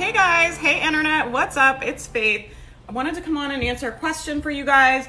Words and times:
Hey 0.00 0.12
guys, 0.12 0.56
hey 0.56 0.80
internet, 0.80 1.30
what's 1.30 1.58
up? 1.58 1.82
It's 1.82 2.06
Faith. 2.06 2.50
I 2.88 2.92
wanted 2.92 3.16
to 3.16 3.20
come 3.20 3.36
on 3.36 3.50
and 3.50 3.62
answer 3.62 3.90
a 3.90 3.92
question 3.92 4.40
for 4.40 4.50
you 4.50 4.64
guys. 4.64 5.06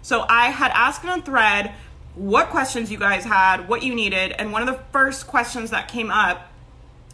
So 0.00 0.24
I 0.30 0.46
had 0.46 0.70
asked 0.74 1.04
a 1.04 1.20
thread 1.20 1.74
what 2.14 2.48
questions 2.48 2.90
you 2.90 2.96
guys 2.96 3.24
had, 3.24 3.68
what 3.68 3.82
you 3.82 3.94
needed, 3.94 4.32
and 4.32 4.50
one 4.50 4.66
of 4.66 4.74
the 4.74 4.82
first 4.92 5.26
questions 5.26 5.68
that 5.72 5.88
came 5.88 6.10
up 6.10 6.50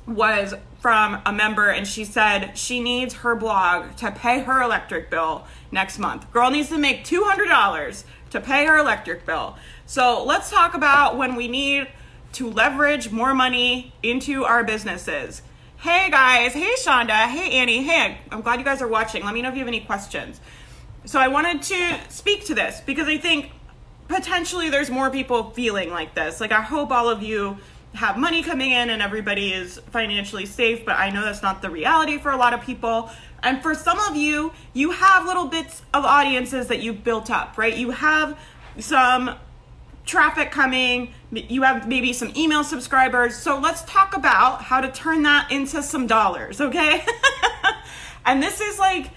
was 0.07 0.55
from 0.79 1.21
a 1.27 1.33
member 1.33 1.69
and 1.69 1.85
she 1.85 2.05
said 2.05 2.57
she 2.57 2.79
needs 2.79 3.15
her 3.15 3.35
blog 3.35 3.97
to 3.97 4.13
pay 4.13 4.45
her 4.45 4.63
electric 4.63 5.11
bill 5.11 5.49
next 5.73 5.99
month. 5.99 6.33
Girl 6.33 6.49
needs 6.49 6.69
to 6.69 6.79
make 6.79 7.05
$200 7.05 8.05
to 8.31 8.41
pay 8.41 8.67
her 8.67 8.79
electric 8.79 9.27
bill. 9.27 9.57
So 9.85 10.23
let's 10.23 10.49
talk 10.49 10.75
about 10.75 11.17
when 11.17 11.35
we 11.35 11.49
need 11.49 11.89
to 12.35 12.49
leverage 12.49 13.11
more 13.11 13.35
money 13.35 13.93
into 14.01 14.45
our 14.45 14.63
businesses. 14.63 15.43
Hey 15.79 16.11
guys, 16.11 16.55
hey 16.55 16.75
Shonda, 16.79 17.29
hey 17.29 17.59
Annie, 17.59 17.83
hey, 17.83 18.17
I'm 18.33 18.41
glad 18.41 18.59
you 18.59 18.65
guys 18.65 18.81
are 18.81 18.89
watching. 18.89 19.23
Let 19.23 19.35
me 19.35 19.43
know 19.43 19.51
if 19.51 19.55
you 19.55 19.61
have 19.61 19.69
any 19.69 19.81
questions. 19.81 20.41
So 21.05 21.21
I 21.21 21.29
wanted 21.29 21.63
to 21.65 21.99
speak 22.09 22.47
to 22.47 22.55
this 22.55 22.81
because 22.81 23.07
I 23.07 23.19
think 23.19 23.51
potentially 24.09 24.71
there's 24.71 24.91
more 24.91 25.11
people 25.11 25.51
feeling 25.51 25.91
like 25.91 26.15
this. 26.15 26.41
Like 26.41 26.51
I 26.51 26.63
hope 26.63 26.91
all 26.91 27.11
of 27.11 27.23
you 27.23 27.59
have 27.93 28.17
money 28.17 28.43
coming 28.43 28.71
in 28.71 28.89
and 28.89 29.03
everybody 29.03 29.53
is 29.53 29.79
financially 29.91 30.47
safe, 30.47 30.87
but 30.87 30.97
I 30.97 31.11
know 31.11 31.23
that's 31.23 31.43
not 31.43 31.61
the 31.61 31.69
reality 31.69 32.17
for 32.17 32.31
a 32.31 32.39
lot 32.39 32.55
of 32.55 32.63
people. 32.63 33.11
And 33.43 33.63
for 33.63 33.75
some 33.75 33.99
of 33.99 34.17
you, 34.17 34.55
you 34.73 34.93
have 34.93 35.27
little 35.27 35.47
bits 35.47 35.83
of 35.93 36.07
audiences 36.07 36.69
that 36.69 36.81
you've 36.83 37.05
built 37.05 37.31
up, 37.31 37.59
right? 37.59 37.77
You 37.77 37.91
have 37.91 38.39
some 38.79 39.37
traffic 40.07 40.51
coming, 40.53 41.13
you 41.33 41.63
have 41.63 41.87
maybe 41.87 42.13
some 42.13 42.33
email 42.37 42.65
subscribers. 42.65 43.37
So 43.37 43.59
let's 43.59 43.83
talk 43.83 44.17
about 44.17 44.63
how 44.63 44.81
to 44.81 44.91
turn 44.91 45.25
that 45.25 45.51
into 45.51 45.83
some 45.83 46.07
dollars, 46.07 46.61
okay? 46.61 47.05
and 48.25 48.43
this 48.43 48.61
is 48.61 48.79
like, 48.79 49.11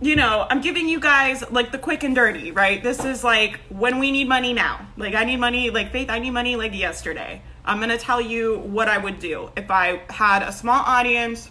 you 0.00 0.16
know, 0.16 0.46
I'm 0.48 0.62
giving 0.62 0.88
you 0.88 0.98
guys 0.98 1.44
like 1.50 1.72
the 1.72 1.78
quick 1.78 2.02
and 2.02 2.14
dirty, 2.14 2.52
right? 2.52 2.82
This 2.82 3.04
is 3.04 3.22
like 3.22 3.60
when 3.68 3.98
we 3.98 4.10
need 4.10 4.28
money 4.28 4.54
now. 4.54 4.86
Like 4.96 5.14
I 5.14 5.24
need 5.24 5.36
money, 5.36 5.70
like 5.70 5.92
Faith, 5.92 6.08
I 6.08 6.18
need 6.18 6.30
money 6.30 6.56
like 6.56 6.74
yesterday. 6.74 7.42
I'm 7.64 7.76
going 7.76 7.90
to 7.90 7.98
tell 7.98 8.20
you 8.20 8.58
what 8.58 8.88
I 8.88 8.96
would 8.96 9.18
do 9.18 9.50
if 9.56 9.70
I 9.70 10.00
had 10.08 10.42
a 10.42 10.52
small 10.52 10.82
audience, 10.86 11.50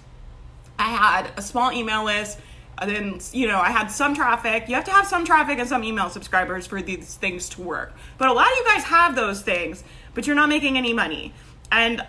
I 0.79 0.89
had 0.89 1.31
a 1.37 1.41
small 1.41 1.71
email 1.71 2.03
list, 2.03 2.39
then 2.87 3.19
you 3.31 3.47
know 3.47 3.59
i 3.59 3.71
had 3.71 3.87
some 3.87 4.15
traffic. 4.15 4.67
You 4.67 4.75
have 4.75 4.85
to 4.85 4.91
have 4.91 5.07
some 5.07 5.25
traffic 5.25 5.59
and 5.59 5.67
some 5.67 5.83
email 5.83 6.09
subscribers 6.09 6.67
for 6.67 6.81
these 6.81 7.15
things 7.15 7.49
to 7.49 7.61
work. 7.61 7.93
But 8.17 8.29
a 8.29 8.33
lot 8.33 8.47
of 8.51 8.57
you 8.57 8.65
guys 8.65 8.83
have 8.83 9.15
those 9.15 9.41
things 9.41 9.83
but 10.13 10.27
you're 10.27 10.35
not 10.35 10.49
making 10.49 10.77
any 10.77 10.93
money. 10.93 11.33
And 11.71 12.05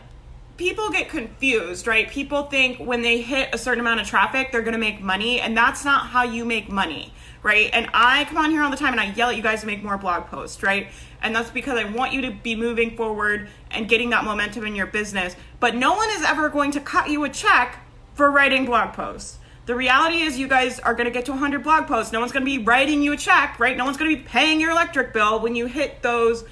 people 0.56 0.90
get 0.90 1.08
confused 1.08 1.86
right? 1.86 2.08
People 2.08 2.44
think 2.44 2.78
when 2.78 3.02
they 3.02 3.20
hit 3.20 3.48
a 3.52 3.58
certain 3.58 3.80
amount 3.80 4.00
of 4.00 4.06
traffic 4.06 4.52
they're 4.52 4.62
going 4.62 4.72
to 4.72 4.78
make 4.78 5.00
money 5.00 5.40
and 5.40 5.56
that's 5.56 5.84
not 5.84 6.06
how 6.06 6.22
you 6.22 6.44
make 6.44 6.68
money 6.68 7.12
right? 7.42 7.70
And 7.72 7.88
i 7.94 8.24
come 8.24 8.36
on 8.36 8.50
here 8.50 8.62
all 8.62 8.70
the 8.70 8.76
time 8.76 8.92
and 8.92 9.00
i 9.00 9.12
yell 9.12 9.30
at 9.30 9.36
you 9.36 9.42
guys 9.42 9.62
to 9.62 9.66
make 9.66 9.82
more 9.82 9.96
blog 9.96 10.26
posts 10.26 10.62
right? 10.62 10.88
And 11.22 11.34
that's 11.34 11.50
because 11.50 11.78
i 11.78 11.84
want 11.84 12.12
you 12.12 12.20
to 12.22 12.30
be 12.30 12.54
moving 12.54 12.96
forward 12.96 13.48
and 13.70 13.88
getting 13.88 14.10
that 14.10 14.24
momentum 14.24 14.66
in 14.66 14.74
your 14.74 14.86
business. 14.86 15.36
But 15.58 15.74
no 15.74 15.94
one 15.94 16.10
is 16.10 16.22
ever 16.22 16.48
going 16.48 16.72
to 16.72 16.80
cut 16.80 17.08
you 17.10 17.24
a 17.24 17.28
check 17.28 17.78
for 18.14 18.30
writing 18.30 18.66
blog 18.66 18.92
posts 18.92 19.38
the 19.70 19.76
reality 19.76 20.22
is, 20.22 20.36
you 20.36 20.48
guys 20.48 20.80
are 20.80 20.94
going 20.94 21.04
to 21.04 21.12
get 21.12 21.26
to 21.26 21.30
100 21.30 21.62
blog 21.62 21.86
posts. 21.86 22.12
No 22.12 22.18
one's 22.18 22.32
going 22.32 22.44
to 22.44 22.58
be 22.58 22.58
writing 22.58 23.04
you 23.04 23.12
a 23.12 23.16
check, 23.16 23.60
right? 23.60 23.76
No 23.76 23.84
one's 23.84 23.96
going 23.96 24.10
to 24.10 24.20
be 24.20 24.28
paying 24.28 24.60
your 24.60 24.72
electric 24.72 25.12
bill 25.12 25.38
when 25.38 25.54
you 25.54 25.66
hit 25.66 26.02
those 26.02 26.42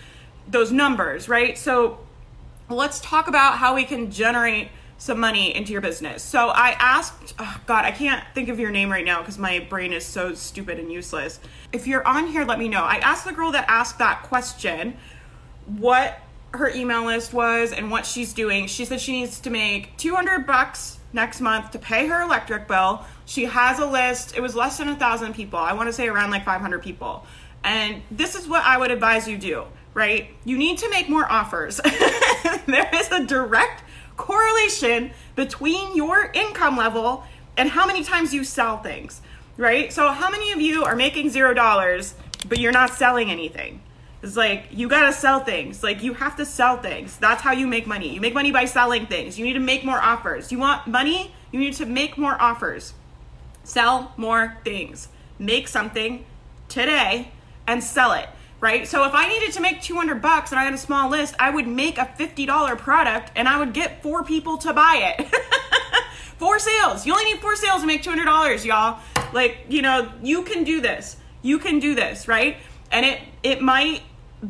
those 0.46 0.70
numbers, 0.70 1.28
right? 1.28 1.58
So 1.58 1.98
let's 2.70 3.00
talk 3.00 3.26
about 3.26 3.58
how 3.58 3.74
we 3.74 3.82
can 3.82 4.12
generate 4.12 4.68
some 4.98 5.18
money 5.18 5.52
into 5.52 5.72
your 5.72 5.80
business. 5.80 6.22
So 6.22 6.50
I 6.50 6.76
asked, 6.78 7.34
oh 7.40 7.60
God, 7.66 7.84
I 7.84 7.90
can't 7.90 8.22
think 8.36 8.50
of 8.50 8.60
your 8.60 8.70
name 8.70 8.88
right 8.88 9.04
now 9.04 9.18
because 9.18 9.36
my 9.36 9.58
brain 9.58 9.92
is 9.92 10.04
so 10.04 10.32
stupid 10.34 10.78
and 10.78 10.92
useless. 10.92 11.40
If 11.72 11.88
you're 11.88 12.06
on 12.06 12.28
here, 12.28 12.44
let 12.44 12.60
me 12.60 12.68
know. 12.68 12.84
I 12.84 12.98
asked 12.98 13.24
the 13.24 13.32
girl 13.32 13.50
that 13.50 13.64
asked 13.66 13.98
that 13.98 14.22
question 14.22 14.96
what 15.66 16.20
her 16.54 16.70
email 16.70 17.04
list 17.04 17.32
was 17.32 17.72
and 17.72 17.90
what 17.90 18.06
she's 18.06 18.32
doing. 18.32 18.68
She 18.68 18.84
said 18.84 19.00
she 19.00 19.10
needs 19.10 19.40
to 19.40 19.50
make 19.50 19.96
200 19.96 20.46
bucks 20.46 20.97
next 21.12 21.40
month 21.40 21.70
to 21.72 21.78
pay 21.78 22.06
her 22.06 22.22
electric 22.22 22.68
bill. 22.68 23.04
She 23.24 23.44
has 23.44 23.78
a 23.78 23.86
list. 23.86 24.36
It 24.36 24.40
was 24.40 24.54
less 24.54 24.78
than 24.78 24.88
a 24.88 24.96
thousand 24.96 25.34
people. 25.34 25.58
I 25.58 25.72
want 25.72 25.88
to 25.88 25.92
say 25.92 26.08
around 26.08 26.30
like 26.30 26.44
500 26.44 26.82
people. 26.82 27.24
And 27.64 28.02
this 28.10 28.34
is 28.34 28.46
what 28.46 28.64
I 28.64 28.78
would 28.78 28.90
advise 28.90 29.26
you 29.26 29.38
do, 29.38 29.64
right? 29.94 30.30
You 30.44 30.56
need 30.56 30.78
to 30.78 30.90
make 30.90 31.08
more 31.08 31.30
offers. 31.30 31.80
there 32.66 32.88
is 32.94 33.10
a 33.10 33.24
direct 33.24 33.82
correlation 34.16 35.12
between 35.36 35.96
your 35.96 36.30
income 36.34 36.76
level 36.76 37.24
and 37.56 37.68
how 37.68 37.86
many 37.86 38.04
times 38.04 38.32
you 38.32 38.44
sell 38.44 38.78
things, 38.78 39.20
right? 39.56 39.92
So, 39.92 40.12
how 40.12 40.30
many 40.30 40.52
of 40.52 40.60
you 40.60 40.84
are 40.84 40.94
making 40.94 41.30
zero 41.30 41.54
dollars, 41.54 42.14
but 42.48 42.58
you're 42.58 42.72
not 42.72 42.90
selling 42.90 43.30
anything? 43.30 43.80
It's 44.22 44.36
like 44.36 44.66
you 44.70 44.88
gotta 44.88 45.12
sell 45.12 45.40
things. 45.40 45.82
Like 45.82 46.02
you 46.02 46.14
have 46.14 46.36
to 46.36 46.44
sell 46.44 46.78
things. 46.78 47.16
That's 47.18 47.42
how 47.42 47.52
you 47.52 47.66
make 47.66 47.86
money. 47.86 48.12
You 48.12 48.20
make 48.20 48.34
money 48.34 48.50
by 48.50 48.64
selling 48.64 49.06
things. 49.06 49.38
You 49.38 49.44
need 49.44 49.52
to 49.54 49.60
make 49.60 49.84
more 49.84 50.00
offers. 50.00 50.50
You 50.50 50.58
want 50.58 50.86
money? 50.86 51.32
You 51.52 51.60
need 51.60 51.74
to 51.74 51.86
make 51.86 52.18
more 52.18 52.40
offers. 52.40 52.94
Sell 53.62 54.12
more 54.16 54.56
things. 54.64 55.08
Make 55.38 55.68
something 55.68 56.24
today 56.68 57.30
and 57.66 57.82
sell 57.82 58.12
it. 58.12 58.28
Right? 58.60 58.88
So 58.88 59.04
if 59.04 59.14
I 59.14 59.28
needed 59.28 59.52
to 59.52 59.60
make 59.60 59.82
200 59.82 60.20
bucks 60.20 60.50
and 60.50 60.58
I 60.58 60.64
had 60.64 60.74
a 60.74 60.78
small 60.78 61.08
list, 61.08 61.36
I 61.38 61.50
would 61.50 61.68
make 61.68 61.96
a 61.96 62.12
$50 62.18 62.76
product 62.76 63.30
and 63.36 63.48
I 63.48 63.56
would 63.56 63.72
get 63.72 64.02
four 64.02 64.24
people 64.24 64.58
to 64.58 64.72
buy 64.72 65.14
it. 65.16 65.28
four 66.38 66.58
sales. 66.58 67.06
You 67.06 67.12
only 67.12 67.26
need 67.26 67.40
four 67.40 67.54
sales 67.54 67.82
to 67.82 67.86
make 67.86 68.02
$200, 68.02 68.64
y'all. 68.64 68.98
Like, 69.32 69.66
you 69.68 69.80
know, 69.80 70.10
you 70.24 70.42
can 70.42 70.64
do 70.64 70.80
this. 70.80 71.18
You 71.40 71.60
can 71.60 71.78
do 71.78 71.94
this, 71.94 72.26
right? 72.26 72.56
And 72.90 73.06
it 73.06 73.20
it 73.42 73.62
might 73.62 74.02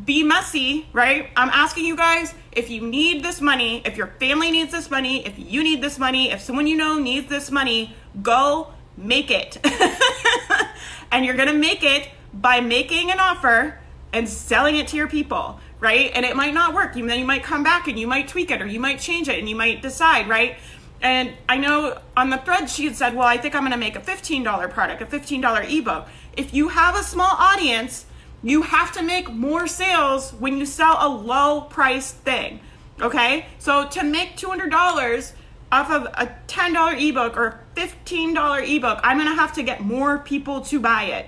be 0.05 0.23
messy, 0.23 0.87
right? 0.93 1.29
I'm 1.35 1.49
asking 1.49 1.85
you 1.85 1.95
guys 1.95 2.33
if 2.51 2.69
you 2.69 2.81
need 2.81 3.23
this 3.23 3.41
money, 3.41 3.81
if 3.85 3.97
your 3.97 4.07
family 4.19 4.51
needs 4.51 4.71
this 4.71 4.91
money, 4.91 5.25
if 5.25 5.37
you 5.37 5.63
need 5.63 5.81
this 5.81 5.97
money, 5.97 6.31
if 6.31 6.41
someone 6.41 6.67
you 6.67 6.75
know 6.75 6.99
needs 6.99 7.27
this 7.29 7.51
money, 7.51 7.95
go 8.21 8.73
make 8.97 9.31
it. 9.31 9.57
and 11.11 11.25
you're 11.25 11.35
going 11.35 11.47
to 11.47 11.57
make 11.57 11.83
it 11.83 12.09
by 12.33 12.59
making 12.59 13.11
an 13.11 13.19
offer 13.19 13.79
and 14.13 14.27
selling 14.27 14.75
it 14.75 14.87
to 14.89 14.97
your 14.97 15.07
people, 15.07 15.59
right? 15.79 16.11
And 16.13 16.25
it 16.25 16.35
might 16.35 16.53
not 16.53 16.73
work. 16.73 16.95
You 16.95 17.07
then 17.07 17.19
you 17.19 17.25
might 17.25 17.43
come 17.43 17.63
back 17.63 17.87
and 17.87 17.99
you 17.99 18.07
might 18.07 18.27
tweak 18.27 18.51
it 18.51 18.61
or 18.61 18.67
you 18.67 18.79
might 18.79 18.99
change 18.99 19.27
it 19.27 19.39
and 19.39 19.49
you 19.49 19.55
might 19.55 19.81
decide, 19.81 20.27
right? 20.27 20.57
And 21.01 21.33
I 21.47 21.57
know 21.57 21.99
on 22.17 22.29
the 22.29 22.37
thread 22.37 22.69
she 22.69 22.85
had 22.85 22.95
said, 22.95 23.15
"Well, 23.15 23.27
I 23.27 23.37
think 23.37 23.55
I'm 23.55 23.61
going 23.61 23.71
to 23.71 23.77
make 23.77 23.95
a 23.95 24.01
$15 24.01 24.69
product, 24.69 25.01
a 25.01 25.05
$15 25.05 25.77
ebook." 25.77 26.07
If 26.35 26.53
you 26.53 26.69
have 26.69 26.95
a 26.95 27.03
small 27.03 27.31
audience, 27.31 28.05
you 28.41 28.61
have 28.61 28.91
to 28.93 29.03
make 29.03 29.31
more 29.31 29.67
sales 29.67 30.31
when 30.31 30.57
you 30.57 30.65
sell 30.65 30.97
a 30.99 31.09
low 31.09 31.61
price 31.61 32.11
thing. 32.11 32.59
Okay? 33.01 33.45
So 33.59 33.87
to 33.89 34.03
make 34.03 34.37
$200 34.37 35.33
off 35.71 35.91
of 35.91 36.05
a 36.05 36.35
$10 36.47 37.09
ebook 37.09 37.37
or 37.37 37.61
$15 37.75 38.75
ebook, 38.75 38.99
I'm 39.03 39.17
going 39.17 39.29
to 39.29 39.35
have 39.35 39.53
to 39.53 39.63
get 39.63 39.81
more 39.81 40.19
people 40.19 40.61
to 40.61 40.79
buy 40.79 41.03
it. 41.03 41.27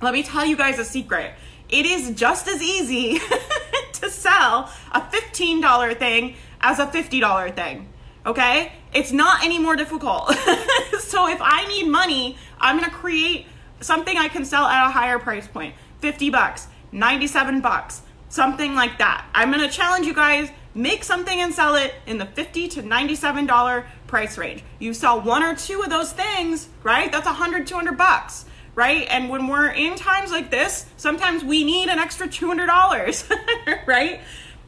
Let 0.00 0.12
me 0.14 0.22
tell 0.22 0.44
you 0.44 0.56
guys 0.56 0.78
a 0.78 0.84
secret. 0.84 1.32
It 1.68 1.86
is 1.86 2.10
just 2.10 2.48
as 2.48 2.62
easy 2.62 3.18
to 3.94 4.10
sell 4.10 4.70
a 4.92 5.00
$15 5.00 5.98
thing 5.98 6.36
as 6.60 6.78
a 6.78 6.86
$50 6.86 7.54
thing. 7.54 7.88
Okay? 8.26 8.72
It's 8.94 9.10
not 9.10 9.42
any 9.42 9.58
more 9.58 9.74
difficult. 9.74 10.28
so 11.00 11.28
if 11.28 11.38
I 11.40 11.66
need 11.68 11.88
money, 11.88 12.36
I'm 12.60 12.78
going 12.78 12.90
to 12.90 12.94
create 12.94 13.46
something 13.80 14.16
I 14.16 14.28
can 14.28 14.44
sell 14.44 14.64
at 14.66 14.86
a 14.86 14.90
higher 14.90 15.18
price 15.18 15.48
point. 15.48 15.74
50 16.02 16.30
bucks, 16.30 16.66
97 16.90 17.60
bucks, 17.60 18.02
something 18.28 18.74
like 18.74 18.98
that. 18.98 19.26
I'm 19.34 19.52
to 19.52 19.68
challenge 19.68 20.06
you 20.06 20.14
guys 20.14 20.50
make 20.74 21.04
something 21.04 21.40
and 21.40 21.54
sell 21.54 21.76
it 21.76 21.94
in 22.06 22.18
the 22.18 22.26
50 22.26 22.68
to 22.68 22.82
97 22.82 23.46
dollar 23.46 23.86
price 24.06 24.36
range. 24.36 24.62
You 24.78 24.94
sell 24.94 25.20
one 25.20 25.42
or 25.42 25.54
two 25.54 25.82
of 25.82 25.90
those 25.90 26.12
things, 26.12 26.68
right? 26.82 27.10
That's 27.10 27.26
100 27.26 27.66
200 27.66 27.96
bucks, 27.96 28.44
right? 28.74 29.06
And 29.08 29.28
when 29.28 29.46
we're 29.46 29.70
in 29.70 29.96
times 29.96 30.30
like 30.30 30.50
this, 30.50 30.86
sometimes 30.96 31.44
we 31.44 31.64
need 31.64 31.88
an 31.88 31.98
extra 31.98 32.26
$200, 32.26 33.86
right? 33.86 34.20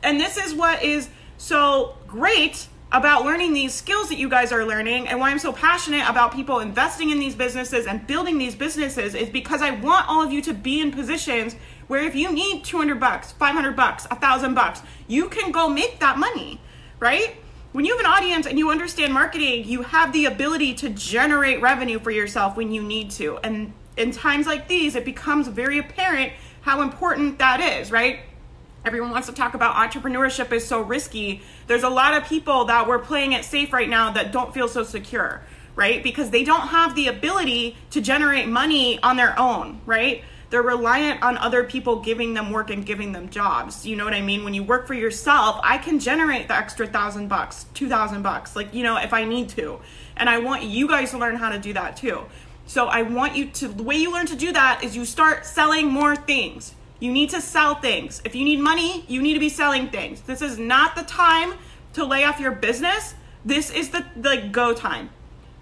And 0.02 0.20
this 0.20 0.36
is 0.36 0.54
what 0.54 0.82
is 0.82 1.08
so 1.36 1.96
great 2.06 2.68
about 2.94 3.24
learning 3.24 3.52
these 3.52 3.74
skills 3.74 4.08
that 4.08 4.18
you 4.18 4.28
guys 4.28 4.52
are 4.52 4.64
learning 4.64 5.08
and 5.08 5.18
why 5.18 5.28
I'm 5.28 5.40
so 5.40 5.52
passionate 5.52 6.08
about 6.08 6.32
people 6.32 6.60
investing 6.60 7.10
in 7.10 7.18
these 7.18 7.34
businesses 7.34 7.86
and 7.86 8.06
building 8.06 8.38
these 8.38 8.54
businesses 8.54 9.16
is 9.16 9.28
because 9.28 9.62
I 9.62 9.72
want 9.72 10.08
all 10.08 10.22
of 10.22 10.32
you 10.32 10.40
to 10.42 10.54
be 10.54 10.80
in 10.80 10.92
positions 10.92 11.56
where 11.88 12.04
if 12.04 12.14
you 12.14 12.30
need 12.32 12.64
200 12.64 13.00
bucks, 13.00 13.32
500 13.32 13.74
bucks, 13.74 14.08
1000 14.10 14.54
bucks, 14.54 14.80
you 15.08 15.28
can 15.28 15.50
go 15.50 15.68
make 15.68 15.98
that 15.98 16.18
money, 16.18 16.60
right? 17.00 17.36
When 17.72 17.84
you 17.84 17.96
have 17.96 18.00
an 18.00 18.06
audience 18.06 18.46
and 18.46 18.60
you 18.60 18.70
understand 18.70 19.12
marketing, 19.12 19.64
you 19.64 19.82
have 19.82 20.12
the 20.12 20.26
ability 20.26 20.74
to 20.74 20.90
generate 20.90 21.60
revenue 21.60 21.98
for 21.98 22.12
yourself 22.12 22.56
when 22.56 22.70
you 22.70 22.80
need 22.80 23.10
to. 23.12 23.38
And 23.38 23.72
in 23.96 24.12
times 24.12 24.46
like 24.46 24.68
these, 24.68 24.94
it 24.94 25.04
becomes 25.04 25.48
very 25.48 25.80
apparent 25.80 26.32
how 26.60 26.80
important 26.80 27.40
that 27.40 27.60
is, 27.60 27.90
right? 27.90 28.20
Everyone 28.84 29.10
wants 29.10 29.28
to 29.28 29.32
talk 29.32 29.54
about 29.54 29.76
entrepreneurship 29.76 30.52
is 30.52 30.66
so 30.66 30.82
risky. 30.82 31.40
There's 31.68 31.84
a 31.84 31.88
lot 31.88 32.14
of 32.14 32.28
people 32.28 32.66
that 32.66 32.86
we're 32.86 32.98
playing 32.98 33.32
it 33.32 33.44
safe 33.44 33.72
right 33.72 33.88
now 33.88 34.12
that 34.12 34.30
don't 34.30 34.52
feel 34.52 34.68
so 34.68 34.82
secure, 34.82 35.40
right? 35.74 36.02
Because 36.02 36.28
they 36.28 36.44
don't 36.44 36.68
have 36.68 36.94
the 36.94 37.08
ability 37.08 37.78
to 37.90 38.02
generate 38.02 38.46
money 38.46 39.02
on 39.02 39.16
their 39.16 39.38
own, 39.40 39.80
right? 39.86 40.22
They're 40.50 40.62
reliant 40.62 41.22
on 41.22 41.38
other 41.38 41.64
people 41.64 42.00
giving 42.00 42.34
them 42.34 42.50
work 42.52 42.68
and 42.68 42.84
giving 42.84 43.12
them 43.12 43.30
jobs. 43.30 43.86
You 43.86 43.96
know 43.96 44.04
what 44.04 44.12
I 44.12 44.20
mean? 44.20 44.44
When 44.44 44.52
you 44.52 44.62
work 44.62 44.86
for 44.86 44.94
yourself, 44.94 45.58
I 45.62 45.78
can 45.78 45.98
generate 45.98 46.48
the 46.48 46.56
extra 46.56 46.86
thousand 46.86 47.28
bucks, 47.28 47.64
two 47.72 47.88
thousand 47.88 48.20
bucks, 48.22 48.54
like, 48.54 48.74
you 48.74 48.82
know, 48.82 48.98
if 48.98 49.14
I 49.14 49.24
need 49.24 49.48
to. 49.50 49.80
And 50.16 50.28
I 50.28 50.38
want 50.38 50.62
you 50.62 50.86
guys 50.88 51.10
to 51.12 51.18
learn 51.18 51.36
how 51.36 51.48
to 51.48 51.58
do 51.58 51.72
that 51.72 51.96
too. 51.96 52.20
So 52.66 52.86
I 52.86 53.00
want 53.00 53.34
you 53.34 53.46
to, 53.46 53.68
the 53.68 53.82
way 53.82 53.96
you 53.96 54.12
learn 54.12 54.26
to 54.26 54.36
do 54.36 54.52
that 54.52 54.84
is 54.84 54.94
you 54.94 55.06
start 55.06 55.46
selling 55.46 55.88
more 55.88 56.14
things 56.14 56.74
you 57.00 57.12
need 57.12 57.30
to 57.30 57.40
sell 57.40 57.74
things. 57.76 58.22
If 58.24 58.34
you 58.34 58.44
need 58.44 58.60
money, 58.60 59.04
you 59.08 59.20
need 59.20 59.34
to 59.34 59.40
be 59.40 59.48
selling 59.48 59.88
things. 59.88 60.22
This 60.22 60.42
is 60.42 60.58
not 60.58 60.96
the 60.96 61.02
time 61.02 61.54
to 61.94 62.04
lay 62.04 62.24
off 62.24 62.40
your 62.40 62.52
business. 62.52 63.14
This 63.44 63.70
is 63.70 63.90
the 63.90 64.04
like 64.16 64.52
go 64.52 64.74
time. 64.74 65.10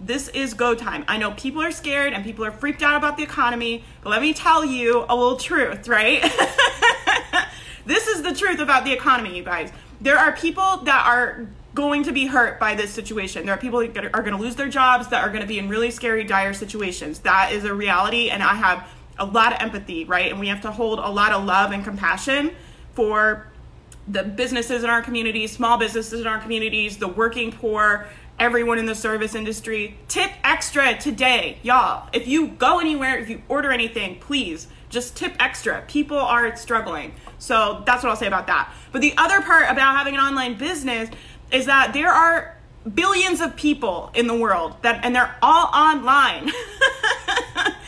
This 0.01 0.29
is 0.29 0.55
go 0.55 0.75
time. 0.75 1.05
I 1.07 1.17
know 1.17 1.31
people 1.33 1.63
are 1.63 1.71
scared 1.71 2.13
and 2.13 2.25
people 2.25 2.45
are 2.45 2.51
freaked 2.51 2.83
out 2.83 2.97
about 2.97 3.17
the 3.17 3.23
economy, 3.23 3.85
but 4.03 4.11
let 4.11 4.21
me 4.21 4.35
tell 4.35 4.65
you 4.65 5.05
a 5.09 5.15
little 5.15 5.37
truth, 5.37 5.87
right? 5.87 6.21
this 7.87 8.09
is 8.09 8.23
the 8.23 8.35
truth 8.35 8.59
about 8.59 8.85
the 8.85 8.93
economy, 8.93 9.37
you 9.37 9.45
guys. 9.45 9.71
There 10.01 10.19
are 10.19 10.33
people 10.33 10.79
that 10.79 11.07
are 11.07 11.47
going 11.75 12.03
to 12.03 12.13
be 12.13 12.27
hurt 12.27 12.59
by 12.59 12.75
this 12.75 12.91
situation. 12.91 13.47
There 13.47 13.55
are 13.55 13.59
people 13.59 13.87
that 13.87 14.05
are 14.15 14.23
going 14.23 14.37
to 14.37 14.43
lose 14.43 14.57
their 14.57 14.69
jobs, 14.69 15.09
that 15.09 15.23
are 15.25 15.29
going 15.29 15.43
to 15.43 15.47
be 15.47 15.59
in 15.59 15.69
really 15.69 15.91
scary, 15.91 16.25
dire 16.25 16.53
situations. 16.53 17.21
That 17.21 17.53
is 17.53 17.65
a 17.65 17.73
reality, 17.73 18.29
and 18.29 18.43
I 18.43 18.55
have 18.55 18.89
a 19.19 19.25
lot 19.25 19.53
of 19.53 19.61
empathy, 19.61 20.05
right? 20.05 20.31
And 20.31 20.41
we 20.41 20.49
have 20.49 20.63
to 20.63 20.71
hold 20.71 20.99
a 20.99 21.09
lot 21.09 21.33
of 21.33 21.45
love 21.45 21.73
and 21.73 21.85
compassion 21.85 22.53
for 22.95 23.47
the 24.09 24.23
businesses 24.25 24.83
in 24.83 24.91
our 24.91 25.03
communities, 25.03 25.53
small 25.53 25.79
businesses 25.79 26.21
in 26.21 26.27
our 26.27 26.39
communities, 26.39 26.99
the 26.99 27.09
working 27.09 27.53
poor, 27.53 28.09
everyone 28.39 28.79
in 28.79 28.87
the 28.87 28.95
service 28.95 29.35
industry. 29.35 29.97
Tip 30.09 30.31
extra 30.43 30.99
today, 30.99 31.59
y'all. 31.63 32.09
If 32.13 32.27
you 32.27 32.49
go 32.49 32.81
anywhere, 32.81 33.19
if 33.19 33.29
you 33.29 33.43
order 33.49 33.71
anything, 33.71 34.19
please 34.19 34.69
just 34.89 35.17
tip 35.17 35.35
extra. 35.39 35.83
People 35.87 36.19
are 36.19 36.55
struggling. 36.57 37.15
So 37.39 37.83
that's 37.87 38.03
what 38.03 38.11
I'll 38.11 38.17
say 38.17 38.27
about 38.27 38.47
that. 38.49 38.73
But 38.91 39.01
the 39.01 39.15
other 39.17 39.41
part 39.41 39.71
about 39.71 39.97
having 39.97 40.15
an 40.15 40.21
online 40.21 40.59
business 40.59 41.09
is 41.51 41.67
that 41.67 41.93
there 41.93 42.11
are 42.11 42.57
billions 42.95 43.41
of 43.41 43.55
people 43.55 44.11
in 44.15 44.27
the 44.27 44.35
world 44.35 44.77
that 44.83 45.05
and 45.05 45.15
they're 45.15 45.35
all 45.41 45.67
online. 45.73 46.51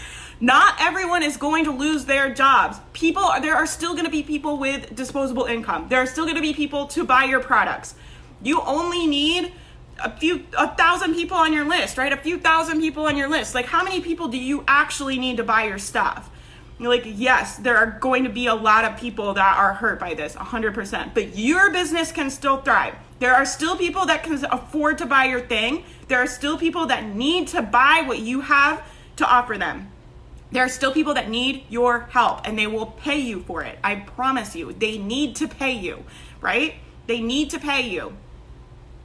Not 0.45 0.75
everyone 0.79 1.23
is 1.23 1.39
going 1.39 1.65
to 1.65 1.71
lose 1.71 2.05
their 2.05 2.29
jobs. 2.35 2.77
People, 2.93 3.31
there 3.41 3.55
are 3.55 3.65
still 3.65 3.93
going 3.93 4.05
to 4.05 4.11
be 4.11 4.23
people 4.23 4.59
with 4.59 4.95
disposable 4.95 5.45
income. 5.45 5.87
There 5.89 5.99
are 6.03 6.07
still 6.07 6.25
going 6.25 6.37
to 6.37 6.43
be 6.43 6.53
people 6.53 6.87
to 6.89 7.03
buy 7.03 7.25
your 7.25 7.41
products. 7.41 7.95
You 8.43 8.61
only 8.61 9.07
need 9.07 9.53
a 9.99 10.15
few, 10.15 10.45
a 10.59 10.69
thousand 10.77 11.15
people 11.15 11.39
on 11.39 11.55
your 11.55 11.65
list, 11.65 11.97
right? 11.97 12.13
A 12.13 12.19
few 12.19 12.39
thousand 12.39 12.81
people 12.81 13.07
on 13.07 13.17
your 13.17 13.27
list. 13.27 13.55
Like, 13.55 13.65
how 13.65 13.83
many 13.83 14.03
people 14.03 14.29
do 14.29 14.37
you 14.37 14.65
actually 14.69 15.19
need 15.19 15.39
to 15.39 15.45
buy 15.45 15.65
your 15.65 15.79
stuff? 15.79 16.29
like, 16.79 17.05
yes, 17.07 17.57
there 17.57 17.79
are 17.79 17.99
going 17.99 18.25
to 18.25 18.29
be 18.29 18.47
a 18.47 18.55
lot 18.55 18.85
of 18.85 18.99
people 19.01 19.33
that 19.33 19.57
are 19.57 19.73
hurt 19.73 19.99
by 19.99 20.13
this, 20.13 20.35
100%. 20.35 21.15
But 21.15 21.39
your 21.39 21.71
business 21.71 22.13
can 22.13 22.29
still 22.29 22.59
thrive. 22.59 22.97
There 23.19 23.35
are 23.35 23.47
still 23.47 23.79
people 23.79 24.05
that 24.05 24.23
can 24.23 24.45
afford 24.51 24.99
to 24.99 25.07
buy 25.07 25.25
your 25.25 25.41
thing. 25.41 25.85
There 26.09 26.19
are 26.19 26.27
still 26.27 26.59
people 26.59 26.85
that 26.87 27.07
need 27.07 27.49
to 27.49 27.63
buy 27.63 28.03
what 28.07 28.19
you 28.19 28.43
have 28.43 28.87
to 29.17 29.27
offer 29.27 29.57
them. 29.57 29.91
There 30.55 30.65
are 30.65 30.69
still 30.69 30.93
people 30.93 31.15
that 31.15 31.29
need 31.29 31.65
your 31.69 32.03
help 32.13 32.47
and 32.47 32.57
they 32.57 32.69
will 32.69 32.87
pay 32.87 33.19
you 33.19 33.41
for 33.41 33.65
it. 33.65 33.77
I 33.83 33.97
promise 33.97 34.55
you. 34.55 34.73
They 34.73 34.99
need 34.99 35.35
to 35.37 35.49
pay 35.49 35.73
you, 35.73 36.05
right? 36.41 36.75
They 37.09 37.21
need 37.21 37.51
to 37.51 37.59
pay 37.59 37.81
you. 37.81 38.17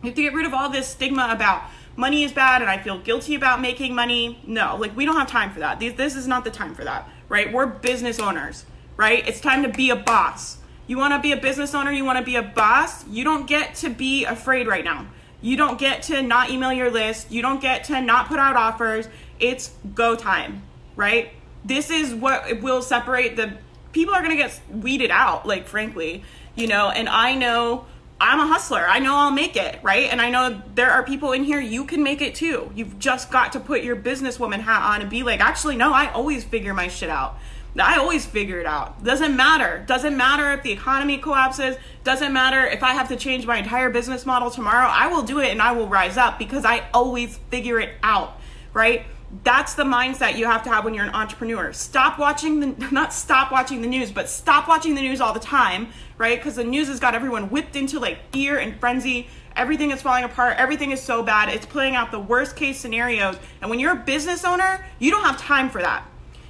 You 0.04 0.10
have 0.10 0.14
to 0.14 0.22
get 0.22 0.36
rid 0.36 0.46
of 0.46 0.54
all 0.54 0.70
this 0.70 0.88
stigma 0.88 1.28
about 1.32 1.64
money 1.96 2.24
is 2.24 2.32
bad 2.32 2.62
and 2.62 2.70
I 2.70 2.78
feel 2.78 3.00
guilty 3.00 3.34
about 3.34 3.62
making 3.62 3.96
money. 3.96 4.40
No, 4.46 4.78
like 4.80 4.96
we 4.96 5.06
don't 5.06 5.16
have 5.16 5.28
time 5.28 5.50
for 5.50 5.60
that. 5.62 5.80
This 5.80 6.16
is 6.16 6.28
not 6.28 6.44
the 6.44 6.52
time 6.52 6.76
for 6.76 6.84
that, 6.84 7.10
right? 7.30 7.52
We're 7.52 7.66
business 7.66 8.20
owners, 8.20 8.66
right? 8.96 9.28
It's 9.28 9.42
time 9.42 9.64
to 9.64 9.70
be 9.70 9.90
a 9.90 9.96
boss. 9.96 10.60
You 10.86 11.00
want 11.00 11.16
to 11.16 11.20
be 11.20 11.32
a 11.32 11.38
business 11.38 11.74
owner, 11.74 11.92
you 11.92 12.06
want 12.06 12.20
to 12.20 12.24
be 12.24 12.36
a 12.36 12.44
boss, 12.44 13.08
you 13.08 13.24
don't 13.24 13.48
get 13.48 13.74
to 13.78 13.90
be 13.90 14.24
afraid 14.24 14.68
right 14.68 14.86
now. 14.86 15.08
You 15.42 15.58
don't 15.58 15.80
get 15.80 16.04
to 16.04 16.22
not 16.22 16.52
email 16.52 16.72
your 16.72 16.92
list, 16.92 17.32
you 17.32 17.42
don't 17.42 17.60
get 17.60 17.86
to 17.86 18.00
not 18.02 18.28
put 18.28 18.38
out 18.38 18.56
offers. 18.56 19.10
It's 19.40 19.72
go 19.96 20.16
time, 20.16 20.62
right? 20.96 21.32
This 21.64 21.90
is 21.90 22.14
what 22.14 22.62
will 22.62 22.82
separate 22.82 23.36
the 23.36 23.54
people 23.92 24.14
are 24.14 24.22
going 24.22 24.36
to 24.36 24.38
get 24.38 24.60
weeded 24.70 25.12
out 25.12 25.46
like 25.46 25.68
frankly 25.68 26.24
you 26.56 26.68
know 26.68 26.90
and 26.90 27.10
i 27.10 27.36
know 27.36 27.86
i'm 28.22 28.40
a 28.40 28.48
hustler 28.48 28.86
i 28.88 29.00
know 29.00 29.16
i'll 29.16 29.32
make 29.32 29.56
it 29.56 29.80
right 29.84 30.10
and 30.12 30.22
i 30.22 30.30
know 30.30 30.62
there 30.76 30.92
are 30.92 31.04
people 31.04 31.32
in 31.32 31.44
here 31.44 31.60
you 31.60 31.86
can 31.86 32.04
make 32.04 32.22
it 32.22 32.36
too 32.36 32.72
you've 32.76 32.98
just 33.00 33.32
got 33.32 33.52
to 33.52 33.60
put 33.60 33.84
your 33.84 33.96
businesswoman 33.96 34.60
hat 34.60 34.84
on 34.84 35.02
and 35.02 35.10
be 35.10 35.24
like 35.24 35.40
actually 35.40 35.76
no 35.76 35.94
i 35.94 36.12
always 36.12 36.44
figure 36.44 36.74
my 36.74 36.88
shit 36.88 37.10
out 37.10 37.38
I 37.78 37.98
always 37.98 38.26
figure 38.26 38.60
it 38.60 38.66
out. 38.66 39.04
Doesn't 39.04 39.36
matter. 39.36 39.84
Doesn't 39.86 40.18
matter 40.18 40.52
if 40.54 40.64
the 40.64 40.72
economy 40.72 41.18
collapses. 41.18 41.78
Doesn't 42.04 42.34
matter 42.34 42.66
if 42.66 42.82
I 42.82 42.94
have 42.94 43.10
to 43.10 43.16
change 43.16 43.46
my 43.46 43.58
entire 43.58 43.90
business 43.90 44.26
model 44.26 44.50
tomorrow. 44.50 44.88
I 44.88 45.08
will 45.08 45.22
do 45.22 45.40
it 45.40 45.50
and 45.50 45.62
I 45.62 45.74
will 45.74 45.88
rise 45.88 46.18
up 46.18 46.40
because 46.40 46.66
I 46.66 46.90
always 46.94 47.38
figure 47.50 47.80
it 47.80 47.92
out, 48.02 48.40
right? 48.74 49.06
That's 49.44 49.76
the 49.76 49.84
mindset 49.84 50.38
you 50.38 50.46
have 50.46 50.64
to 50.64 50.70
have 50.70 50.86
when 50.86 50.94
you're 50.94 51.06
an 51.06 51.14
entrepreneur. 51.14 51.72
Stop 51.72 52.18
watching 52.18 52.60
the 52.60 52.88
not 52.92 53.14
stop 53.14 53.52
watching 53.52 53.82
the 53.82 53.88
news, 53.88 54.12
but 54.12 54.28
stop 54.30 54.68
watching 54.68 54.96
the 54.96 55.02
news 55.02 55.22
all 55.22 55.34
the 55.34 55.40
time, 55.40 55.90
right? 56.18 56.38
Because 56.38 56.56
the 56.56 56.64
news 56.64 56.88
has 56.88 57.00
got 57.00 57.16
everyone 57.16 57.50
whipped 57.50 57.76
into 57.76 58.00
like 58.00 58.32
fear 58.32 58.58
and 58.58 58.80
frenzy. 58.80 59.28
Everything 59.56 59.92
is 59.92 60.02
falling 60.02 60.24
apart. 60.24 60.58
Everything 60.58 60.92
is 60.92 61.02
so 61.02 61.22
bad. 61.22 61.50
It's 61.50 61.66
playing 61.66 61.96
out 61.96 62.12
the 62.12 62.20
worst 62.20 62.56
case 62.56 62.80
scenarios. 62.80 63.38
And 63.62 63.70
when 63.70 63.80
you're 63.80 63.94
a 63.94 64.04
business 64.04 64.46
owner, 64.46 64.86
you 65.00 65.12
don't 65.12 65.24
have 65.24 65.38
time 65.38 65.70
for 65.70 65.82
that. 65.82 66.06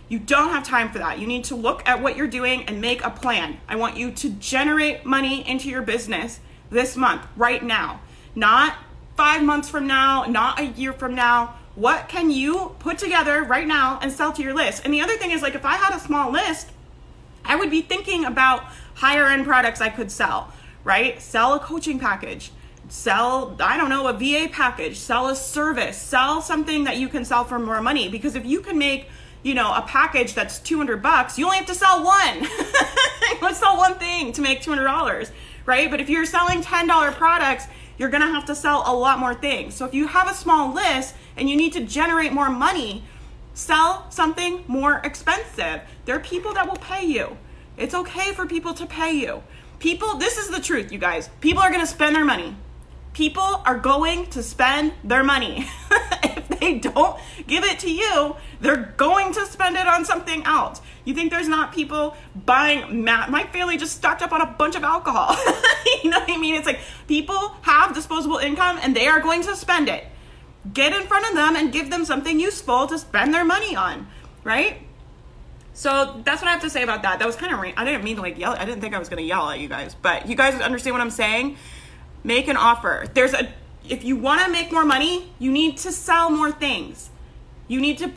You 0.10 0.20
don't 0.20 0.50
have 0.50 0.64
time 0.64 0.92
for 0.92 1.00
that. 1.00 1.20
You 1.20 1.28
need 1.28 1.44
to 1.46 1.56
look 1.56 1.88
at 1.88 2.02
what 2.02 2.18
you're 2.18 2.28
doing 2.28 2.64
and 2.64 2.82
make 2.82 3.04
a 3.04 3.10
plan. 3.10 3.60
I 3.68 3.76
want 3.76 3.98
you 3.98 4.12
to 4.12 4.30
generate 4.32 5.06
money 5.06 5.48
into 5.48 5.70
your 5.70 5.82
business 5.82 6.40
this 6.70 6.96
month, 6.96 7.26
right 7.36 7.64
now. 7.64 8.02
Not 8.36 8.76
5 9.18 9.44
months 9.44 9.70
from 9.70 9.86
now, 9.88 10.26
not 10.26 10.60
a 10.60 10.66
year 10.66 10.94
from 10.94 11.16
now 11.16 11.59
what 11.80 12.10
can 12.10 12.30
you 12.30 12.76
put 12.80 12.98
together 12.98 13.42
right 13.42 13.66
now 13.66 14.00
and 14.02 14.12
sell 14.12 14.34
to 14.34 14.44
your 14.44 14.54
list? 14.54 14.84
And 14.84 14.94
the 14.94 15.00
other 15.00 15.16
thing 15.16 15.32
is 15.32 15.42
like 15.42 15.56
if 15.56 15.64
I 15.64 15.76
had 15.76 15.96
a 15.96 16.00
small 16.00 16.30
list, 16.30 16.68
I 17.46 17.56
would 17.56 17.72
be 17.72 17.82
thinking 17.82 18.26
about 18.26 18.66
higher 18.96 19.28
end 19.28 19.46
products 19.46 19.80
I 19.80 19.88
could 19.88 20.12
sell, 20.12 20.52
right? 20.84 21.22
Sell 21.22 21.54
a 21.54 21.60
coaching 21.60 21.98
package, 21.98 22.52
sell, 22.90 23.56
I 23.62 23.78
don't 23.78 23.90
know, 23.90 24.08
a 24.08 24.14
VA 24.14 24.52
package, 24.52 24.98
sell 24.98 25.30
a 25.30 25.36
service, 25.36 25.98
sell 25.98 26.42
something 26.42 26.84
that 26.84 26.98
you 26.98 27.08
can 27.08 27.24
sell 27.24 27.46
for 27.46 27.58
more 27.58 27.82
money. 27.82 28.10
Because 28.10 28.36
if 28.36 28.46
you 28.46 28.60
can 28.60 28.78
make, 28.78 29.08
you 29.42 29.54
know, 29.54 29.74
a 29.74 29.82
package 29.84 30.34
that's 30.34 30.60
200 30.60 31.02
bucks, 31.02 31.40
you 31.40 31.46
only 31.46 31.58
have 31.58 31.68
to 31.68 31.76
sell 31.76 32.04
one. 32.04 32.46
Let's 33.42 33.60
sell 33.60 33.78
one 33.78 33.96
thing 33.96 34.34
to 34.34 34.42
make 34.42 34.62
$200, 34.62 35.32
right? 35.66 35.90
But 35.90 36.02
if 36.02 36.10
you're 36.10 36.26
selling 36.26 36.62
$10 36.62 37.14
products, 37.14 37.68
you're 38.00 38.10
gonna 38.10 38.32
have 38.32 38.46
to 38.46 38.56
sell 38.56 38.84
a 38.88 38.96
lot 38.96 39.20
more 39.20 39.36
things. 39.36 39.76
So 39.76 39.86
if 39.86 39.94
you 39.94 40.08
have 40.08 40.32
a 40.32 40.34
small 40.34 40.74
list 40.74 41.14
and 41.38 41.48
you 41.50 41.56
need 41.56 41.74
to 41.74 41.82
generate 41.84 42.32
more 42.32 42.50
money, 42.50 43.04
sell 43.54 44.10
something 44.10 44.64
more 44.68 45.02
expensive. 45.04 45.82
There 46.06 46.16
are 46.16 46.22
people 46.22 46.54
that 46.54 46.66
will 46.66 46.78
pay 46.78 47.06
you. 47.06 47.38
It's 47.78 47.94
okay 47.94 48.34
for 48.34 48.48
people 48.48 48.74
to 48.74 48.86
pay 48.86 49.12
you. 49.12 49.44
People, 49.80 50.16
this 50.16 50.38
is 50.38 50.50
the 50.50 50.62
truth, 50.62 50.92
you 50.92 50.98
guys. 50.98 51.30
People 51.42 51.62
are 51.62 51.72
gonna 51.72 51.86
spend 51.86 52.16
their 52.16 52.26
money. 52.26 52.56
People 53.14 53.62
are 53.66 53.78
going 53.78 54.28
to 54.28 54.42
spend 54.42 54.94
their 55.04 55.24
money. 55.24 55.68
they 56.60 56.80
don't 56.80 57.20
give 57.48 57.64
it 57.64 57.80
to 57.80 57.92
you, 57.92 58.36
they're 58.62 58.94
going 58.98 59.34
to 59.34 59.46
spend 59.46 59.78
it 59.78 59.88
on 59.88 60.06
something 60.06 60.44
else. 60.44 60.82
You 61.06 61.14
think 61.14 61.32
there's 61.32 61.48
not 61.48 61.74
people 61.74 62.16
buying? 62.36 63.04
My 63.04 63.48
family 63.52 63.78
just 63.78 63.96
stocked 63.96 64.22
up 64.22 64.32
on 64.32 64.42
a 64.42 64.46
bunch 64.46 64.76
of 64.76 64.84
alcohol. 64.84 65.36
you 66.04 66.10
know 66.10 66.20
what 66.20 66.30
I 66.30 66.38
mean? 66.38 66.56
It's 66.56 66.68
like 66.68 66.80
people 67.08 67.56
have 67.62 67.94
disposable 67.94 68.38
income 68.38 68.80
and 68.82 68.96
they 68.96 69.08
are 69.08 69.20
going 69.20 69.42
to 69.44 69.56
spend 69.56 69.90
it. 69.90 70.06
Get 70.74 70.94
in 70.94 71.08
front 71.08 71.28
of 71.28 71.36
them 71.36 71.56
and 71.56 71.72
give 71.72 71.90
them 71.90 72.06
something 72.06 72.40
useful 72.40 72.86
to 72.88 73.00
spend 73.00 73.34
their 73.34 73.46
money 73.46 73.76
on, 73.76 74.08
right? 74.44 74.82
So 75.74 76.22
that's 76.26 76.42
what 76.42 76.50
I 76.50 76.52
have 76.52 76.62
to 76.64 76.70
say 76.70 76.84
about 76.84 77.04
that. 77.04 77.20
That 77.20 77.26
was 77.26 77.38
kind 77.38 77.54
of 77.54 77.60
I 77.60 77.86
didn't 77.86 78.04
mean 78.04 78.18
to 78.18 78.22
like 78.22 78.38
yell. 78.38 78.52
I 78.52 78.66
didn't 78.66 78.82
think 78.82 78.94
I 78.94 79.00
was 79.00 79.08
going 79.08 79.24
to 79.24 79.28
yell 79.28 79.50
at 79.50 79.60
you 79.60 79.70
guys, 79.70 79.96
but 79.96 80.28
you 80.28 80.36
guys 80.36 80.60
understand 80.60 80.94
what 80.94 81.02
I'm 81.02 81.10
saying. 81.10 81.56
Make 82.24 82.50
an 82.50 82.58
offer. 82.58 83.08
There's 83.14 83.34
a 83.34 83.52
if 83.90 84.04
you 84.04 84.16
want 84.16 84.42
to 84.46 84.52
make 84.52 84.72
more 84.72 84.86
money, 84.86 85.32
you 85.40 85.52
need 85.52 85.78
to 85.78 85.92
sell 85.92 86.30
more 86.30 86.52
things. 86.52 87.10
You 87.68 87.82
need 87.82 87.98
to 88.00 88.12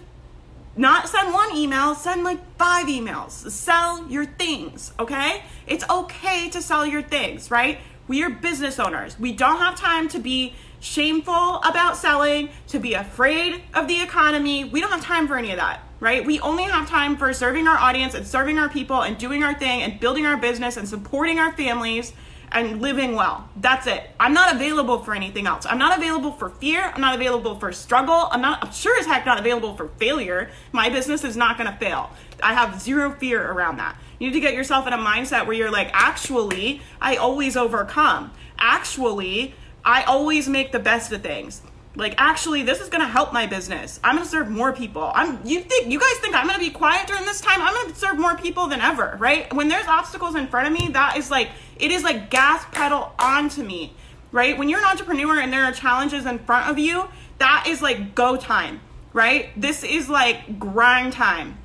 not 0.76 1.08
send 1.08 1.32
one 1.32 1.54
email, 1.54 1.94
send 1.94 2.24
like 2.24 2.38
five 2.56 2.86
emails. 2.86 3.50
Sell 3.50 4.08
your 4.08 4.24
things, 4.24 4.92
okay? 4.98 5.42
It's 5.66 5.88
okay 5.88 6.48
to 6.50 6.62
sell 6.62 6.86
your 6.86 7.02
things, 7.02 7.50
right? 7.50 7.78
We 8.08 8.22
are 8.22 8.30
business 8.30 8.78
owners. 8.78 9.18
We 9.18 9.32
don't 9.32 9.58
have 9.58 9.76
time 9.76 10.08
to 10.08 10.18
be 10.18 10.54
shameful 10.80 11.58
about 11.58 11.96
selling, 11.96 12.48
to 12.68 12.78
be 12.78 12.94
afraid 12.94 13.62
of 13.74 13.86
the 13.86 14.00
economy. 14.00 14.64
We 14.64 14.80
don't 14.80 14.90
have 14.90 15.02
time 15.02 15.28
for 15.28 15.36
any 15.36 15.50
of 15.50 15.56
that, 15.56 15.80
right? 16.00 16.24
We 16.24 16.40
only 16.40 16.64
have 16.64 16.88
time 16.88 17.16
for 17.16 17.32
serving 17.32 17.68
our 17.68 17.78
audience 17.78 18.14
and 18.14 18.26
serving 18.26 18.58
our 18.58 18.68
people 18.68 19.02
and 19.02 19.16
doing 19.16 19.44
our 19.44 19.54
thing 19.54 19.82
and 19.82 20.00
building 20.00 20.26
our 20.26 20.36
business 20.36 20.76
and 20.76 20.88
supporting 20.88 21.38
our 21.38 21.52
families 21.52 22.12
and 22.52 22.80
living 22.80 23.14
well. 23.14 23.48
That's 23.56 23.86
it. 23.86 24.10
I'm 24.20 24.32
not 24.32 24.54
available 24.54 24.98
for 25.02 25.14
anything 25.14 25.46
else. 25.46 25.66
I'm 25.66 25.78
not 25.78 25.96
available 25.98 26.32
for 26.32 26.50
fear. 26.50 26.92
I'm 26.94 27.00
not 27.00 27.14
available 27.14 27.58
for 27.58 27.72
struggle. 27.72 28.28
I'm 28.30 28.42
not 28.42 28.62
I'm 28.62 28.72
sure 28.72 28.98
as 28.98 29.06
heck 29.06 29.26
not 29.26 29.40
available 29.40 29.74
for 29.74 29.88
failure. 29.98 30.50
My 30.70 30.88
business 30.88 31.24
is 31.24 31.36
not 31.36 31.58
going 31.58 31.70
to 31.70 31.76
fail. 31.78 32.10
I 32.42 32.54
have 32.54 32.80
zero 32.80 33.12
fear 33.12 33.50
around 33.50 33.78
that. 33.78 33.96
You 34.18 34.28
need 34.28 34.34
to 34.34 34.40
get 34.40 34.54
yourself 34.54 34.86
in 34.86 34.92
a 34.92 34.98
mindset 34.98 35.46
where 35.46 35.56
you're 35.56 35.70
like, 35.70 35.90
actually, 35.92 36.82
I 37.00 37.16
always 37.16 37.56
overcome. 37.56 38.32
Actually, 38.58 39.54
I 39.84 40.02
always 40.04 40.48
make 40.48 40.72
the 40.72 40.78
best 40.78 41.10
of 41.12 41.22
things. 41.22 41.62
Like 41.94 42.14
actually 42.16 42.62
this 42.62 42.80
is 42.80 42.88
going 42.88 43.02
to 43.02 43.08
help 43.08 43.32
my 43.32 43.46
business. 43.46 44.00
I'm 44.02 44.16
going 44.16 44.24
to 44.24 44.30
serve 44.30 44.48
more 44.48 44.72
people. 44.72 45.10
I'm 45.14 45.46
you 45.46 45.60
think 45.60 45.90
you 45.90 46.00
guys 46.00 46.14
think 46.20 46.34
I'm 46.34 46.46
going 46.46 46.58
to 46.58 46.64
be 46.64 46.70
quiet 46.70 47.06
during 47.06 47.24
this 47.24 47.40
time? 47.40 47.60
I'm 47.60 47.74
going 47.74 47.92
to 47.92 47.98
serve 47.98 48.18
more 48.18 48.36
people 48.36 48.68
than 48.68 48.80
ever, 48.80 49.16
right? 49.18 49.52
When 49.52 49.68
there's 49.68 49.86
obstacles 49.86 50.34
in 50.34 50.46
front 50.46 50.66
of 50.68 50.72
me, 50.72 50.88
that 50.92 51.18
is 51.18 51.30
like 51.30 51.50
it 51.78 51.90
is 51.90 52.02
like 52.02 52.30
gas 52.30 52.64
pedal 52.72 53.12
onto 53.18 53.62
me, 53.62 53.92
right? 54.30 54.56
When 54.56 54.68
you're 54.68 54.78
an 54.78 54.86
entrepreneur 54.86 55.38
and 55.38 55.52
there 55.52 55.64
are 55.64 55.72
challenges 55.72 56.24
in 56.24 56.38
front 56.38 56.70
of 56.70 56.78
you, 56.78 57.08
that 57.38 57.66
is 57.68 57.82
like 57.82 58.14
go 58.14 58.36
time, 58.36 58.80
right? 59.12 59.50
This 59.60 59.84
is 59.84 60.08
like 60.08 60.58
grind 60.58 61.12
time. 61.12 61.58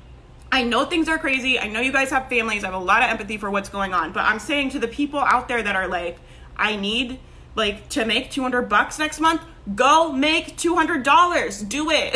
I 0.52 0.62
know 0.62 0.84
things 0.84 1.08
are 1.08 1.18
crazy. 1.18 1.58
I 1.58 1.68
know 1.68 1.80
you 1.80 1.92
guys 1.92 2.10
have 2.10 2.28
families. 2.28 2.64
I 2.64 2.68
have 2.68 2.74
a 2.74 2.84
lot 2.84 3.02
of 3.02 3.10
empathy 3.10 3.36
for 3.36 3.50
what's 3.50 3.68
going 3.68 3.94
on, 3.94 4.12
but 4.12 4.20
I'm 4.20 4.38
saying 4.38 4.70
to 4.70 4.78
the 4.78 4.88
people 4.88 5.20
out 5.20 5.48
there 5.48 5.62
that 5.62 5.76
are 5.76 5.88
like 5.88 6.18
I 6.54 6.76
need 6.76 7.18
like 7.54 7.88
to 7.90 8.04
make 8.04 8.30
200 8.30 8.62
bucks 8.68 8.98
next 8.98 9.20
month, 9.20 9.42
go 9.74 10.12
make 10.12 10.56
$200. 10.56 11.68
Do 11.68 11.90
it. 11.90 12.14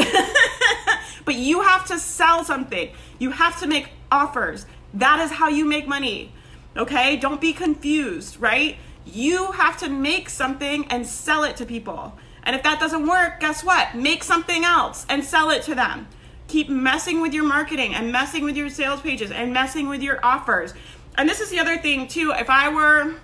but 1.25 1.35
you 1.35 1.63
have 1.63 1.87
to 1.87 1.99
sell 1.99 2.45
something. 2.45 2.91
You 3.19 3.31
have 3.31 3.59
to 3.61 3.67
make 3.67 3.91
offers. 4.11 4.67
That 4.95 5.21
is 5.21 5.33
how 5.33 5.49
you 5.49 5.65
make 5.65 5.87
money. 5.87 6.33
Okay? 6.77 7.17
Don't 7.17 7.41
be 7.41 7.53
confused, 7.53 8.41
right? 8.41 8.77
You 9.05 9.53
have 9.53 9.79
to 9.79 9.89
make 9.89 10.29
something 10.29 10.87
and 10.87 11.07
sell 11.07 11.45
it 11.45 11.57
to 11.57 11.67
people. 11.67 12.19
And 12.45 12.57
if 12.57 12.63
that 12.63 12.81
doesn't 12.81 13.07
work, 13.07 13.41
guess 13.41 13.63
what? 13.63 13.95
Make 13.95 14.25
something 14.25 14.65
else 14.65 15.07
and 15.09 15.25
sell 15.25 15.51
it 15.51 15.63
to 15.65 15.75
them. 15.75 16.09
Keep 16.49 16.69
messing 16.69 17.21
with 17.21 17.33
your 17.33 17.45
marketing 17.45 17.95
and 17.95 18.13
messing 18.13 18.45
with 18.45 18.57
your 18.57 18.69
sales 18.69 19.01
pages 19.01 19.31
and 19.31 19.53
messing 19.53 19.89
with 19.89 20.03
your 20.03 20.25
offers. 20.25 20.75
And 21.17 21.29
this 21.29 21.41
is 21.41 21.51
the 21.51 21.59
other 21.59 21.79
thing, 21.79 22.09
too. 22.09 22.33
If 22.33 22.51
I 22.51 22.69
were 22.69 23.15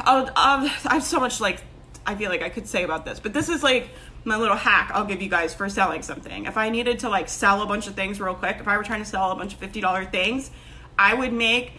I'll, 0.00 0.30
I 0.36 0.94
have 0.94 1.04
so 1.04 1.20
much 1.20 1.40
like 1.40 1.62
I 2.08 2.14
feel 2.14 2.30
like 2.30 2.40
I 2.40 2.48
could 2.48 2.66
say 2.66 2.84
about 2.84 3.04
this, 3.04 3.20
but 3.20 3.34
this 3.34 3.50
is 3.50 3.62
like 3.62 3.90
my 4.24 4.38
little 4.38 4.56
hack 4.56 4.90
I'll 4.94 5.04
give 5.04 5.20
you 5.20 5.28
guys 5.28 5.54
for 5.54 5.68
selling 5.68 6.00
something. 6.00 6.46
If 6.46 6.56
I 6.56 6.70
needed 6.70 7.00
to 7.00 7.10
like 7.10 7.28
sell 7.28 7.60
a 7.60 7.66
bunch 7.66 7.86
of 7.86 7.94
things 7.94 8.18
real 8.18 8.34
quick, 8.34 8.56
if 8.60 8.66
I 8.66 8.78
were 8.78 8.82
trying 8.82 9.02
to 9.02 9.08
sell 9.08 9.30
a 9.30 9.36
bunch 9.36 9.52
of 9.52 9.60
$50 9.60 10.10
things, 10.10 10.50
I 10.98 11.12
would 11.12 11.34
make 11.34 11.72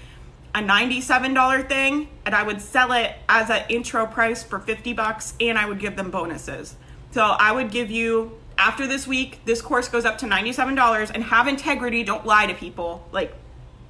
a 0.54 0.60
$97 0.60 1.68
thing 1.68 2.10
and 2.28 2.36
I 2.36 2.44
would 2.44 2.62
sell 2.62 2.92
it 2.92 3.16
as 3.28 3.50
an 3.50 3.64
intro 3.70 4.06
price 4.06 4.44
for 4.44 4.60
50 4.60 4.94
bucks 4.94 5.34
and 5.40 5.58
I 5.58 5.68
would 5.68 5.80
give 5.80 5.96
them 5.96 6.12
bonuses. 6.12 6.76
So 7.10 7.24
I 7.24 7.52
would 7.52 7.72
give 7.72 7.90
you 7.90 8.38
after 8.60 8.86
this 8.86 9.08
week, 9.08 9.40
this 9.46 9.64
course 9.64 9.88
goes 9.88 10.06
up 10.06 10.20
to 10.20 10.28
$97 10.28 11.10
and 11.12 11.24
have 11.24 11.48
integrity, 11.48 12.04
don't 12.04 12.26
lie 12.26 12.46
to 12.46 12.54
people. 12.54 13.04
Like 13.12 13.34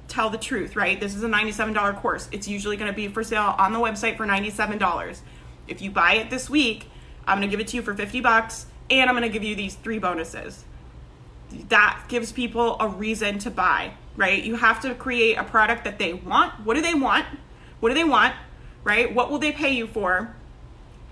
tell 0.08 0.30
the 0.30 0.38
truth, 0.38 0.74
right? 0.74 0.98
This 0.98 1.14
is 1.14 1.22
a 1.22 1.28
$97 1.28 1.96
course. 1.96 2.30
It's 2.32 2.48
usually 2.48 2.78
going 2.78 2.90
to 2.90 2.96
be 2.96 3.08
for 3.08 3.22
sale 3.22 3.54
on 3.58 3.74
the 3.74 3.78
website 3.78 4.16
for 4.16 4.26
$97. 4.26 5.20
If 5.70 5.80
you 5.80 5.90
buy 5.90 6.14
it 6.14 6.30
this 6.30 6.50
week, 6.50 6.90
I'm 7.26 7.38
going 7.38 7.48
to 7.48 7.50
give 7.50 7.60
it 7.60 7.68
to 7.68 7.76
you 7.76 7.82
for 7.82 7.94
50 7.94 8.20
bucks 8.20 8.66
and 8.90 9.08
I'm 9.08 9.16
going 9.16 9.28
to 9.28 9.32
give 9.32 9.44
you 9.44 9.54
these 9.54 9.76
three 9.76 9.98
bonuses. 9.98 10.64
That 11.68 12.04
gives 12.08 12.32
people 12.32 12.76
a 12.80 12.88
reason 12.88 13.38
to 13.40 13.50
buy, 13.50 13.94
right? 14.16 14.42
You 14.42 14.56
have 14.56 14.80
to 14.82 14.94
create 14.94 15.36
a 15.36 15.44
product 15.44 15.84
that 15.84 15.98
they 15.98 16.12
want. 16.12 16.60
What 16.64 16.74
do 16.74 16.82
they 16.82 16.94
want? 16.94 17.26
What 17.80 17.88
do 17.90 17.94
they 17.94 18.04
want? 18.04 18.34
Right? 18.82 19.14
What 19.14 19.30
will 19.30 19.38
they 19.38 19.52
pay 19.52 19.70
you 19.70 19.86
for? 19.86 20.34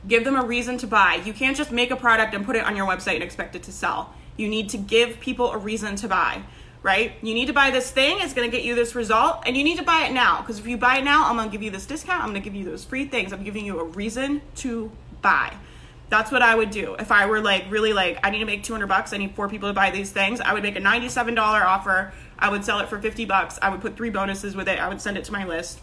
Give 0.06 0.24
them 0.24 0.36
a 0.36 0.44
reason 0.44 0.78
to 0.78 0.86
buy. 0.86 1.20
You 1.24 1.32
can't 1.32 1.56
just 1.56 1.70
make 1.70 1.90
a 1.90 1.96
product 1.96 2.34
and 2.34 2.44
put 2.44 2.56
it 2.56 2.64
on 2.64 2.76
your 2.76 2.86
website 2.86 3.14
and 3.14 3.22
expect 3.22 3.54
it 3.56 3.62
to 3.64 3.72
sell. 3.72 4.14
You 4.36 4.48
need 4.48 4.68
to 4.70 4.78
give 4.78 5.20
people 5.20 5.50
a 5.50 5.58
reason 5.58 5.96
to 5.96 6.08
buy 6.08 6.42
right? 6.88 7.12
You 7.20 7.34
need 7.34 7.48
to 7.48 7.52
buy 7.52 7.70
this 7.70 7.90
thing, 7.90 8.16
it's 8.20 8.32
gonna 8.32 8.48
get 8.48 8.64
you 8.64 8.74
this 8.74 8.94
result, 8.94 9.42
and 9.44 9.54
you 9.54 9.62
need 9.62 9.76
to 9.76 9.84
buy 9.84 10.06
it 10.06 10.12
now. 10.14 10.40
Because 10.40 10.58
if 10.58 10.66
you 10.66 10.78
buy 10.78 10.96
it 10.96 11.04
now, 11.04 11.28
I'm 11.28 11.36
gonna 11.36 11.50
give 11.50 11.62
you 11.62 11.70
this 11.70 11.84
discount, 11.84 12.22
I'm 12.22 12.30
gonna 12.30 12.40
give 12.40 12.54
you 12.54 12.64
those 12.64 12.82
free 12.82 13.04
things, 13.04 13.30
I'm 13.30 13.44
giving 13.44 13.66
you 13.66 13.78
a 13.78 13.84
reason 13.84 14.40
to 14.56 14.90
buy. 15.20 15.52
That's 16.08 16.32
what 16.32 16.40
I 16.40 16.54
would 16.54 16.70
do. 16.70 16.94
If 16.94 17.12
I 17.12 17.26
were 17.26 17.40
like 17.40 17.66
really 17.68 17.92
like, 17.92 18.18
I 18.22 18.30
need 18.30 18.38
to 18.38 18.46
make 18.46 18.62
200 18.62 18.86
bucks, 18.86 19.12
I 19.12 19.18
need 19.18 19.34
four 19.34 19.50
people 19.50 19.68
to 19.68 19.74
buy 19.74 19.90
these 19.90 20.10
things, 20.10 20.40
I 20.40 20.54
would 20.54 20.62
make 20.62 20.76
a 20.76 20.80
$97 20.80 21.38
offer, 21.38 22.14
I 22.38 22.48
would 22.48 22.64
sell 22.64 22.80
it 22.80 22.88
for 22.88 22.98
50 22.98 23.26
bucks, 23.26 23.58
I 23.60 23.68
would 23.68 23.82
put 23.82 23.94
three 23.94 24.08
bonuses 24.08 24.56
with 24.56 24.66
it, 24.66 24.78
I 24.78 24.88
would 24.88 25.02
send 25.02 25.18
it 25.18 25.24
to 25.24 25.32
my 25.32 25.44
list. 25.44 25.80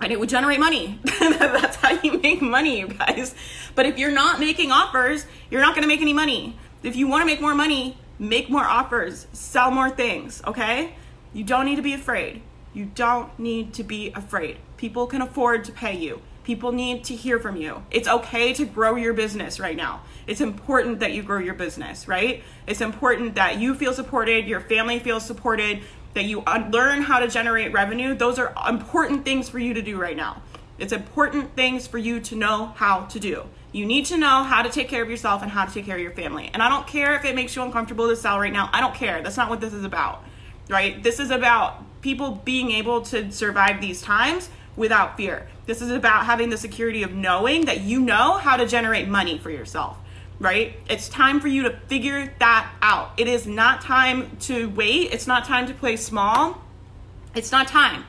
And 0.00 0.12
it 0.12 0.18
would 0.18 0.28
generate 0.28 0.58
money. 0.58 0.98
That's 1.20 1.76
how 1.76 1.92
you 2.02 2.18
make 2.18 2.42
money, 2.42 2.80
you 2.80 2.88
guys. 2.88 3.36
But 3.76 3.86
if 3.86 3.98
you're 3.98 4.10
not 4.10 4.40
making 4.40 4.72
offers, 4.72 5.26
you're 5.48 5.60
not 5.60 5.76
gonna 5.76 5.86
make 5.86 6.00
any 6.00 6.12
money. 6.12 6.56
If 6.82 6.96
you 6.96 7.06
wanna 7.06 7.24
make 7.24 7.40
more 7.40 7.54
money, 7.54 7.96
make 8.18 8.50
more 8.50 8.64
offers, 8.64 9.26
sell 9.32 9.70
more 9.70 9.90
things, 9.90 10.42
okay? 10.46 10.94
You 11.32 11.44
don't 11.44 11.64
need 11.64 11.76
to 11.76 11.82
be 11.82 11.92
afraid. 11.92 12.42
You 12.74 12.86
don't 12.86 13.36
need 13.38 13.72
to 13.74 13.84
be 13.84 14.12
afraid. 14.12 14.58
People 14.76 15.06
can 15.06 15.22
afford 15.22 15.64
to 15.64 15.72
pay 15.72 15.96
you. 15.96 16.20
People 16.44 16.72
need 16.72 17.04
to 17.04 17.14
hear 17.14 17.38
from 17.38 17.56
you. 17.56 17.82
It's 17.90 18.08
okay 18.08 18.54
to 18.54 18.64
grow 18.64 18.94
your 18.94 19.12
business 19.12 19.60
right 19.60 19.76
now. 19.76 20.02
It's 20.26 20.40
important 20.40 21.00
that 21.00 21.12
you 21.12 21.22
grow 21.22 21.38
your 21.38 21.54
business, 21.54 22.08
right? 22.08 22.42
It's 22.66 22.80
important 22.80 23.34
that 23.34 23.58
you 23.58 23.74
feel 23.74 23.92
supported, 23.92 24.46
your 24.46 24.60
family 24.60 24.98
feels 24.98 25.26
supported, 25.26 25.82
that 26.14 26.24
you 26.24 26.42
learn 26.70 27.02
how 27.02 27.18
to 27.18 27.28
generate 27.28 27.72
revenue. 27.72 28.14
Those 28.14 28.38
are 28.38 28.54
important 28.66 29.24
things 29.24 29.48
for 29.48 29.58
you 29.58 29.74
to 29.74 29.82
do 29.82 30.00
right 30.00 30.16
now. 30.16 30.42
It's 30.78 30.92
important 30.92 31.54
things 31.54 31.86
for 31.86 31.98
you 31.98 32.20
to 32.20 32.36
know 32.36 32.72
how 32.76 33.02
to 33.06 33.20
do. 33.20 33.44
You 33.70 33.84
need 33.84 34.06
to 34.06 34.16
know 34.16 34.44
how 34.44 34.62
to 34.62 34.70
take 34.70 34.88
care 34.88 35.02
of 35.02 35.10
yourself 35.10 35.42
and 35.42 35.50
how 35.50 35.66
to 35.66 35.72
take 35.72 35.84
care 35.84 35.96
of 35.96 36.02
your 36.02 36.12
family. 36.12 36.50
And 36.52 36.62
I 36.62 36.68
don't 36.68 36.86
care 36.86 37.14
if 37.14 37.24
it 37.24 37.34
makes 37.34 37.54
you 37.54 37.62
uncomfortable 37.62 38.08
to 38.08 38.16
sell 38.16 38.38
right 38.38 38.52
now. 38.52 38.70
I 38.72 38.80
don't 38.80 38.94
care. 38.94 39.22
That's 39.22 39.36
not 39.36 39.50
what 39.50 39.60
this 39.60 39.74
is 39.74 39.84
about, 39.84 40.24
right? 40.68 41.02
This 41.02 41.20
is 41.20 41.30
about 41.30 41.84
people 42.00 42.40
being 42.44 42.70
able 42.70 43.02
to 43.02 43.30
survive 43.30 43.80
these 43.80 44.00
times 44.00 44.48
without 44.76 45.16
fear. 45.16 45.46
This 45.66 45.82
is 45.82 45.90
about 45.90 46.24
having 46.24 46.48
the 46.48 46.56
security 46.56 47.02
of 47.02 47.12
knowing 47.12 47.66
that 47.66 47.80
you 47.80 48.00
know 48.00 48.34
how 48.34 48.56
to 48.56 48.66
generate 48.66 49.08
money 49.08 49.36
for 49.36 49.50
yourself, 49.50 49.98
right? 50.38 50.76
It's 50.88 51.08
time 51.08 51.40
for 51.40 51.48
you 51.48 51.64
to 51.64 51.76
figure 51.88 52.32
that 52.38 52.72
out. 52.80 53.10
It 53.18 53.28
is 53.28 53.46
not 53.46 53.82
time 53.82 54.36
to 54.42 54.70
wait. 54.70 55.12
It's 55.12 55.26
not 55.26 55.44
time 55.44 55.66
to 55.66 55.74
play 55.74 55.96
small. 55.96 56.62
It's 57.34 57.52
not 57.52 57.68
time, 57.68 58.04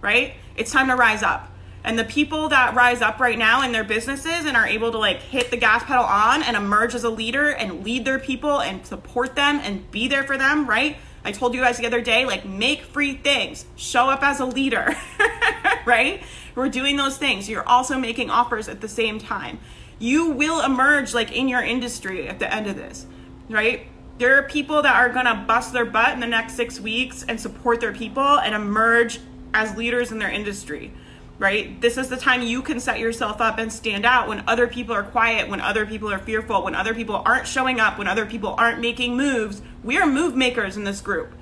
right? 0.00 0.34
It's 0.56 0.72
time 0.72 0.88
to 0.88 0.96
rise 0.96 1.22
up. 1.22 1.50
And 1.84 1.98
the 1.98 2.04
people 2.04 2.48
that 2.48 2.74
rise 2.74 3.02
up 3.02 3.20
right 3.20 3.38
now 3.38 3.62
in 3.62 3.72
their 3.72 3.84
businesses 3.84 4.46
and 4.46 4.56
are 4.56 4.66
able 4.66 4.90
to 4.90 4.98
like 4.98 5.20
hit 5.20 5.50
the 5.50 5.58
gas 5.58 5.84
pedal 5.84 6.04
on 6.04 6.42
and 6.42 6.56
emerge 6.56 6.94
as 6.94 7.04
a 7.04 7.10
leader 7.10 7.50
and 7.50 7.84
lead 7.84 8.06
their 8.06 8.18
people 8.18 8.60
and 8.60 8.86
support 8.86 9.36
them 9.36 9.60
and 9.62 9.90
be 9.90 10.08
there 10.08 10.24
for 10.24 10.38
them, 10.38 10.66
right? 10.66 10.96
I 11.26 11.32
told 11.32 11.54
you 11.54 11.60
guys 11.60 11.76
the 11.76 11.86
other 11.86 12.00
day, 12.00 12.24
like 12.24 12.46
make 12.46 12.82
free 12.82 13.14
things, 13.14 13.66
show 13.76 14.08
up 14.08 14.22
as 14.22 14.40
a 14.40 14.46
leader, 14.46 14.96
right? 15.86 16.22
We're 16.54 16.70
doing 16.70 16.96
those 16.96 17.18
things. 17.18 17.50
You're 17.50 17.68
also 17.68 17.98
making 17.98 18.30
offers 18.30 18.66
at 18.66 18.80
the 18.80 18.88
same 18.88 19.18
time. 19.18 19.58
You 19.98 20.30
will 20.30 20.64
emerge 20.64 21.12
like 21.12 21.32
in 21.32 21.48
your 21.48 21.62
industry 21.62 22.28
at 22.28 22.38
the 22.38 22.52
end 22.52 22.66
of 22.66 22.76
this, 22.76 23.06
right? 23.50 23.86
There 24.16 24.38
are 24.38 24.42
people 24.44 24.80
that 24.82 24.96
are 24.96 25.10
gonna 25.10 25.44
bust 25.46 25.74
their 25.74 25.84
butt 25.84 26.14
in 26.14 26.20
the 26.20 26.26
next 26.26 26.54
six 26.54 26.80
weeks 26.80 27.24
and 27.28 27.38
support 27.38 27.80
their 27.80 27.92
people 27.92 28.38
and 28.38 28.54
emerge 28.54 29.20
as 29.52 29.76
leaders 29.76 30.12
in 30.12 30.18
their 30.18 30.30
industry 30.30 30.92
right? 31.38 31.80
This 31.80 31.96
is 31.96 32.08
the 32.08 32.16
time 32.16 32.42
you 32.42 32.62
can 32.62 32.78
set 32.80 32.98
yourself 32.98 33.40
up 33.40 33.58
and 33.58 33.72
stand 33.72 34.06
out 34.06 34.28
when 34.28 34.44
other 34.46 34.66
people 34.66 34.94
are 34.94 35.02
quiet, 35.02 35.48
when 35.48 35.60
other 35.60 35.84
people 35.84 36.12
are 36.12 36.18
fearful, 36.18 36.62
when 36.62 36.74
other 36.74 36.94
people 36.94 37.22
aren't 37.24 37.46
showing 37.46 37.80
up, 37.80 37.98
when 37.98 38.06
other 38.06 38.26
people 38.26 38.54
aren't 38.56 38.80
making 38.80 39.16
moves. 39.16 39.62
We 39.82 39.98
are 39.98 40.06
move 40.06 40.36
makers 40.36 40.76
in 40.76 40.84
this 40.84 41.00
group. 41.00 41.32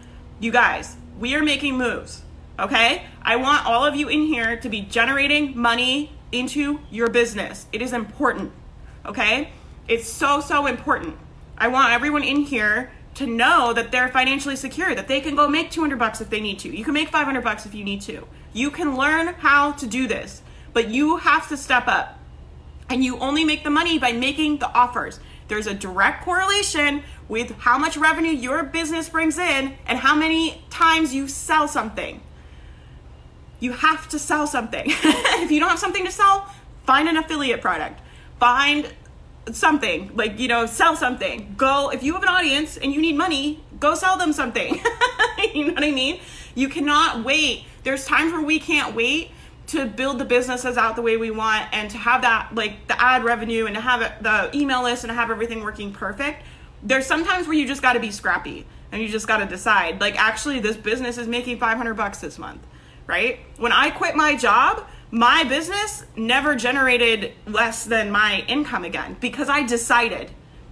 You 0.41 0.51
guys, 0.51 0.97
we 1.19 1.35
are 1.35 1.43
making 1.43 1.77
moves, 1.77 2.23
okay? 2.59 3.07
I 3.23 3.37
want 3.37 3.67
all 3.67 3.85
of 3.85 3.95
you 3.95 4.09
in 4.09 4.23
here 4.23 4.57
to 4.57 4.69
be 4.69 4.81
generating 4.81 5.57
money 5.57 6.13
into 6.33 6.81
your 6.91 7.09
business. 7.11 7.67
It 7.73 7.83
is 7.83 7.93
important, 7.93 8.53
okay? 9.05 9.51
It's 9.89 10.09
so, 10.09 10.41
so 10.41 10.67
important. 10.67 11.17
I 11.59 11.69
want 11.69 11.93
everyone 11.93 12.25
in 12.25 12.43
here 12.43 12.91
to 13.15 13.27
know 13.27 13.75
that 13.75 13.93
they're 13.93 14.09
financially 14.09 14.57
secure, 14.57 14.95
that 14.95 15.07
they 15.07 15.21
can 15.21 15.37
go 15.37 15.47
make 15.47 15.71
200 15.71 15.99
bucks 15.99 16.21
if 16.21 16.31
they 16.31 16.41
need 16.41 16.59
to. 16.61 16.75
You 16.75 16.85
can 16.85 16.95
make 16.95 17.11
500 17.11 17.45
bucks 17.45 17.67
if 17.67 17.75
you 17.75 17.85
need 17.85 18.01
to. 18.03 18.27
You 18.53 18.71
can 18.71 18.97
learn 18.97 19.29
how 19.35 19.73
to 19.73 19.87
do 19.87 20.07
this, 20.07 20.43
but 20.73 20.89
you 20.89 21.17
have 21.19 21.49
to 21.49 21.57
step 21.57 21.87
up. 21.87 22.19
And 22.89 23.03
you 23.03 23.19
only 23.19 23.45
make 23.45 23.65
the 23.65 23.71
money 23.71 23.99
by 23.99 24.13
making 24.13 24.59
the 24.59 24.71
offers. 24.71 25.19
There's 25.49 25.67
a 25.67 25.75
direct 25.75 26.25
correlation 26.25 27.03
with 27.29 27.53
how 27.59 27.79
much 27.79 27.97
revenue 27.97 28.33
your 28.33 28.63
business 28.63 29.09
brings 29.09 29.39
in 29.39 29.75
and 29.87 29.99
how 29.99 30.15
many 30.15 30.63
times 30.71 31.15
you 31.15 31.29
sell 31.29 31.69
something. 31.69 32.21
You 33.61 33.73
have 33.73 34.09
to 34.11 34.19
sell 34.19 34.47
something. 34.47 34.85
if 34.89 35.51
you 35.51 35.61
don't 35.61 35.69
have 35.69 35.79
something 35.79 36.05
to 36.05 36.13
sell, 36.13 36.53
find 36.85 37.09
an 37.09 37.17
affiliate 37.17 37.61
product. 37.61 38.01
Find 38.39 38.93
something 39.51 40.11
like 40.15 40.39
you 40.39 40.47
know 40.47 40.67
sell 40.67 40.95
something 40.95 41.53
go 41.57 41.91
if 41.91 42.03
you 42.03 42.13
have 42.15 42.23
an 42.23 42.29
audience 42.29 42.77
and 42.77 42.93
you 42.93 43.01
need 43.01 43.17
money 43.17 43.61
go 43.81 43.93
sell 43.95 44.17
them 44.17 44.33
something 44.33 44.75
you 45.55 45.67
know 45.67 45.73
what 45.73 45.83
i 45.83 45.91
mean 45.91 46.21
you 46.55 46.69
cannot 46.69 47.25
wait. 47.25 47.65
There's 47.83 48.05
times 48.05 48.33
where 48.33 48.43
we 48.43 48.59
can't 48.59 48.95
wait 48.95 49.31
to 49.69 49.87
build 49.87 50.19
the 50.19 50.25
businesses 50.25 50.77
out 50.77 50.97
the 50.97 51.03
way 51.03 51.17
we 51.17 51.31
want 51.31 51.67
and 51.73 51.91
to 51.91 51.97
have 51.97 52.23
that 52.23 52.55
like 52.55 52.87
the 52.89 53.01
ad 53.01 53.25
revenue 53.25 53.67
and 53.67 53.75
to 53.75 53.81
have 53.81 54.23
the 54.23 54.57
email 54.57 54.83
list 54.83 55.05
and 55.05 55.11
to 55.11 55.15
have 55.15 55.31
everything 55.31 55.63
working 55.63 55.93
perfect. 55.93 56.43
There's 56.83 57.07
sometimes 57.07 57.47
where 57.47 57.57
you 57.57 57.67
just 57.67 57.81
got 57.81 57.93
to 57.93 58.01
be 58.01 58.11
scrappy 58.11 58.67
and 58.91 59.01
you 59.01 59.09
just 59.09 59.27
got 59.27 59.39
to 59.39 59.47
decide 59.47 60.01
like 60.01 60.19
actually 60.19 60.61
this 60.61 60.77
business 60.77 61.17
is 61.17 61.27
making 61.27 61.59
500 61.59 61.95
bucks 61.95 62.19
this 62.19 62.39
month 62.39 62.67
right? 63.07 63.41
When 63.59 63.73
i 63.73 63.91
quit 63.91 64.15
my 64.15 64.37
job 64.37 64.87
my 65.11 65.45
business 65.45 66.05
never 66.17 66.55
generated 66.55 67.33
less 67.47 67.85
than 67.85 68.11
my 68.11 68.45
income 68.49 68.85
again 68.85 69.17
because 69.21 69.49
i 69.49 69.63
decided 69.63 70.31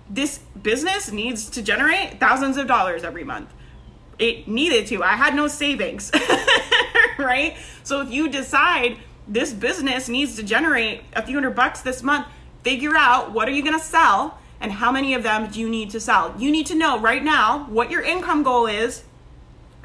this 0.08 0.38
business 0.60 1.12
needs 1.12 1.50
to 1.50 1.62
generate 1.62 2.18
thousands 2.18 2.56
of 2.56 2.66
dollars 2.66 3.04
every 3.04 3.24
month 3.24 3.52
it 4.20 4.46
needed 4.46 4.86
to 4.86 5.02
i 5.02 5.16
had 5.16 5.34
no 5.34 5.48
savings 5.48 6.12
right? 7.20 7.56
So 7.82 8.00
if 8.00 8.10
you 8.10 8.28
decide 8.28 8.96
this 9.28 9.52
business 9.52 10.08
needs 10.08 10.36
to 10.36 10.42
generate 10.42 11.02
a 11.14 11.22
few 11.22 11.36
hundred 11.36 11.54
bucks 11.54 11.82
this 11.82 12.02
month, 12.02 12.26
figure 12.62 12.96
out 12.96 13.32
what 13.32 13.48
are 13.48 13.52
you 13.52 13.62
going 13.62 13.78
to 13.78 13.84
sell 13.84 14.38
and 14.60 14.72
how 14.72 14.92
many 14.92 15.14
of 15.14 15.22
them 15.22 15.50
do 15.50 15.60
you 15.60 15.68
need 15.68 15.90
to 15.90 16.00
sell. 16.00 16.34
You 16.38 16.50
need 16.50 16.66
to 16.66 16.74
know 16.74 16.98
right 16.98 17.22
now 17.22 17.66
what 17.68 17.90
your 17.90 18.02
income 18.02 18.42
goal 18.42 18.66
is. 18.66 19.04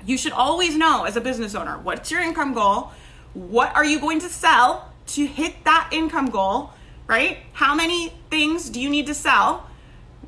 You 0.05 0.17
should 0.17 0.33
always 0.33 0.75
know 0.75 1.05
as 1.05 1.15
a 1.15 1.21
business 1.21 1.55
owner, 1.55 1.77
what's 1.77 2.11
your 2.11 2.21
income 2.21 2.53
goal? 2.53 2.91
What 3.33 3.75
are 3.75 3.85
you 3.85 3.99
going 3.99 4.19
to 4.19 4.29
sell 4.29 4.91
to 5.07 5.25
hit 5.25 5.63
that 5.63 5.89
income 5.91 6.29
goal, 6.29 6.71
right? 7.07 7.37
How 7.53 7.73
many 7.75 8.13
things 8.29 8.69
do 8.69 8.81
you 8.81 8.89
need 8.89 9.07
to 9.07 9.13
sell? 9.13 9.69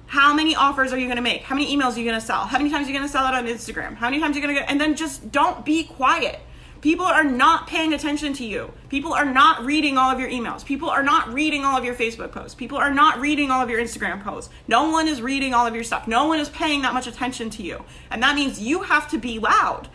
How 0.07 0.33
many 0.33 0.55
offers 0.55 0.91
are 0.93 0.97
you 0.97 1.05
going 1.05 1.17
to 1.17 1.21
make? 1.21 1.43
How 1.43 1.55
many 1.55 1.75
emails 1.75 1.95
are 1.95 1.99
you 1.99 2.05
going 2.05 2.19
to 2.19 2.25
sell? 2.25 2.45
How 2.45 2.57
many 2.57 2.69
times 2.69 2.87
are 2.87 2.91
you 2.91 2.97
going 2.97 3.07
to 3.07 3.11
sell 3.11 3.27
it 3.27 3.35
on 3.35 3.45
Instagram? 3.45 3.95
How 3.95 4.09
many 4.09 4.19
times 4.19 4.35
are 4.35 4.39
you 4.39 4.45
going 4.45 4.55
to 4.55 4.61
get 4.61 4.69
and 4.69 4.79
then 4.79 4.95
just 4.95 5.31
don't 5.31 5.65
be 5.65 5.83
quiet 5.83 6.39
People 6.81 7.05
are 7.05 7.23
not 7.23 7.67
paying 7.67 7.93
attention 7.93 8.33
to 8.33 8.45
you. 8.45 8.71
People 8.89 9.13
are 9.13 9.25
not 9.25 9.65
reading 9.65 9.97
all 9.97 10.11
of 10.11 10.19
your 10.19 10.29
emails. 10.29 10.63
People 10.63 10.89
are 10.89 11.01
not 11.01 11.33
reading 11.33 11.65
all 11.65 11.77
of 11.77 11.83
your 11.83 11.95
Facebook 11.95 12.31
posts. 12.31 12.53
People 12.53 12.77
are 12.77 12.93
not 12.93 13.19
reading 13.19 13.49
all 13.49 13.61
of 13.61 13.69
your 13.69 13.81
Instagram 13.81 14.23
posts. 14.23 14.51
No 14.67 14.89
one 14.89 15.07
is 15.07 15.21
reading 15.21 15.53
all 15.53 15.65
of 15.65 15.73
your 15.73 15.83
stuff. 15.83 16.07
No 16.07 16.27
one 16.27 16.39
is 16.39 16.49
paying 16.49 16.83
that 16.83 16.93
much 16.93 17.07
attention 17.07 17.49
to 17.51 17.63
you. 17.63 17.83
And 18.11 18.21
that 18.21 18.35
means 18.35 18.61
you 18.61 18.83
have 18.83 19.09
to 19.09 19.17
be 19.17 19.39
loud, 19.39 19.89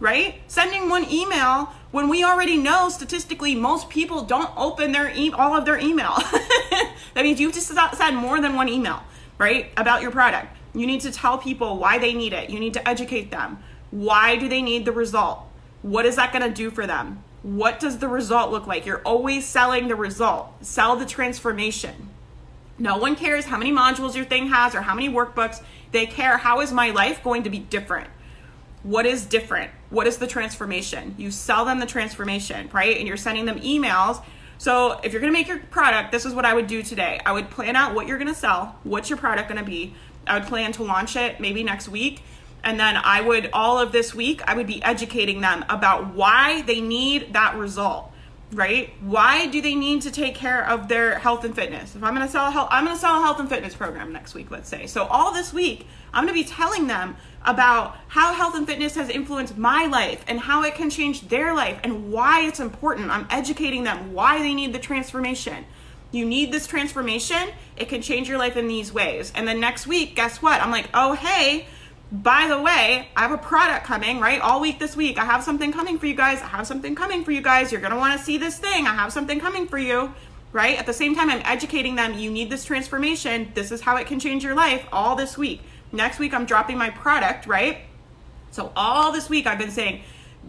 right? 0.00 0.40
Sending 0.48 0.90
one 0.90 1.10
email 1.10 1.72
when 1.92 2.08
we 2.08 2.22
already 2.22 2.58
know 2.58 2.90
statistically 2.90 3.54
most 3.54 3.88
people 3.88 4.22
don't 4.22 4.50
open 4.56 4.92
their 4.92 5.10
e- 5.10 5.32
all 5.32 5.56
of 5.56 5.64
their 5.64 5.78
email. 5.78 6.12
that 7.14 7.22
means 7.22 7.40
you 7.40 7.46
have 7.48 7.90
to 7.90 7.96
send 7.96 8.16
more 8.16 8.40
than 8.40 8.54
one 8.54 8.68
email, 8.68 9.02
right? 9.38 9.70
About 9.76 10.02
your 10.02 10.10
product. 10.10 10.56
You 10.74 10.86
need 10.86 11.00
to 11.02 11.10
tell 11.10 11.38
people 11.38 11.78
why 11.78 11.98
they 11.98 12.12
need 12.12 12.32
it. 12.32 12.50
You 12.50 12.60
need 12.60 12.74
to 12.74 12.88
educate 12.88 13.30
them. 13.30 13.58
Why 13.90 14.36
do 14.36 14.48
they 14.48 14.62
need 14.62 14.84
the 14.84 14.92
result? 14.92 15.40
What 15.82 16.04
is 16.04 16.16
that 16.16 16.32
going 16.32 16.42
to 16.42 16.54
do 16.54 16.70
for 16.70 16.86
them? 16.86 17.22
What 17.42 17.80
does 17.80 17.98
the 17.98 18.08
result 18.08 18.50
look 18.50 18.66
like? 18.66 18.84
You're 18.84 19.02
always 19.02 19.46
selling 19.46 19.88
the 19.88 19.96
result. 19.96 20.52
Sell 20.64 20.96
the 20.96 21.06
transformation. 21.06 22.10
No 22.78 22.96
one 22.96 23.16
cares 23.16 23.46
how 23.46 23.56
many 23.56 23.72
modules 23.72 24.14
your 24.14 24.24
thing 24.24 24.48
has 24.48 24.74
or 24.74 24.82
how 24.82 24.94
many 24.94 25.08
workbooks. 25.08 25.62
They 25.90 26.06
care 26.06 26.36
how 26.36 26.60
is 26.60 26.72
my 26.72 26.90
life 26.90 27.22
going 27.22 27.44
to 27.44 27.50
be 27.50 27.58
different? 27.58 28.08
What 28.82 29.06
is 29.06 29.24
different? 29.26 29.70
What 29.90 30.06
is 30.06 30.18
the 30.18 30.26
transformation? 30.26 31.14
You 31.18 31.30
sell 31.30 31.64
them 31.64 31.80
the 31.80 31.86
transformation, 31.86 32.68
right? 32.72 32.96
And 32.96 33.08
you're 33.08 33.16
sending 33.16 33.46
them 33.46 33.58
emails. 33.60 34.22
So 34.58 35.00
if 35.02 35.12
you're 35.12 35.20
to 35.32 35.38
make 35.38 35.48
your 35.48 35.58
product, 35.58 36.12
this 36.12 36.26
is 36.26 36.34
what 36.34 36.44
I 36.44 36.52
would 36.52 36.66
do 36.66 36.82
today. 36.82 37.20
I 37.24 37.32
would 37.32 37.48
plan 37.50 37.76
out 37.76 37.94
what 37.94 38.06
you're 38.06 38.18
to 38.18 38.34
sell. 38.34 38.76
What's 38.82 39.08
your 39.08 39.16
product 39.16 39.48
to 39.54 39.64
be? 39.64 39.94
I 40.26 40.38
would 40.38 40.48
plan 40.48 40.72
to 40.72 40.82
launch 40.82 41.16
it 41.16 41.40
maybe 41.40 41.62
next 41.62 41.88
week 41.88 42.22
and 42.64 42.78
then 42.78 42.96
I 42.96 43.20
would, 43.20 43.50
all 43.52 43.78
of 43.78 43.92
this 43.92 44.14
week, 44.14 44.42
I 44.46 44.54
would 44.54 44.66
be 44.66 44.82
educating 44.82 45.40
them 45.40 45.64
about 45.68 46.14
why 46.14 46.62
they 46.62 46.80
need 46.80 47.32
that 47.32 47.56
result, 47.56 48.12
right? 48.52 48.92
Why 49.00 49.46
do 49.46 49.62
they 49.62 49.74
need 49.74 50.02
to 50.02 50.10
take 50.10 50.34
care 50.34 50.68
of 50.68 50.88
their 50.88 51.18
health 51.18 51.44
and 51.44 51.54
fitness? 51.54 51.94
If 51.94 52.02
I'm 52.02 52.14
gonna 52.14 52.28
sell 52.28 52.48
a 52.48 52.50
health, 52.50 52.68
I'm 52.70 52.84
gonna 52.84 52.98
sell 52.98 53.20
a 53.20 53.22
health 53.22 53.40
and 53.40 53.48
fitness 53.48 53.74
program 53.74 54.12
next 54.12 54.34
week, 54.34 54.50
let's 54.50 54.68
say. 54.68 54.86
So 54.86 55.04
all 55.04 55.32
this 55.32 55.52
week, 55.52 55.86
I'm 56.12 56.24
gonna 56.24 56.34
be 56.34 56.44
telling 56.44 56.88
them 56.88 57.16
about 57.44 57.96
how 58.08 58.34
health 58.34 58.54
and 58.54 58.66
fitness 58.66 58.94
has 58.94 59.08
influenced 59.08 59.56
my 59.56 59.86
life 59.86 60.24
and 60.26 60.40
how 60.40 60.62
it 60.64 60.74
can 60.74 60.90
change 60.90 61.28
their 61.28 61.54
life 61.54 61.78
and 61.82 62.12
why 62.12 62.42
it's 62.42 62.60
important. 62.60 63.10
I'm 63.10 63.26
educating 63.30 63.84
them 63.84 64.12
why 64.12 64.38
they 64.38 64.54
need 64.54 64.72
the 64.72 64.78
transformation. 64.78 65.64
You 66.10 66.24
need 66.24 66.52
this 66.52 66.66
transformation. 66.66 67.50
It 67.76 67.88
can 67.88 68.02
change 68.02 68.28
your 68.28 68.38
life 68.38 68.56
in 68.56 68.66
these 68.66 68.92
ways. 68.92 69.32
And 69.34 69.46
then 69.46 69.60
next 69.60 69.86
week, 69.86 70.16
guess 70.16 70.40
what? 70.40 70.60
I'm 70.60 70.70
like, 70.70 70.88
oh, 70.94 71.12
hey, 71.14 71.66
by 72.10 72.46
the 72.48 72.60
way, 72.60 73.08
I 73.14 73.20
have 73.20 73.32
a 73.32 73.38
product 73.38 73.84
coming, 73.84 74.18
right? 74.18 74.40
All 74.40 74.60
week 74.60 74.78
this 74.78 74.96
week. 74.96 75.18
I 75.18 75.26
have 75.26 75.44
something 75.44 75.72
coming 75.72 75.98
for 75.98 76.06
you 76.06 76.14
guys. 76.14 76.40
I 76.40 76.46
have 76.46 76.66
something 76.66 76.94
coming 76.94 77.24
for 77.24 77.32
you 77.32 77.42
guys. 77.42 77.70
You're 77.70 77.82
going 77.82 77.92
to 77.92 77.98
want 77.98 78.18
to 78.18 78.24
see 78.24 78.38
this 78.38 78.58
thing. 78.58 78.86
I 78.86 78.94
have 78.94 79.12
something 79.12 79.38
coming 79.38 79.66
for 79.68 79.76
you, 79.76 80.14
right? 80.50 80.78
At 80.78 80.86
the 80.86 80.94
same 80.94 81.14
time, 81.14 81.28
I'm 81.28 81.42
educating 81.44 81.96
them. 81.96 82.14
You 82.14 82.30
need 82.30 82.48
this 82.48 82.64
transformation. 82.64 83.52
This 83.54 83.70
is 83.70 83.82
how 83.82 83.96
it 83.96 84.06
can 84.06 84.18
change 84.18 84.42
your 84.42 84.54
life 84.54 84.86
all 84.90 85.16
this 85.16 85.36
week. 85.36 85.60
Next 85.92 86.18
week, 86.18 86.34
I'm 86.34 86.44
dropping 86.44 86.78
my 86.78 86.90
product, 86.90 87.46
right? 87.46 87.78
So, 88.50 88.72
all 88.76 89.12
this 89.12 89.28
week, 89.28 89.46
I've 89.46 89.58
been 89.58 89.70
saying 89.70 90.02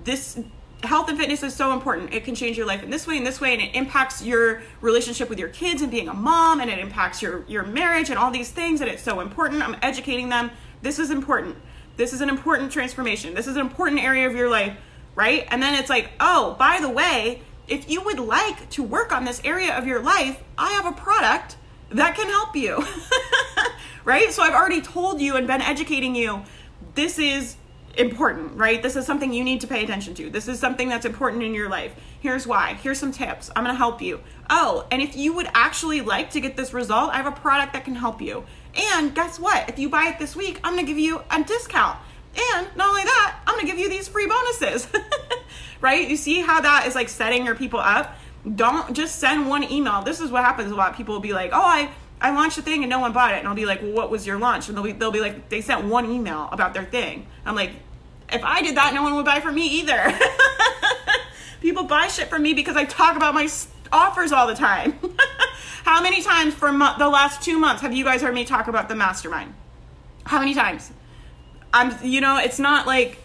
this 0.03 0.39
health 0.83 1.09
and 1.09 1.17
fitness 1.17 1.43
is 1.43 1.53
so 1.53 1.73
important. 1.73 2.13
It 2.13 2.23
can 2.23 2.35
change 2.35 2.57
your 2.57 2.65
life 2.65 2.83
in 2.83 2.89
this 2.89 3.05
way 3.05 3.17
and 3.17 3.25
this 3.25 3.41
way, 3.41 3.53
and 3.53 3.61
it 3.61 3.75
impacts 3.75 4.23
your 4.23 4.61
relationship 4.81 5.29
with 5.29 5.39
your 5.39 5.49
kids 5.49 5.81
and 5.81 5.91
being 5.91 6.07
a 6.07 6.13
mom, 6.13 6.61
and 6.61 6.69
it 6.69 6.79
impacts 6.79 7.21
your, 7.21 7.43
your 7.47 7.63
marriage 7.63 8.09
and 8.09 8.17
all 8.17 8.31
these 8.31 8.51
things, 8.51 8.81
and 8.81 8.89
it's 8.89 9.03
so 9.03 9.19
important. 9.19 9.61
I'm 9.61 9.77
educating 9.81 10.29
them 10.29 10.51
this 10.81 10.99
is 10.99 11.11
important. 11.11 11.57
This 11.97 12.13
is 12.13 12.21
an 12.21 12.29
important 12.29 12.71
transformation. 12.71 13.33
This 13.33 13.47
is 13.47 13.55
an 13.55 13.61
important 13.61 14.01
area 14.01 14.27
of 14.27 14.35
your 14.35 14.49
life, 14.49 14.77
right? 15.15 15.45
And 15.49 15.61
then 15.61 15.75
it's 15.75 15.89
like, 15.89 16.11
oh, 16.19 16.55
by 16.57 16.79
the 16.79 16.89
way, 16.89 17.41
if 17.67 17.89
you 17.89 18.01
would 18.01 18.19
like 18.19 18.69
to 18.71 18.83
work 18.83 19.11
on 19.11 19.25
this 19.25 19.41
area 19.43 19.77
of 19.77 19.85
your 19.85 20.01
life, 20.01 20.41
I 20.57 20.71
have 20.71 20.85
a 20.85 20.93
product 20.93 21.57
that 21.89 22.15
can 22.15 22.27
help 22.29 22.55
you. 22.55 22.77
right? 24.05 24.31
So 24.31 24.43
I've 24.43 24.53
already 24.53 24.81
told 24.81 25.21
you 25.21 25.35
and 25.35 25.47
been 25.47 25.61
educating 25.61 26.15
you 26.15 26.43
this 26.95 27.19
is 27.19 27.55
important, 27.97 28.55
right? 28.55 28.81
This 28.81 28.95
is 28.95 29.05
something 29.05 29.33
you 29.33 29.43
need 29.43 29.61
to 29.61 29.67
pay 29.67 29.83
attention 29.83 30.13
to. 30.15 30.29
This 30.29 30.47
is 30.47 30.59
something 30.59 30.89
that's 30.89 31.05
important 31.05 31.43
in 31.43 31.53
your 31.53 31.69
life. 31.69 31.93
Here's 32.19 32.47
why. 32.47 32.75
Here's 32.75 32.99
some 32.99 33.11
tips. 33.11 33.49
I'm 33.55 33.63
going 33.63 33.73
to 33.73 33.77
help 33.77 34.01
you. 34.01 34.21
Oh, 34.49 34.87
and 34.91 35.01
if 35.01 35.15
you 35.15 35.33
would 35.33 35.47
actually 35.53 36.01
like 36.01 36.31
to 36.31 36.39
get 36.39 36.55
this 36.55 36.73
result, 36.73 37.11
I 37.11 37.17
have 37.17 37.25
a 37.25 37.31
product 37.31 37.73
that 37.73 37.85
can 37.85 37.95
help 37.95 38.21
you. 38.21 38.45
And 38.75 39.13
guess 39.13 39.39
what? 39.39 39.69
If 39.69 39.79
you 39.79 39.89
buy 39.89 40.07
it 40.07 40.19
this 40.19 40.35
week, 40.35 40.59
I'm 40.63 40.73
going 40.73 40.85
to 40.85 40.89
give 40.89 40.99
you 40.99 41.21
a 41.29 41.43
discount. 41.43 41.97
And 42.53 42.67
not 42.75 42.89
only 42.89 43.03
that, 43.03 43.39
I'm 43.47 43.55
going 43.55 43.65
to 43.65 43.71
give 43.71 43.79
you 43.79 43.89
these 43.89 44.07
free 44.07 44.27
bonuses. 44.27 44.87
right? 45.81 46.07
You 46.07 46.15
see 46.15 46.41
how 46.41 46.61
that 46.61 46.87
is 46.87 46.95
like 46.95 47.09
setting 47.09 47.45
your 47.45 47.55
people 47.55 47.79
up? 47.79 48.15
Don't 48.55 48.93
just 48.95 49.19
send 49.19 49.49
one 49.49 49.69
email. 49.69 50.01
This 50.01 50.21
is 50.21 50.31
what 50.31 50.43
happens 50.43 50.71
a 50.71 50.75
lot. 50.75 50.95
People 50.95 51.13
will 51.15 51.21
be 51.21 51.33
like, 51.33 51.51
"Oh, 51.53 51.61
I 51.61 51.91
I 52.21 52.31
launched 52.31 52.57
a 52.57 52.61
thing 52.61 52.83
and 52.83 52.89
no 52.89 52.99
one 52.99 53.13
bought 53.13 53.33
it." 53.33 53.39
And 53.39 53.47
I'll 53.47 53.55
be 53.55 53.65
like, 53.65 53.81
"Well, 53.81 53.93
what 53.93 54.09
was 54.09 54.25
your 54.27 54.37
launch?" 54.39 54.67
And 54.67 54.77
they'll 54.77 54.83
be 54.83 54.91
they'll 54.91 55.11
be 55.11 55.21
like, 55.21 55.49
"They 55.49 55.61
sent 55.61 55.85
one 55.85 56.09
email 56.09 56.49
about 56.51 56.73
their 56.73 56.85
thing." 56.85 57.27
I'm 57.45 57.55
like, 57.55 57.71
"If 58.31 58.43
I 58.43 58.61
did 58.61 58.77
that, 58.77 58.93
no 58.93 59.03
one 59.03 59.15
would 59.15 59.25
buy 59.25 59.39
from 59.39 59.55
me 59.55 59.67
either." 59.67 60.17
people 61.61 61.83
buy 61.83 62.07
shit 62.07 62.29
from 62.29 62.41
me 62.41 62.53
because 62.53 62.75
I 62.75 62.85
talk 62.85 63.15
about 63.15 63.33
my 63.33 63.49
offers 63.91 64.31
all 64.31 64.47
the 64.47 64.55
time. 64.55 64.97
How 65.83 66.01
many 66.01 66.21
times 66.21 66.53
for 66.53 66.71
mo- 66.71 66.95
the 66.97 67.09
last 67.09 67.41
two 67.41 67.57
months 67.57 67.81
have 67.81 67.93
you 67.93 68.03
guys 68.03 68.21
heard 68.21 68.33
me 68.33 68.45
talk 68.45 68.67
about 68.67 68.89
the 68.89 68.95
mastermind? 68.95 69.53
How 70.25 70.39
many 70.39 70.53
times? 70.53 70.91
I'm, 71.73 71.95
you 72.03 72.21
know, 72.21 72.37
it's 72.37 72.59
not 72.59 72.85
like 72.85 73.19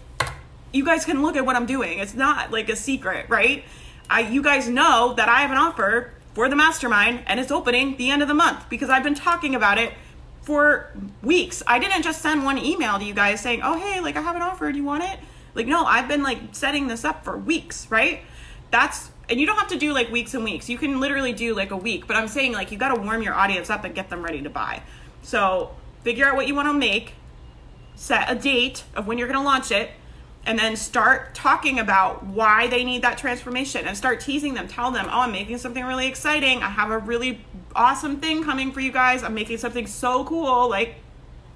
you 0.73 0.85
guys 0.85 1.05
can 1.05 1.23
look 1.23 1.37
at 1.37 1.45
what 1.45 1.57
I'm 1.57 1.67
doing. 1.67 1.99
It's 1.99 2.15
not 2.15 2.51
like 2.51 2.69
a 2.69 2.77
secret, 2.77 3.27
right? 3.29 3.65
I, 4.09 4.21
you 4.21 4.43
guys 4.43 4.69
know 4.69 5.15
that 5.17 5.29
I 5.29 5.41
have 5.41 5.51
an 5.51 5.59
offer 5.59 6.13
for 6.35 6.49
the 6.49 6.57
mastermind 6.57 7.23
and 7.27 7.40
it's 7.40 7.51
opening 7.51 7.97
the 7.97 8.11
end 8.11 8.23
of 8.23 8.29
the 8.29 8.35
month 8.35 8.68
because 8.68 8.90
I've 8.90 9.05
been 9.05 9.14
talking 9.14 9.55
about 9.55 9.79
it 9.79 9.92
for 10.42 10.90
weeks. 11.23 11.62
I 11.66 11.79
didn't 11.79 12.03
just 12.03 12.20
send 12.20 12.44
one 12.44 12.59
email 12.59 12.99
to 12.99 13.05
you 13.05 13.14
guys 13.14 13.40
saying, 13.40 13.61
"Oh, 13.62 13.79
hey, 13.79 14.01
like 14.01 14.16
I 14.16 14.20
have 14.20 14.37
an 14.37 14.42
offer. 14.42 14.70
Do 14.70 14.77
you 14.77 14.85
want 14.85 15.05
it?" 15.05 15.18
Like, 15.55 15.66
no, 15.66 15.85
I've 15.85 16.09
been 16.09 16.23
like 16.23 16.38
setting 16.53 16.88
this 16.88 17.05
up 17.05 17.25
for 17.25 17.38
weeks, 17.38 17.90
right? 17.90 18.23
That's 18.70 19.11
and 19.29 19.40
you 19.40 19.47
don't 19.47 19.57
have 19.57 19.68
to 19.68 19.79
do 19.79 19.92
like 19.92 20.11
weeks 20.11 20.35
and 20.35 20.44
weeks. 20.44 20.68
You 20.68 20.77
can 20.77 21.01
literally 21.01 21.33
do 21.33 21.55
like 21.55 21.70
a 21.70 21.77
week, 21.77 22.07
but 22.07 22.16
I'm 22.16 22.29
saying 22.29 22.53
like 22.53 22.70
you 22.70 22.79
got 22.79 22.94
to 22.94 23.01
warm 23.01 23.23
your 23.23 23.35
audience 23.35 23.70
up 23.70 23.85
and 23.85 23.94
get 23.94 24.11
them 24.11 24.23
ready 24.23 24.42
to 24.42 24.51
buy. 24.51 24.83
So, 25.23 25.75
figure 26.03 26.27
out 26.27 26.37
what 26.37 26.47
you 26.47 26.55
want 26.55 26.68
to 26.68 26.75
make, 26.75 27.14
set 27.94 28.31
a 28.31 28.35
date 28.35 28.85
of 28.94 29.07
when 29.07 29.16
you're 29.16 29.29
going 29.29 29.38
to 29.38 29.44
launch 29.44 29.70
it, 29.70 29.90
and 30.47 30.59
then 30.59 30.77
start 30.77 31.35
talking 31.35 31.79
about 31.79 32.25
why 32.25 32.67
they 32.67 32.85
need 32.85 33.03
that 33.03 33.17
transformation 33.17 33.87
and 33.87 33.97
start 33.97 34.21
teasing 34.21 34.55
them. 34.55 34.69
Tell 34.69 34.91
them, 34.91 35.07
oh, 35.09 35.21
I'm 35.21 35.33
making 35.33 35.59
something 35.59 35.85
really 35.85 36.07
exciting. 36.07 36.63
I 36.63 36.69
have 36.69 36.91
a 36.91 36.99
really 36.99 37.41
awesome 37.75 38.21
thing 38.21 38.45
coming 38.45 38.71
for 38.73 38.81
you 38.81 38.93
guys. 38.93 39.23
I'm 39.23 39.35
making 39.35 39.59
something 39.59 39.87
so 39.87 40.25
cool. 40.25 40.69
Like, 40.69 40.97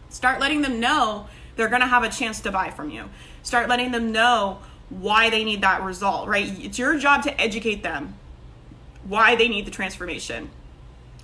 start 0.09 0.41
letting 0.41 0.63
them 0.63 0.81
know 0.81 1.29
they're 1.57 1.69
going 1.69 1.83
to 1.83 1.87
have 1.87 2.03
a 2.03 2.09
chance 2.09 2.41
to 2.41 2.53
buy 2.53 2.71
from 2.71 2.91
you. 2.91 3.11
Start 3.43 3.69
letting 3.69 3.93
them 3.93 4.11
know 4.11 4.59
why 4.89 5.29
they 5.29 5.45
need 5.45 5.61
that 5.61 5.83
result, 5.83 6.29
right? 6.29 6.47
It's 6.59 6.79
your 6.79 6.99
job 6.99 7.23
to 7.25 7.41
educate 7.41 7.83
them 7.83 8.15
why 9.05 9.37
they 9.37 9.49
need 9.49 9.67
the 9.67 9.71
transformation. 9.71 10.51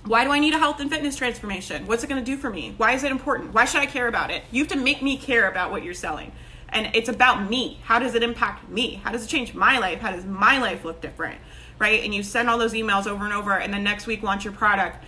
Why 0.05 0.23
do 0.23 0.31
I 0.31 0.39
need 0.39 0.53
a 0.53 0.59
health 0.59 0.79
and 0.79 0.89
fitness 0.89 1.15
transformation? 1.15 1.87
What's 1.87 2.03
it 2.03 2.07
going 2.07 2.23
to 2.23 2.25
do 2.25 2.37
for 2.37 2.49
me? 2.49 2.75
Why 2.77 2.93
is 2.93 3.03
it 3.03 3.11
important? 3.11 3.53
Why 3.53 3.65
should 3.65 3.81
I 3.81 3.87
care 3.87 4.07
about 4.07 4.29
it? 4.29 4.43
You 4.51 4.63
have 4.63 4.71
to 4.71 4.77
make 4.77 5.01
me 5.01 5.17
care 5.17 5.49
about 5.49 5.71
what 5.71 5.83
you're 5.83 5.95
selling. 5.95 6.31
And 6.75 6.93
it's 6.93 7.07
about 7.07 7.49
me. 7.49 7.79
How 7.83 7.99
does 7.99 8.15
it 8.15 8.21
impact 8.21 8.69
me? 8.69 9.01
How 9.03 9.11
does 9.11 9.23
it 9.23 9.27
change 9.27 9.55
my 9.55 9.79
life? 9.79 9.99
How 9.99 10.11
does 10.11 10.25
my 10.25 10.59
life 10.59 10.83
look 10.83 11.01
different? 11.01 11.39
Right? 11.79 12.03
And 12.03 12.13
you 12.13 12.21
send 12.21 12.49
all 12.49 12.57
those 12.57 12.73
emails 12.73 13.07
over 13.07 13.23
and 13.23 13.33
over, 13.33 13.53
and 13.53 13.73
then 13.73 13.83
next 13.83 14.05
week 14.05 14.21
launch 14.21 14.43
your 14.43 14.53
product. 14.53 15.03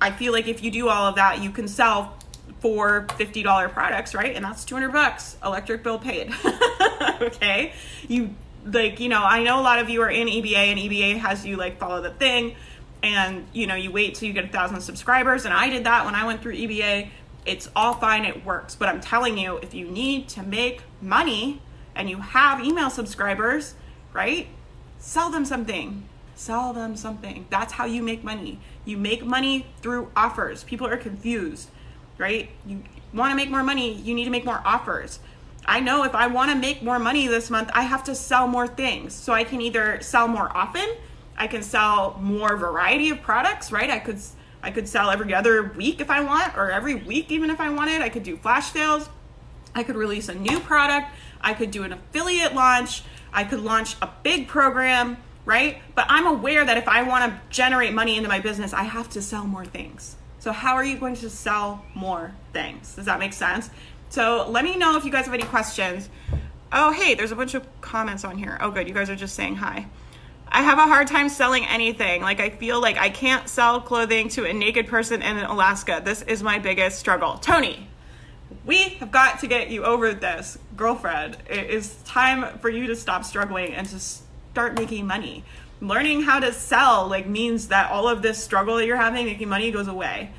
I 0.00 0.10
feel 0.12 0.32
like 0.32 0.46
if 0.48 0.62
you 0.62 0.70
do 0.70 0.88
all 0.88 1.06
of 1.06 1.16
that, 1.16 1.42
you 1.42 1.50
can 1.50 1.68
sell 1.68 2.16
four 2.60 3.06
$50 3.08 3.72
products, 3.72 4.14
right? 4.14 4.34
And 4.34 4.44
that's 4.44 4.64
200 4.64 4.92
bucks, 4.92 5.36
electric 5.44 5.82
bill 5.82 5.98
paid. 5.98 6.32
okay? 7.20 7.72
You 8.08 8.34
like, 8.64 9.00
you 9.00 9.08
know, 9.08 9.22
I 9.22 9.42
know 9.42 9.60
a 9.60 9.62
lot 9.62 9.80
of 9.80 9.90
you 9.90 10.00
are 10.02 10.10
in 10.10 10.28
EBA 10.28 10.54
and 10.54 10.78
EBA 10.78 11.18
has 11.18 11.44
you 11.44 11.56
like 11.56 11.78
follow 11.78 12.00
the 12.00 12.10
thing 12.10 12.54
and 13.02 13.46
you 13.52 13.66
know, 13.66 13.74
you 13.74 13.90
wait 13.90 14.14
till 14.14 14.28
you 14.28 14.32
get 14.32 14.44
a 14.44 14.48
thousand 14.48 14.80
subscribers 14.80 15.44
and 15.44 15.52
I 15.52 15.68
did 15.68 15.84
that 15.84 16.04
when 16.04 16.14
I 16.14 16.24
went 16.24 16.40
through 16.40 16.54
EBA 16.54 17.08
it's 17.44 17.68
all 17.74 17.94
fine, 17.94 18.24
it 18.24 18.44
works. 18.44 18.74
But 18.74 18.88
I'm 18.88 19.00
telling 19.00 19.38
you, 19.38 19.58
if 19.58 19.74
you 19.74 19.86
need 19.86 20.28
to 20.30 20.42
make 20.42 20.82
money 21.00 21.60
and 21.94 22.08
you 22.08 22.18
have 22.18 22.64
email 22.64 22.90
subscribers, 22.90 23.74
right? 24.12 24.46
Sell 24.98 25.30
them 25.30 25.44
something. 25.44 26.04
Sell 26.34 26.72
them 26.72 26.96
something. 26.96 27.46
That's 27.50 27.74
how 27.74 27.84
you 27.84 28.02
make 28.02 28.24
money. 28.24 28.58
You 28.84 28.96
make 28.96 29.24
money 29.24 29.66
through 29.80 30.10
offers. 30.16 30.64
People 30.64 30.86
are 30.86 30.96
confused, 30.96 31.70
right? 32.18 32.50
You 32.66 32.82
want 33.12 33.30
to 33.30 33.36
make 33.36 33.50
more 33.50 33.62
money, 33.62 33.94
you 33.94 34.14
need 34.14 34.24
to 34.24 34.30
make 34.30 34.44
more 34.44 34.62
offers. 34.64 35.18
I 35.64 35.80
know 35.80 36.02
if 36.04 36.14
I 36.14 36.26
want 36.26 36.50
to 36.50 36.56
make 36.56 36.82
more 36.82 36.98
money 36.98 37.26
this 37.26 37.50
month, 37.50 37.70
I 37.74 37.82
have 37.82 38.02
to 38.04 38.14
sell 38.14 38.48
more 38.48 38.66
things. 38.66 39.14
So 39.14 39.32
I 39.32 39.44
can 39.44 39.60
either 39.60 40.00
sell 40.00 40.26
more 40.26 40.50
often, 40.56 40.88
I 41.36 41.46
can 41.46 41.62
sell 41.62 42.18
more 42.20 42.56
variety 42.56 43.10
of 43.10 43.22
products, 43.22 43.70
right? 43.70 43.90
I 43.90 43.98
could 43.98 44.18
I 44.62 44.70
could 44.70 44.88
sell 44.88 45.10
every 45.10 45.34
other 45.34 45.62
week 45.76 46.00
if 46.00 46.10
I 46.10 46.20
want, 46.20 46.56
or 46.56 46.70
every 46.70 46.94
week 46.94 47.30
even 47.30 47.50
if 47.50 47.60
I 47.60 47.70
wanted. 47.70 48.00
I 48.00 48.08
could 48.08 48.22
do 48.22 48.36
flash 48.36 48.72
sales. 48.72 49.08
I 49.74 49.82
could 49.82 49.96
release 49.96 50.28
a 50.28 50.34
new 50.34 50.60
product. 50.60 51.08
I 51.40 51.54
could 51.54 51.70
do 51.70 51.82
an 51.82 51.92
affiliate 51.92 52.54
launch. 52.54 53.02
I 53.32 53.44
could 53.44 53.60
launch 53.60 53.96
a 54.02 54.08
big 54.22 54.46
program, 54.46 55.16
right? 55.44 55.78
But 55.94 56.06
I'm 56.08 56.26
aware 56.26 56.64
that 56.64 56.76
if 56.76 56.86
I 56.86 57.02
want 57.02 57.32
to 57.32 57.40
generate 57.50 57.92
money 57.92 58.16
into 58.16 58.28
my 58.28 58.40
business, 58.40 58.72
I 58.72 58.84
have 58.84 59.08
to 59.10 59.22
sell 59.22 59.44
more 59.44 59.64
things. 59.64 60.16
So, 60.38 60.52
how 60.52 60.74
are 60.74 60.84
you 60.84 60.98
going 60.98 61.16
to 61.16 61.30
sell 61.30 61.84
more 61.94 62.32
things? 62.52 62.94
Does 62.94 63.06
that 63.06 63.18
make 63.18 63.32
sense? 63.32 63.70
So, 64.10 64.48
let 64.48 64.64
me 64.64 64.76
know 64.76 64.96
if 64.96 65.04
you 65.04 65.10
guys 65.10 65.24
have 65.24 65.34
any 65.34 65.44
questions. 65.44 66.08
Oh, 66.72 66.92
hey, 66.92 67.14
there's 67.14 67.32
a 67.32 67.36
bunch 67.36 67.54
of 67.54 67.66
comments 67.80 68.24
on 68.24 68.36
here. 68.38 68.58
Oh, 68.60 68.70
good. 68.70 68.88
You 68.88 68.94
guys 68.94 69.08
are 69.08 69.16
just 69.16 69.34
saying 69.34 69.56
hi. 69.56 69.86
I 70.54 70.60
have 70.60 70.76
a 70.76 70.82
hard 70.82 71.08
time 71.08 71.30
selling 71.30 71.64
anything. 71.64 72.20
Like 72.20 72.38
I 72.38 72.50
feel 72.50 72.78
like 72.78 72.98
I 72.98 73.08
can't 73.08 73.48
sell 73.48 73.80
clothing 73.80 74.28
to 74.30 74.44
a 74.44 74.52
naked 74.52 74.86
person 74.86 75.22
in 75.22 75.38
Alaska. 75.38 76.02
This 76.04 76.20
is 76.22 76.42
my 76.42 76.58
biggest 76.58 76.98
struggle. 76.98 77.38
Tony, 77.38 77.88
we 78.66 78.90
have 79.00 79.10
got 79.10 79.40
to 79.40 79.46
get 79.46 79.70
you 79.70 79.82
over 79.82 80.12
this, 80.12 80.58
girlfriend. 80.76 81.38
It 81.48 81.70
is 81.70 81.96
time 82.04 82.58
for 82.58 82.68
you 82.68 82.86
to 82.88 82.94
stop 82.94 83.24
struggling 83.24 83.72
and 83.72 83.88
to 83.88 83.98
start 83.98 84.74
making 84.74 85.06
money. 85.06 85.42
Learning 85.80 86.22
how 86.22 86.38
to 86.38 86.52
sell 86.52 87.08
like 87.08 87.26
means 87.26 87.68
that 87.68 87.90
all 87.90 88.06
of 88.06 88.20
this 88.20 88.36
struggle 88.44 88.76
that 88.76 88.84
you're 88.84 88.98
having 88.98 89.24
making 89.24 89.48
money 89.48 89.70
goes 89.70 89.88
away. 89.88 90.32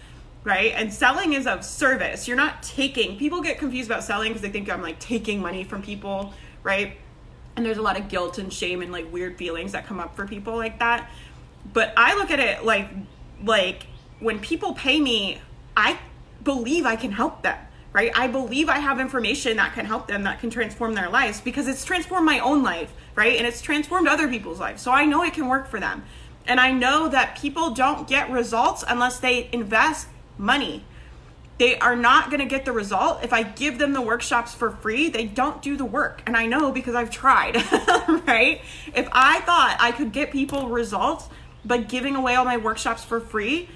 Right? 0.44 0.74
And 0.76 0.94
selling 0.94 1.34
is 1.34 1.48
of 1.48 1.66
service. 1.66 2.28
You're 2.28 2.38
not 2.38 2.62
taking. 2.62 3.18
People 3.18 3.42
get 3.42 3.58
confused 3.58 3.90
about 3.90 4.04
selling 4.04 4.30
because 4.30 4.44
they 4.44 4.50
think 4.50 4.70
I'm 4.70 4.84
like 4.84 5.00
taking 5.00 5.42
money 5.42 5.64
from 5.64 5.82
people, 5.82 6.34
right? 6.62 6.98
And 7.56 7.66
there's 7.66 7.78
a 7.78 7.82
lot 7.82 8.00
of 8.00 8.10
guilt 8.10 8.38
and 8.38 8.52
shame 8.52 8.82
and 8.82 8.92
like 8.92 9.12
weird 9.12 9.38
feelings 9.38 9.74
that 9.74 9.86
come 9.86 10.00
up 10.00 10.16
for 10.16 10.28
people 10.28 10.56
like 10.56 10.80
that. 10.80 11.10
But 11.72 11.94
i 11.96 12.16
look 12.16 12.32
at 12.32 12.40
it 12.40 12.66
like 12.66 12.90
like 13.44 13.88
when 14.20 14.40
people 14.40 14.74
pay 14.74 15.00
me 15.00 15.40
i 15.76 15.98
believe 16.44 16.86
i 16.86 16.96
can 16.96 17.12
help 17.12 17.42
them 17.42 17.58
right? 17.94 18.12
I 18.16 18.28
believe 18.28 18.70
i 18.70 18.80
have 18.80 19.00
information 19.00 19.58
that 19.58 19.74
can 19.74 19.86
help 19.86 20.08
them 20.08 20.24
that 20.24 20.40
can 20.40 20.50
transform 20.50 20.94
their 20.94 21.10
lives 21.10 21.40
because 21.42 21.68
it's 21.68 21.86
transformed 21.86 22.26
my 22.26 22.40
own 22.40 22.64
life 22.64 22.92
right? 23.16 23.38
And 23.38 23.46
it's 23.46 23.62
transformed 23.62 24.08
other 24.08 24.28
people's 24.28 24.60
lives. 24.60 24.82
So 24.82 24.92
i 24.92 25.06
know 25.06 25.24
it 25.24 25.34
can 25.34 25.48
work 25.48 25.68
for 25.68 25.80
them. 25.80 26.04
And 26.46 26.60
i 26.60 26.72
know 26.72 27.08
that 27.08 27.38
people 27.38 27.70
don't 27.72 28.08
get 28.08 28.30
results 28.30 28.84
unless 28.88 29.20
they 29.20 29.50
invest 29.54 30.08
money 30.38 30.84
they 31.58 31.78
are 31.78 31.96
not 31.96 32.30
going 32.30 32.40
to 32.40 32.46
get 32.46 32.66
the 32.66 32.72
result 32.72 33.24
if 33.24 33.32
I 33.32 33.44
give 33.44 33.78
them 33.78 33.94
the 33.94 34.02
workshops 34.02 34.54
for 34.54 34.72
free. 34.72 35.10
They 35.10 35.26
don't 35.26 35.62
do 35.62 35.78
the 35.78 35.86
work. 35.86 36.24
And 36.26 36.36
I 36.36 36.48
know 36.48 36.72
because 36.72 36.96
I've 36.96 37.12
tried, 37.12 37.56
right? 38.28 38.62
If 38.96 39.08
I 39.12 39.40
thought 39.42 39.78
I 39.80 39.92
could 39.92 40.12
get 40.12 40.32
people 40.32 40.70
results 40.70 41.30
by 41.64 41.78
giving 41.78 42.16
away 42.16 42.36
all 42.36 42.46
my 42.46 42.58
workshops 42.58 43.04
for 43.04 43.20
free, 43.20 43.70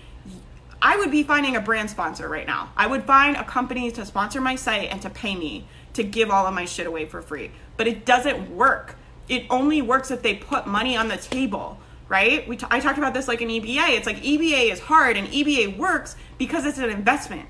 I 0.81 0.97
would 0.97 1.11
be 1.11 1.23
finding 1.23 1.55
a 1.55 1.61
brand 1.61 1.89
sponsor 1.89 2.27
right 2.27 2.47
now. 2.47 2.71
I 2.75 2.87
would 2.87 3.03
find 3.03 3.35
a 3.35 3.43
company 3.43 3.91
to 3.91 4.05
sponsor 4.05 4.41
my 4.41 4.55
site 4.55 4.91
and 4.91 5.01
to 5.03 5.09
pay 5.09 5.35
me 5.35 5.65
to 5.93 6.03
give 6.03 6.29
all 6.29 6.45
of 6.45 6.53
my 6.53 6.65
shit 6.65 6.87
away 6.87 7.05
for 7.05 7.21
free. 7.21 7.51
But 7.77 7.87
it 7.87 8.05
doesn't 8.05 8.55
work. 8.55 8.95
It 9.29 9.45
only 9.49 9.81
works 9.81 10.09
if 10.11 10.21
they 10.21 10.35
put 10.35 10.67
money 10.67 10.95
on 10.95 11.09
the 11.09 11.17
table, 11.17 11.79
right? 12.07 12.47
We 12.47 12.57
t- 12.57 12.67
I 12.69 12.79
talked 12.79 12.97
about 12.97 13.13
this 13.13 13.27
like 13.27 13.41
in 13.41 13.49
EBA. 13.49 13.89
It's 13.97 14.05
like 14.05 14.17
EBA 14.17 14.71
is 14.71 14.79
hard 14.79 15.17
and 15.17 15.27
EBA 15.27 15.77
works 15.77 16.15
because 16.37 16.65
it's 16.65 16.77
an 16.77 16.89
investment 16.89 17.47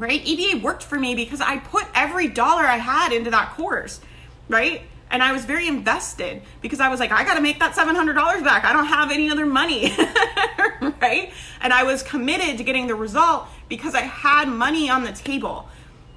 right? 0.00 0.24
EBA 0.24 0.62
worked 0.62 0.82
for 0.82 0.98
me 0.98 1.14
because 1.14 1.42
I 1.42 1.58
put 1.58 1.84
every 1.94 2.26
dollar 2.26 2.62
I 2.62 2.76
had 2.76 3.12
into 3.12 3.30
that 3.30 3.50
course, 3.50 4.00
right? 4.48 4.82
And 5.10 5.22
I 5.22 5.32
was 5.32 5.44
very 5.44 5.68
invested 5.68 6.42
because 6.62 6.80
I 6.80 6.88
was 6.88 7.00
like, 7.00 7.12
I 7.12 7.22
got 7.22 7.34
to 7.34 7.42
make 7.42 7.58
that 7.58 7.74
$700 7.74 8.14
back. 8.42 8.64
I 8.64 8.72
don't 8.72 8.86
have 8.86 9.10
any 9.10 9.28
other 9.28 9.44
money, 9.44 9.92
right? 11.02 11.32
And 11.60 11.72
I 11.72 11.82
was 11.82 12.02
committed 12.02 12.56
to 12.58 12.64
getting 12.64 12.86
the 12.86 12.94
result 12.94 13.46
because 13.68 13.94
I 13.94 14.00
had 14.00 14.48
money 14.48 14.88
on 14.88 15.04
the 15.04 15.12
table, 15.12 15.68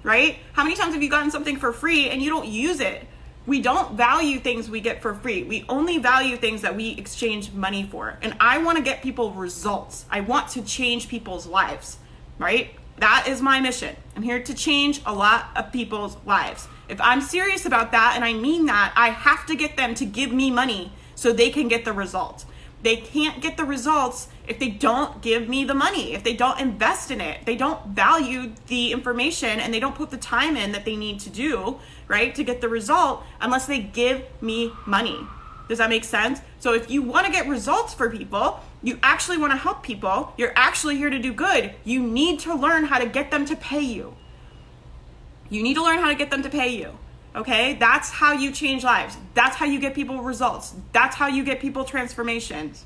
right? 0.02 0.38
How 0.54 0.64
many 0.64 0.78
times 0.78 0.94
have 0.94 1.04
you 1.04 1.10
gotten 1.10 1.30
something 1.30 1.58
for 1.58 1.74
free 1.74 2.10
and 2.10 2.22
you 2.22 2.30
don't 2.30 2.48
use 2.48 2.80
it? 2.80 3.06
We 3.46 3.62
don't 3.62 3.98
value 3.98 4.40
things 4.40 4.70
we 4.70 4.80
get 4.80 5.02
for 5.02 5.14
free. 5.14 5.44
We 5.44 5.66
only 5.68 5.98
value 5.98 6.38
things 6.38 6.62
that 6.62 6.78
we 6.78 6.92
exchange 6.92 7.52
money 7.52 7.84
for. 7.84 8.18
And 8.22 8.38
I 8.40 8.60
want 8.60 8.78
to 8.78 8.84
get 8.84 9.02
people 9.02 9.32
results. 9.32 10.06
I 10.10 10.22
want 10.22 10.48
to 10.52 10.62
change 10.62 11.10
people's 11.10 11.46
lives, 11.46 11.98
right? 12.38 12.74
That 12.98 13.26
is 13.28 13.42
my 13.42 13.60
mission. 13.60 13.96
I'm 14.16 14.24
here 14.24 14.42
to 14.42 14.54
change 14.54 15.02
a 15.06 15.14
lot 15.14 15.48
of 15.56 15.72
people's 15.72 16.18
lives. 16.26 16.68
If 16.88 17.02
I'm 17.02 17.22
serious 17.22 17.66
about 17.66 17.92
that 17.92 18.14
and 18.16 18.24
I 18.24 18.34
mean 18.34 18.66
that, 18.68 18.94
I 18.96 19.10
have 19.10 19.46
to 19.48 19.56
get 19.56 19.78
them 19.78 19.96
to 19.96 20.06
give 20.06 20.32
me 20.32 20.52
money 20.52 20.92
so 21.16 21.32
they 21.32 21.50
can 21.50 21.68
get 21.68 21.86
the 21.86 21.94
results. 21.94 22.46
They 22.84 22.98
can't 22.98 23.42
get 23.42 23.56
the 23.56 23.64
results 23.64 24.28
if 24.46 24.60
they 24.60 24.68
don't 24.68 25.22
give 25.22 25.48
me 25.48 25.64
the 25.64 25.74
money, 25.74 26.14
if 26.14 26.24
they 26.24 26.36
don't 26.36 26.60
invest 26.60 27.12
in 27.12 27.22
it, 27.22 27.46
they 27.46 27.56
don't 27.56 27.88
value 27.88 28.52
the 28.68 28.92
information 28.92 29.60
and 29.62 29.74
they 29.74 29.80
don't 29.80 29.96
put 29.96 30.12
the 30.12 30.18
time 30.18 30.58
in 30.58 30.74
that 30.74 30.84
they 30.84 30.98
need 30.98 31.22
to 31.22 31.30
do, 31.30 31.80
right, 32.10 32.36
to 32.36 32.44
get 32.44 32.60
the 32.60 32.68
result 32.68 33.24
unless 33.40 33.66
they 33.68 33.80
give 33.80 34.24
me 34.42 34.72
money. 34.86 35.18
Does 35.70 35.78
that 35.78 35.90
make 35.90 36.04
sense? 36.04 36.42
So 36.60 36.74
if 36.74 36.92
you 36.92 37.02
want 37.02 37.26
to 37.26 37.32
get 37.32 37.48
results 37.48 37.94
for 37.94 38.10
people, 38.10 38.60
you 38.84 39.00
actually 39.02 39.38
want 39.38 39.54
to 39.54 39.58
help 39.58 39.82
people, 39.82 40.34
you're 40.38 40.54
actually 40.56 40.98
here 40.98 41.10
to 41.10 41.18
do 41.18 41.34
good, 41.34 41.74
you 41.84 42.04
need 42.04 42.40
to 42.42 42.54
learn 42.54 42.86
how 42.86 43.00
to 43.00 43.06
get 43.06 43.32
them 43.32 43.46
to 43.46 43.56
pay 43.56 43.80
you. 43.80 44.16
You 45.50 45.64
need 45.64 45.76
to 45.76 45.84
learn 45.84 46.00
how 46.00 46.10
to 46.10 46.16
get 46.16 46.30
them 46.30 46.44
to 46.44 46.50
pay 46.50 46.76
you. 46.76 46.98
Okay? 47.36 47.74
That's 47.74 48.10
how 48.10 48.34
you 48.34 48.52
change 48.52 48.84
lives. 48.84 49.18
That's 49.34 49.56
how 49.56 49.66
you 49.66 49.80
get 49.80 49.96
people 49.96 50.22
results. 50.22 50.76
That's 50.92 51.16
how 51.16 51.28
you 51.28 51.44
get 51.44 51.60
people 51.60 51.86
transformations. 51.86 52.86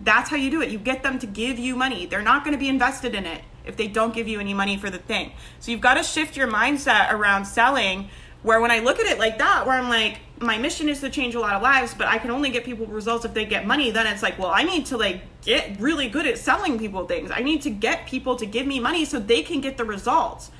That's 0.00 0.30
how 0.30 0.36
you 0.36 0.50
do 0.50 0.62
it. 0.62 0.70
You 0.70 0.78
get 0.78 1.02
them 1.02 1.18
to 1.18 1.26
give 1.26 1.58
you 1.58 1.76
money. 1.76 2.06
They're 2.06 2.22
not 2.22 2.44
going 2.44 2.52
to 2.52 2.58
be 2.58 2.68
invested 2.68 3.14
in 3.14 3.26
it 3.26 3.42
if 3.64 3.76
they 3.76 3.86
don't 3.86 4.14
give 4.14 4.26
you 4.26 4.40
any 4.40 4.54
money 4.54 4.76
for 4.76 4.90
the 4.90 4.98
thing. 4.98 5.32
So 5.60 5.70
you've 5.70 5.80
got 5.80 5.94
to 5.94 6.02
shift 6.02 6.36
your 6.36 6.48
mindset 6.48 7.12
around 7.12 7.44
selling 7.44 8.08
where 8.42 8.60
when 8.60 8.70
I 8.70 8.78
look 8.78 8.98
at 8.98 9.06
it 9.06 9.18
like 9.18 9.38
that, 9.38 9.66
where 9.66 9.76
I'm 9.76 9.88
like, 9.88 10.20
my 10.40 10.56
mission 10.56 10.88
is 10.88 11.00
to 11.00 11.10
change 11.10 11.34
a 11.34 11.40
lot 11.40 11.54
of 11.54 11.62
lives, 11.62 11.92
but 11.92 12.08
I 12.08 12.18
can 12.18 12.30
only 12.30 12.48
get 12.48 12.64
people 12.64 12.86
results 12.86 13.26
if 13.26 13.34
they 13.34 13.44
get 13.44 13.66
money, 13.66 13.90
then 13.90 14.06
it's 14.06 14.22
like, 14.22 14.38
well, 14.38 14.50
I 14.50 14.62
need 14.62 14.86
to 14.86 14.96
like 14.96 15.22
get 15.42 15.78
really 15.78 16.08
good 16.08 16.26
at 16.26 16.38
selling 16.38 16.78
people 16.78 17.06
things. 17.06 17.30
I 17.32 17.40
need 17.40 17.60
to 17.62 17.70
get 17.70 18.06
people 18.06 18.36
to 18.36 18.46
give 18.46 18.66
me 18.66 18.80
money 18.80 19.04
so 19.04 19.20
they 19.20 19.42
can 19.42 19.60
get 19.60 19.76
the 19.76 19.84
results, 19.84 20.50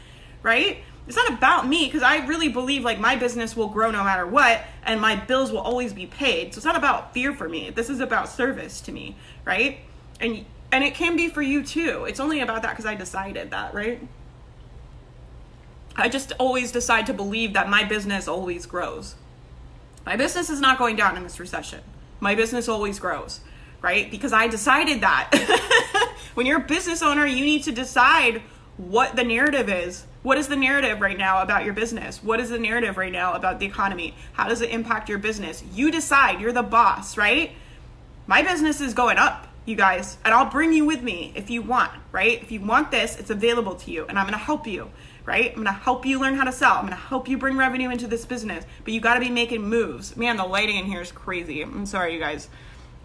right? 0.42 0.78
It's 1.06 1.16
not 1.16 1.30
about 1.30 1.66
me 1.66 1.86
because 1.86 2.02
I 2.02 2.26
really 2.26 2.50
believe 2.50 2.84
like 2.84 3.00
my 3.00 3.16
business 3.16 3.56
will 3.56 3.68
grow 3.68 3.90
no 3.90 4.04
matter 4.04 4.26
what 4.26 4.60
and 4.84 5.00
my 5.00 5.16
bills 5.16 5.50
will 5.50 5.60
always 5.60 5.94
be 5.94 6.06
paid. 6.06 6.52
So 6.52 6.58
it's 6.58 6.66
not 6.66 6.76
about 6.76 7.14
fear 7.14 7.32
for 7.32 7.48
me. 7.48 7.70
This 7.70 7.88
is 7.88 8.00
about 8.00 8.28
service 8.28 8.82
to 8.82 8.92
me, 8.92 9.16
right? 9.44 9.78
And 10.20 10.44
and 10.70 10.84
it 10.84 10.94
can 10.94 11.16
be 11.16 11.28
for 11.28 11.42
you 11.42 11.64
too. 11.64 12.04
It's 12.04 12.20
only 12.20 12.40
about 12.40 12.62
that 12.62 12.70
because 12.72 12.86
I 12.86 12.94
decided 12.94 13.50
that, 13.50 13.74
right? 13.74 14.06
I 15.96 16.08
just 16.08 16.32
always 16.38 16.70
decide 16.70 17.06
to 17.06 17.14
believe 17.14 17.54
that 17.54 17.68
my 17.68 17.82
business 17.82 18.28
always 18.28 18.66
grows. 18.66 19.16
My 20.04 20.16
business 20.16 20.50
is 20.50 20.60
not 20.60 20.78
going 20.78 20.96
down 20.96 21.16
in 21.16 21.22
this 21.22 21.38
recession. 21.38 21.80
My 22.20 22.34
business 22.34 22.68
always 22.68 22.98
grows, 22.98 23.40
right? 23.82 24.10
Because 24.10 24.32
I 24.32 24.48
decided 24.48 25.02
that. 25.02 25.30
when 26.34 26.46
you're 26.46 26.60
a 26.60 26.64
business 26.64 27.02
owner, 27.02 27.26
you 27.26 27.44
need 27.44 27.64
to 27.64 27.72
decide 27.72 28.42
what 28.76 29.16
the 29.16 29.24
narrative 29.24 29.68
is. 29.68 30.04
What 30.22 30.38
is 30.38 30.48
the 30.48 30.56
narrative 30.56 31.00
right 31.00 31.16
now 31.16 31.42
about 31.42 31.64
your 31.64 31.74
business? 31.74 32.22
What 32.22 32.40
is 32.40 32.50
the 32.50 32.58
narrative 32.58 32.96
right 32.96 33.12
now 33.12 33.34
about 33.34 33.58
the 33.58 33.66
economy? 33.66 34.14
How 34.32 34.48
does 34.48 34.60
it 34.60 34.70
impact 34.70 35.08
your 35.08 35.18
business? 35.18 35.62
You 35.72 35.90
decide. 35.90 36.40
You're 36.40 36.52
the 36.52 36.62
boss, 36.62 37.16
right? 37.16 37.52
My 38.26 38.42
business 38.42 38.80
is 38.80 38.94
going 38.94 39.18
up, 39.18 39.48
you 39.64 39.76
guys, 39.76 40.18
and 40.24 40.32
I'll 40.34 40.50
bring 40.50 40.72
you 40.72 40.84
with 40.84 41.02
me 41.02 41.32
if 41.34 41.50
you 41.50 41.62
want, 41.62 41.92
right? 42.12 42.40
If 42.42 42.52
you 42.52 42.60
want 42.60 42.90
this, 42.90 43.18
it's 43.18 43.30
available 43.30 43.74
to 43.76 43.90
you, 43.90 44.04
and 44.08 44.18
I'm 44.18 44.26
gonna 44.26 44.38
help 44.38 44.66
you 44.66 44.90
right? 45.26 45.50
I'm 45.50 45.56
gonna 45.56 45.72
help 45.72 46.06
you 46.06 46.20
learn 46.20 46.34
how 46.34 46.44
to 46.44 46.52
sell. 46.52 46.74
I'm 46.74 46.84
gonna 46.84 46.96
help 46.96 47.28
you 47.28 47.38
bring 47.38 47.56
revenue 47.56 47.90
into 47.90 48.06
this 48.06 48.24
business. 48.24 48.64
But 48.84 48.94
you 48.94 49.00
gotta 49.00 49.20
be 49.20 49.30
making 49.30 49.62
moves. 49.62 50.16
Man, 50.16 50.36
the 50.36 50.44
lighting 50.44 50.76
in 50.76 50.86
here 50.86 51.00
is 51.00 51.12
crazy. 51.12 51.62
I'm 51.62 51.86
sorry, 51.86 52.14
you 52.14 52.20
guys. 52.20 52.48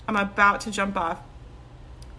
I'm 0.07 0.15
about 0.15 0.61
to 0.61 0.71
jump 0.71 0.97
off. 0.97 1.19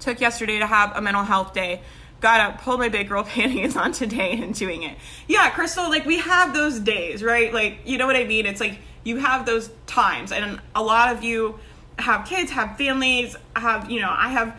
Took 0.01 0.21
yesterday 0.21 0.59
to 0.59 0.67
have 0.67 0.97
a 0.97 1.01
mental 1.01 1.25
health 1.25 1.53
day. 1.53 1.83
Got 2.21 2.41
up, 2.41 2.61
pulled 2.63 2.81
my 2.81 2.89
big 2.89 3.09
girl 3.09 3.23
panties 3.25 3.77
on 3.77 3.93
today 3.93 4.33
and 4.33 4.55
doing 4.55 4.83
it. 4.83 4.97
Yeah, 5.29 5.51
Crystal, 5.51 5.89
like 5.89 6.05
we 6.05 6.19
have 6.19 6.55
those 6.55 6.81
days, 6.81 7.23
right? 7.23 7.53
Like, 7.53 7.81
you 7.85 7.99
know 7.99 8.07
what 8.07 8.17
I 8.17 8.25
mean? 8.25 8.47
It's 8.47 8.61
like 8.61 8.79
you 9.05 9.19
have 9.19 9.47
those 9.47 9.71
times. 9.87 10.33
And 10.33 10.61
a 10.75 10.83
lot 10.83 11.15
of 11.15 11.23
you 11.23 11.59
have 11.99 12.27
kids, 12.27 12.51
have 12.51 12.77
families, 12.77 13.37
have, 13.55 13.91
you 13.91 14.01
know, 14.01 14.11
I 14.11 14.29
have 14.29 14.59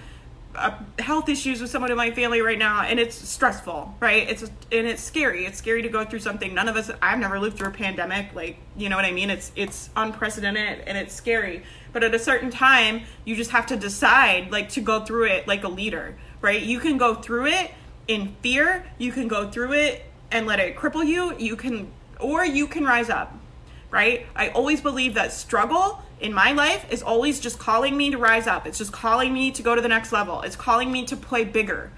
health 1.00 1.30
issues 1.30 1.62
with 1.62 1.70
someone 1.70 1.91
in 1.91 1.98
my 1.98 2.12
family 2.12 2.41
right 2.41 2.58
now 2.58 2.82
and 2.82 3.00
it's 3.00 3.15
stressful 3.15 3.96
right? 4.00 4.30
It's 4.30 4.43
and 4.43 4.88
it's 4.88 5.04
scary. 5.04 5.46
It's 5.46 5.58
scary 5.58 5.82
to 5.82 5.89
go 5.89 6.04
through 6.06 6.20
something. 6.20 6.54
None 6.54 6.67
of 6.67 6.76
us 6.76 6.91
i've 7.02 7.20
never 7.20 7.39
lived 7.39 7.58
through 7.58 7.70
a 7.70 7.72
pandemic 7.72 8.34
like 8.34 8.58
you 8.76 8.89
know 8.89 8.96
what 8.96 9.06
i 9.06 9.12
mean? 9.12 9.30
It's 9.30 9.52
it's 9.56 9.89
unprecedented 9.96 10.84
and 10.88 10.98
it's 10.98 11.13
scary. 11.13 11.63
But 11.93 12.04
at 12.04 12.13
a 12.13 12.20
certain 12.20 12.50
time 12.50 13.04
you 13.26 13.36
just 13.36 13.52
have 13.52 13.67
to 13.67 13.76
decide 13.76 14.52
like 14.52 14.70
to 14.70 14.82
go 14.82 15.04
through 15.06 15.28
it 15.28 15.48
like 15.48 15.63
a 15.63 15.70
leader 15.70 16.17
right? 16.41 16.62
You 16.62 16.80
can 16.80 16.98
go 16.98 17.15
through 17.15 17.48
it 17.48 17.72
in 18.08 18.36
fear. 18.41 18.86
You 18.98 19.12
can 19.12 19.28
go 19.28 19.50
through 19.50 19.74
it 19.74 20.06
and 20.32 20.46
let 20.46 20.60
it 20.60 20.76
cripple 20.76 21.06
you. 21.06 21.36
You 21.38 21.56
can 21.56 21.91
or 22.20 22.46
you 22.46 22.67
can 22.67 22.84
rise 22.84 23.10
up 23.10 23.34
right? 23.89 24.26
I 24.36 24.50
always 24.50 24.82
believe 24.82 25.13
that 25.13 25.32
struggle 25.32 26.02
in 26.19 26.34
my 26.34 26.51
life 26.51 26.86
is 26.91 27.03
always 27.03 27.39
just 27.39 27.60
calling 27.60 27.95
me 27.95 28.12
to 28.12 28.17
rise 28.17 28.47
up. 28.47 28.65
It's 28.65 28.77
just 28.77 28.91
calling 28.91 29.34
me 29.34 29.51
to 29.51 29.62
go 29.62 29.75
to 29.75 29.82
the 29.82 29.88
next 29.88 30.12
level. 30.12 30.41
It's 30.41 30.56
calling 30.56 30.91
me 30.91 31.06
to 31.06 31.15
play 31.15 31.43
bigger, 31.43 31.91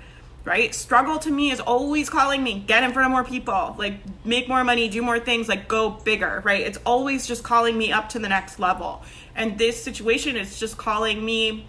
right? 0.44 0.74
Struggle 0.76 1.20
to 1.20 1.32
me 1.32 1.52
is 1.52 1.60
always 1.60 2.10
calling 2.10 2.44
me 2.44 2.64
get 2.68 2.84
in 2.84 2.92
front 2.92 3.06
of 3.06 3.12
more 3.12 3.24
people, 3.24 3.76
like 3.78 3.96
make 4.26 4.50
more 4.50 4.64
money, 4.64 4.90
do 4.90 5.02
more 5.02 5.20
things, 5.20 5.48
like 5.48 5.68
go 5.68 5.92
bigger, 5.92 6.42
right? 6.44 6.62
It's 6.62 6.80
always 6.86 7.28
just 7.28 7.44
calling 7.44 7.78
me 7.78 7.92
up 7.92 8.10
to 8.10 8.20
the 8.20 8.30
next 8.30 8.60
level. 8.60 9.04
And 9.36 9.58
this 9.58 9.82
situation 9.82 10.36
is 10.36 10.60
just 10.60 10.78
calling 10.78 11.24
me 11.24 11.68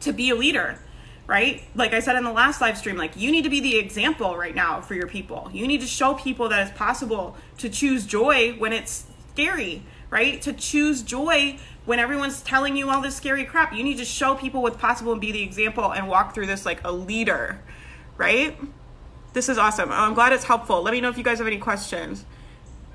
to 0.00 0.12
be 0.12 0.30
a 0.30 0.34
leader, 0.34 0.78
right? 1.26 1.62
Like 1.74 1.94
I 1.94 2.00
said 2.00 2.16
in 2.16 2.24
the 2.24 2.32
last 2.32 2.60
live 2.60 2.76
stream, 2.76 2.96
like 2.96 3.16
you 3.16 3.30
need 3.32 3.44
to 3.44 3.50
be 3.50 3.60
the 3.60 3.78
example 3.78 4.36
right 4.36 4.54
now 4.54 4.82
for 4.82 4.94
your 4.94 5.06
people. 5.06 5.48
You 5.52 5.66
need 5.66 5.80
to 5.80 5.86
show 5.86 6.12
people 6.12 6.50
that 6.50 6.66
it's 6.66 6.76
possible 6.76 7.36
to 7.58 7.70
choose 7.70 8.04
joy 8.04 8.52
when 8.58 8.74
it's 8.74 9.06
scary 9.40 9.82
right? 10.10 10.42
To 10.42 10.52
choose 10.52 11.02
joy 11.02 11.56
when 11.84 11.98
everyone's 11.98 12.42
telling 12.42 12.76
you 12.76 12.90
all 12.90 13.00
this 13.00 13.14
scary 13.14 13.44
crap. 13.44 13.72
You 13.72 13.82
need 13.82 13.98
to 13.98 14.04
show 14.04 14.34
people 14.34 14.60
what's 14.60 14.76
possible 14.76 15.12
and 15.12 15.20
be 15.20 15.32
the 15.32 15.42
example 15.42 15.92
and 15.92 16.08
walk 16.08 16.34
through 16.34 16.46
this 16.46 16.66
like 16.66 16.84
a 16.84 16.92
leader, 16.92 17.60
right? 18.16 18.58
This 19.32 19.48
is 19.48 19.56
awesome. 19.56 19.90
I'm 19.92 20.14
glad 20.14 20.32
it's 20.32 20.44
helpful. 20.44 20.82
Let 20.82 20.92
me 20.92 21.00
know 21.00 21.08
if 21.08 21.16
you 21.16 21.24
guys 21.24 21.38
have 21.38 21.46
any 21.46 21.58
questions. 21.58 22.24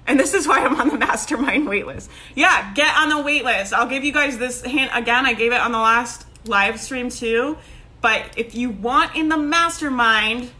And 0.07 0.19
this 0.19 0.33
is 0.33 0.47
why 0.47 0.59
I'm 0.59 0.75
on 0.75 0.89
the 0.89 0.97
mastermind 0.97 1.67
waitlist. 1.69 2.09
Yeah, 2.35 2.73
get 2.73 2.95
on 2.95 3.09
the 3.09 3.15
waitlist. 3.15 3.73
I'll 3.73 3.87
give 3.87 4.03
you 4.03 4.11
guys 4.11 4.37
this 4.37 4.61
hint 4.61 4.91
again. 4.93 5.25
I 5.25 5.33
gave 5.33 5.51
it 5.51 5.59
on 5.59 5.71
the 5.71 5.79
last 5.79 6.27
live 6.45 6.79
stream 6.79 7.09
too. 7.09 7.57
But 8.01 8.23
if 8.37 8.53
you 8.53 8.69
want 8.69 9.15
in 9.15 9.29
the 9.29 9.37
mastermind, 9.37 10.51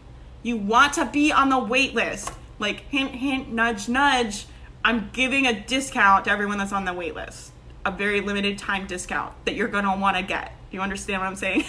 you 0.42 0.58
want 0.58 0.94
to 0.94 1.06
be 1.06 1.32
on 1.32 1.50
the 1.50 1.58
waitlist. 1.58 2.34
Like 2.58 2.80
hint, 2.90 3.12
hint, 3.12 3.52
nudge, 3.52 3.90
nudge 3.90 4.48
I'm 4.86 5.10
giving 5.14 5.48
a 5.48 5.60
discount 5.60 6.26
to 6.26 6.32
everyone 6.32 6.60
that's 6.60 6.72
on 6.72 6.86
the 6.86 6.94
wait 6.94 7.16
list. 7.16 7.52
A 7.88 7.92
very 7.92 8.22
limited 8.22 8.60
time 8.60 8.86
discount 8.86 9.34
that 9.46 9.56
you're 9.56 9.68
gonna 9.68 9.98
wanna 9.98 10.22
get. 10.22 10.52
You 10.70 10.80
understand 10.82 11.22
what 11.22 11.28
I'm 11.28 11.36
saying? 11.36 11.64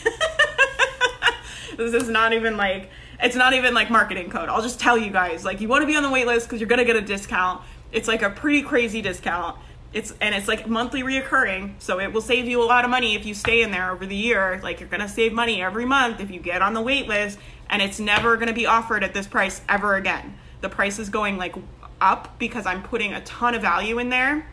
this 1.79 1.95
is 1.95 2.11
not 2.11 2.35
even 2.35 2.59
like 2.59 2.91
it's 3.23 3.35
not 3.35 3.55
even 3.55 3.73
like 3.73 3.91
marketing 3.91 4.29
code. 4.29 4.51
I'll 4.51 4.61
just 4.61 4.79
tell 4.79 4.99
you 4.99 5.11
guys, 5.11 5.47
like 5.47 5.63
you 5.63 5.69
wanna 5.69 5.87
be 5.87 5.97
on 5.97 6.03
the 6.03 6.11
wait 6.11 6.27
list 6.27 6.47
because 6.47 6.61
you're 6.61 6.69
gonna 6.69 6.85
get 6.85 6.97
a 6.97 7.01
discount. 7.01 7.63
It's 7.91 8.07
like 8.07 8.21
a 8.21 8.29
pretty 8.29 8.61
crazy 8.61 9.01
discount. 9.01 9.57
It's 9.95 10.13
and 10.21 10.35
it's 10.35 10.47
like 10.47 10.69
monthly 10.69 11.03
reoccurring, 11.03 11.77
so 11.79 11.99
it 11.99 12.13
will 12.13 12.21
save 12.21 12.45
you 12.45 12.63
a 12.63 12.67
lot 12.67 12.85
of 12.85 12.91
money 12.91 13.15
if 13.15 13.25
you 13.25 13.33
stay 13.33 13.63
in 13.63 13.71
there 13.71 13.93
over 13.93 14.05
the 14.05 14.15
year. 14.15 14.61
Like 14.63 14.79
you're 14.79 14.91
gonna 14.91 15.09
save 15.09 15.33
money 15.33 15.63
every 15.63 15.87
month 15.87 16.21
if 16.21 16.31
you 16.31 16.39
get 16.39 16.61
on 16.61 16.75
the 16.75 16.83
wait 16.83 17.09
list, 17.09 17.39
and 17.71 17.81
it's 17.81 17.99
never 17.99 18.37
gonna 18.37 18.53
be 18.53 18.67
offered 18.67 19.03
at 19.03 19.15
this 19.15 19.27
price 19.27 19.63
ever 19.71 19.95
again. 19.95 20.37
The 20.61 20.69
price 20.69 20.99
is 20.99 21.09
going 21.09 21.39
like 21.39 21.55
up 22.01 22.39
because 22.39 22.67
I'm 22.67 22.83
putting 22.83 23.13
a 23.13 23.21
ton 23.23 23.55
of 23.55 23.63
value 23.63 23.99
in 23.99 24.09
there. 24.09 24.47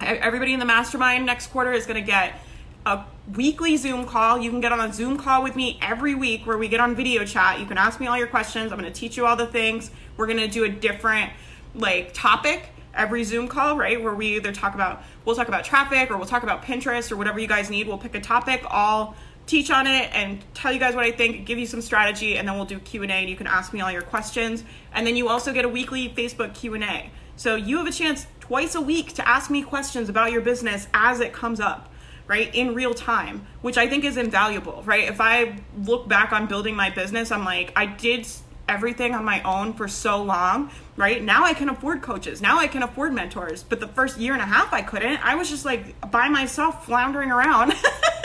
Everybody 0.00 0.52
in 0.52 0.58
the 0.58 0.64
mastermind 0.64 1.26
next 1.26 1.48
quarter 1.48 1.72
is 1.72 1.86
going 1.86 2.00
to 2.00 2.06
get 2.06 2.40
a 2.84 3.04
weekly 3.36 3.76
Zoom 3.76 4.04
call. 4.04 4.38
You 4.38 4.50
can 4.50 4.60
get 4.60 4.72
on 4.72 4.80
a 4.80 4.92
Zoom 4.92 5.16
call 5.16 5.42
with 5.42 5.54
me 5.54 5.78
every 5.80 6.14
week 6.14 6.46
where 6.46 6.58
we 6.58 6.68
get 6.68 6.80
on 6.80 6.96
video 6.96 7.24
chat. 7.24 7.60
You 7.60 7.66
can 7.66 7.78
ask 7.78 8.00
me 8.00 8.06
all 8.06 8.18
your 8.18 8.26
questions. 8.26 8.72
I'm 8.72 8.78
going 8.78 8.92
to 8.92 8.98
teach 8.98 9.16
you 9.16 9.26
all 9.26 9.36
the 9.36 9.46
things. 9.46 9.90
We're 10.16 10.26
going 10.26 10.38
to 10.38 10.48
do 10.48 10.64
a 10.64 10.68
different 10.68 11.32
like 11.74 12.12
topic 12.12 12.68
every 12.94 13.24
Zoom 13.24 13.48
call, 13.48 13.76
right? 13.76 14.02
Where 14.02 14.14
we 14.14 14.36
either 14.36 14.52
talk 14.52 14.74
about 14.74 15.02
we'll 15.24 15.36
talk 15.36 15.48
about 15.48 15.64
traffic 15.64 16.10
or 16.10 16.16
we'll 16.16 16.26
talk 16.26 16.42
about 16.42 16.62
Pinterest 16.62 17.10
or 17.12 17.16
whatever 17.16 17.38
you 17.38 17.46
guys 17.46 17.70
need. 17.70 17.86
We'll 17.86 17.98
pick 17.98 18.14
a 18.14 18.20
topic 18.20 18.64
all 18.68 19.16
teach 19.46 19.70
on 19.70 19.86
it 19.86 20.10
and 20.12 20.42
tell 20.54 20.72
you 20.72 20.78
guys 20.78 20.94
what 20.94 21.04
I 21.04 21.10
think, 21.10 21.46
give 21.46 21.58
you 21.58 21.66
some 21.66 21.80
strategy, 21.80 22.36
and 22.38 22.46
then 22.46 22.56
we'll 22.56 22.64
do 22.64 22.78
Q&A 22.78 23.06
and 23.06 23.28
you 23.28 23.36
can 23.36 23.46
ask 23.46 23.72
me 23.72 23.80
all 23.80 23.90
your 23.90 24.02
questions. 24.02 24.64
And 24.94 25.06
then 25.06 25.16
you 25.16 25.28
also 25.28 25.52
get 25.52 25.64
a 25.64 25.68
weekly 25.68 26.08
Facebook 26.08 26.54
Q&A. 26.54 27.10
So 27.36 27.54
you 27.56 27.78
have 27.78 27.86
a 27.86 27.92
chance 27.92 28.26
twice 28.40 28.74
a 28.74 28.80
week 28.80 29.14
to 29.14 29.28
ask 29.28 29.50
me 29.50 29.62
questions 29.62 30.08
about 30.08 30.32
your 30.32 30.42
business 30.42 30.86
as 30.94 31.20
it 31.20 31.32
comes 31.32 31.60
up, 31.60 31.92
right? 32.26 32.54
In 32.54 32.74
real 32.74 32.94
time, 32.94 33.46
which 33.62 33.78
I 33.78 33.88
think 33.88 34.04
is 34.04 34.16
invaluable, 34.16 34.82
right? 34.84 35.08
If 35.08 35.20
I 35.20 35.58
look 35.76 36.08
back 36.08 36.32
on 36.32 36.46
building 36.46 36.76
my 36.76 36.90
business, 36.90 37.30
I'm 37.30 37.44
like, 37.44 37.72
I 37.74 37.86
did 37.86 38.26
everything 38.68 39.14
on 39.14 39.24
my 39.24 39.42
own 39.42 39.72
for 39.72 39.88
so 39.88 40.22
long, 40.22 40.70
right? 40.96 41.22
Now 41.22 41.44
I 41.44 41.54
can 41.54 41.68
afford 41.68 42.02
coaches. 42.02 42.40
Now 42.40 42.58
I 42.58 42.66
can 42.66 42.82
afford 42.82 43.12
mentors. 43.12 43.62
But 43.62 43.80
the 43.80 43.88
first 43.88 44.18
year 44.18 44.32
and 44.32 44.42
a 44.42 44.46
half 44.46 44.72
I 44.72 44.82
couldn't. 44.82 45.24
I 45.24 45.34
was 45.34 45.50
just 45.50 45.64
like 45.64 46.10
by 46.10 46.28
myself 46.28 46.86
floundering 46.86 47.30
around. 47.30 47.74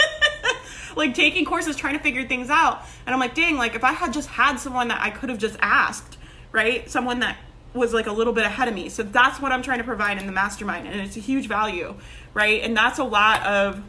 like 0.97 1.13
taking 1.13 1.45
courses, 1.45 1.75
trying 1.75 1.97
to 1.97 2.03
figure 2.03 2.27
things 2.27 2.49
out. 2.49 2.83
And 3.05 3.13
I'm 3.13 3.19
like, 3.19 3.35
dang, 3.35 3.57
like 3.57 3.75
if 3.75 3.83
I 3.83 3.91
had 3.91 4.13
just 4.13 4.29
had 4.29 4.57
someone 4.57 4.87
that 4.89 5.01
I 5.01 5.09
could 5.09 5.29
have 5.29 5.37
just 5.37 5.57
asked, 5.61 6.17
right? 6.51 6.89
Someone 6.89 7.19
that 7.19 7.37
was 7.73 7.93
like 7.93 8.07
a 8.07 8.11
little 8.11 8.33
bit 8.33 8.45
ahead 8.45 8.67
of 8.67 8.73
me. 8.73 8.89
So 8.89 9.03
that's 9.03 9.39
what 9.39 9.51
I'm 9.51 9.61
trying 9.61 9.77
to 9.77 9.83
provide 9.83 10.17
in 10.19 10.25
the 10.25 10.31
mastermind. 10.31 10.87
And 10.87 10.99
it's 10.99 11.15
a 11.15 11.19
huge 11.19 11.47
value, 11.47 11.95
right? 12.33 12.61
And 12.63 12.75
that's 12.75 12.99
a 12.99 13.03
lot 13.03 13.45
of, 13.45 13.83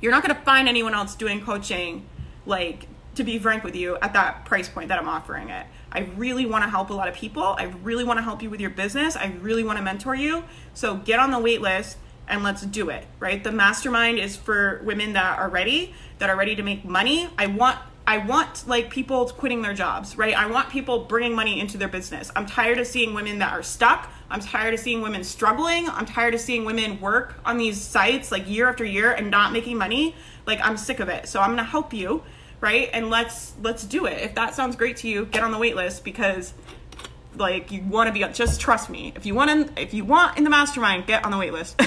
you're 0.00 0.12
not 0.12 0.22
going 0.22 0.34
to 0.34 0.42
find 0.42 0.68
anyone 0.68 0.94
else 0.94 1.14
doing 1.14 1.40
coaching, 1.40 2.06
like 2.46 2.86
to 3.14 3.24
be 3.24 3.38
frank 3.38 3.62
with 3.62 3.76
you, 3.76 3.96
at 4.02 4.12
that 4.14 4.44
price 4.44 4.68
point 4.68 4.88
that 4.88 4.98
I'm 4.98 5.08
offering 5.08 5.50
it. 5.50 5.66
I 5.92 6.00
really 6.16 6.46
want 6.46 6.64
to 6.64 6.70
help 6.70 6.90
a 6.90 6.94
lot 6.94 7.08
of 7.08 7.14
people. 7.14 7.54
I 7.58 7.64
really 7.82 8.02
want 8.02 8.18
to 8.18 8.22
help 8.22 8.42
you 8.42 8.50
with 8.50 8.60
your 8.60 8.70
business. 8.70 9.14
I 9.14 9.26
really 9.40 9.62
want 9.62 9.78
to 9.78 9.84
mentor 9.84 10.14
you. 10.14 10.44
So 10.74 10.96
get 10.96 11.20
on 11.20 11.30
the 11.30 11.38
wait 11.38 11.60
list 11.60 11.98
and 12.28 12.42
let's 12.42 12.62
do 12.62 12.90
it, 12.90 13.06
right? 13.20 13.42
The 13.42 13.52
mastermind 13.52 14.18
is 14.18 14.36
for 14.36 14.80
women 14.84 15.12
that 15.14 15.38
are 15.38 15.48
ready, 15.48 15.94
that 16.18 16.30
are 16.30 16.36
ready 16.36 16.56
to 16.56 16.62
make 16.62 16.84
money. 16.84 17.28
I 17.38 17.46
want 17.46 17.78
I 18.06 18.18
want 18.18 18.68
like 18.68 18.90
people 18.90 19.26
quitting 19.28 19.62
their 19.62 19.72
jobs, 19.72 20.18
right? 20.18 20.34
I 20.34 20.46
want 20.46 20.68
people 20.68 21.04
bringing 21.04 21.34
money 21.34 21.58
into 21.58 21.78
their 21.78 21.88
business. 21.88 22.30
I'm 22.36 22.44
tired 22.44 22.78
of 22.78 22.86
seeing 22.86 23.14
women 23.14 23.38
that 23.38 23.52
are 23.52 23.62
stuck. 23.62 24.10
I'm 24.28 24.40
tired 24.40 24.74
of 24.74 24.80
seeing 24.80 25.00
women 25.00 25.24
struggling. 25.24 25.88
I'm 25.88 26.04
tired 26.04 26.34
of 26.34 26.40
seeing 26.40 26.66
women 26.66 27.00
work 27.00 27.40
on 27.46 27.56
these 27.56 27.80
sites 27.80 28.30
like 28.30 28.48
year 28.48 28.68
after 28.68 28.84
year 28.84 29.12
and 29.12 29.30
not 29.30 29.52
making 29.52 29.78
money. 29.78 30.14
Like 30.46 30.60
I'm 30.62 30.76
sick 30.76 31.00
of 31.00 31.08
it. 31.08 31.28
So 31.28 31.40
I'm 31.40 31.48
going 31.48 31.58
to 31.58 31.64
help 31.64 31.94
you, 31.94 32.22
right? 32.60 32.90
And 32.92 33.08
let's 33.08 33.54
let's 33.62 33.84
do 33.84 34.04
it. 34.04 34.20
If 34.20 34.34
that 34.34 34.54
sounds 34.54 34.76
great 34.76 34.98
to 34.98 35.08
you, 35.08 35.24
get 35.24 35.42
on 35.42 35.50
the 35.50 35.58
wait 35.58 35.74
list 35.74 36.04
because 36.04 36.52
like 37.36 37.72
you 37.72 37.82
want 37.82 38.08
to 38.08 38.12
be 38.12 38.24
on 38.24 38.32
just 38.32 38.60
trust 38.60 38.90
me. 38.90 39.12
If 39.16 39.26
you 39.26 39.34
want 39.34 39.76
to 39.76 39.82
if 39.82 39.94
you 39.94 40.04
want 40.04 40.38
in 40.38 40.44
the 40.44 40.50
mastermind 40.50 41.06
get 41.06 41.24
on 41.24 41.30
the 41.30 41.38
wait 41.38 41.52
list 41.52 41.80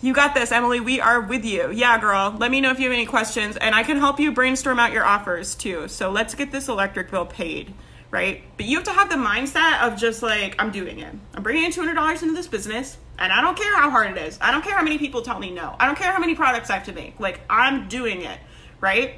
you 0.00 0.14
got 0.14 0.34
this 0.34 0.52
emily. 0.52 0.80
We 0.80 1.00
are 1.00 1.20
with 1.20 1.44
you. 1.44 1.70
Yeah 1.70 1.98
girl. 1.98 2.34
Let 2.38 2.50
me 2.50 2.60
know 2.60 2.70
if 2.70 2.78
you 2.78 2.84
have 2.84 2.94
any 2.94 3.06
questions 3.06 3.56
and 3.56 3.74
i 3.74 3.82
can 3.82 3.98
help 3.98 4.20
you 4.20 4.32
brainstorm 4.32 4.78
out 4.78 4.92
your 4.92 5.04
offers 5.04 5.54
too. 5.54 5.88
So 5.88 6.10
let's 6.10 6.34
get 6.34 6.52
this 6.52 6.68
electric 6.68 7.10
bill 7.10 7.26
paid 7.26 7.74
right? 8.12 8.42
But 8.56 8.66
you 8.66 8.76
have 8.76 8.84
to 8.86 8.92
have 8.92 9.08
the 9.08 9.14
mindset 9.14 9.82
of 9.82 9.96
just 9.96 10.22
like 10.22 10.56
i'm 10.58 10.70
doing 10.70 10.98
it. 10.98 11.14
I'm 11.34 11.42
bringing 11.42 11.64
in 11.64 11.70
$200 11.70 12.22
into 12.22 12.34
this 12.34 12.48
business 12.48 12.96
and 13.18 13.32
i 13.32 13.40
don't 13.40 13.56
care 13.56 13.76
how 13.76 13.90
hard 13.90 14.16
it 14.16 14.20
is. 14.20 14.38
I 14.40 14.50
don't 14.50 14.62
care 14.62 14.76
how 14.76 14.82
many 14.82 14.98
people 14.98 15.22
tell 15.22 15.38
me 15.38 15.50
no. 15.50 15.76
I 15.78 15.86
don't 15.86 15.96
care 15.96 16.10
how 16.10 16.18
many 16.18 16.34
products 16.34 16.70
i 16.70 16.74
have 16.74 16.86
to 16.86 16.92
make. 16.92 17.20
Like 17.20 17.40
i'm 17.48 17.88
doing 17.88 18.22
it 18.22 18.38
right? 18.80 19.14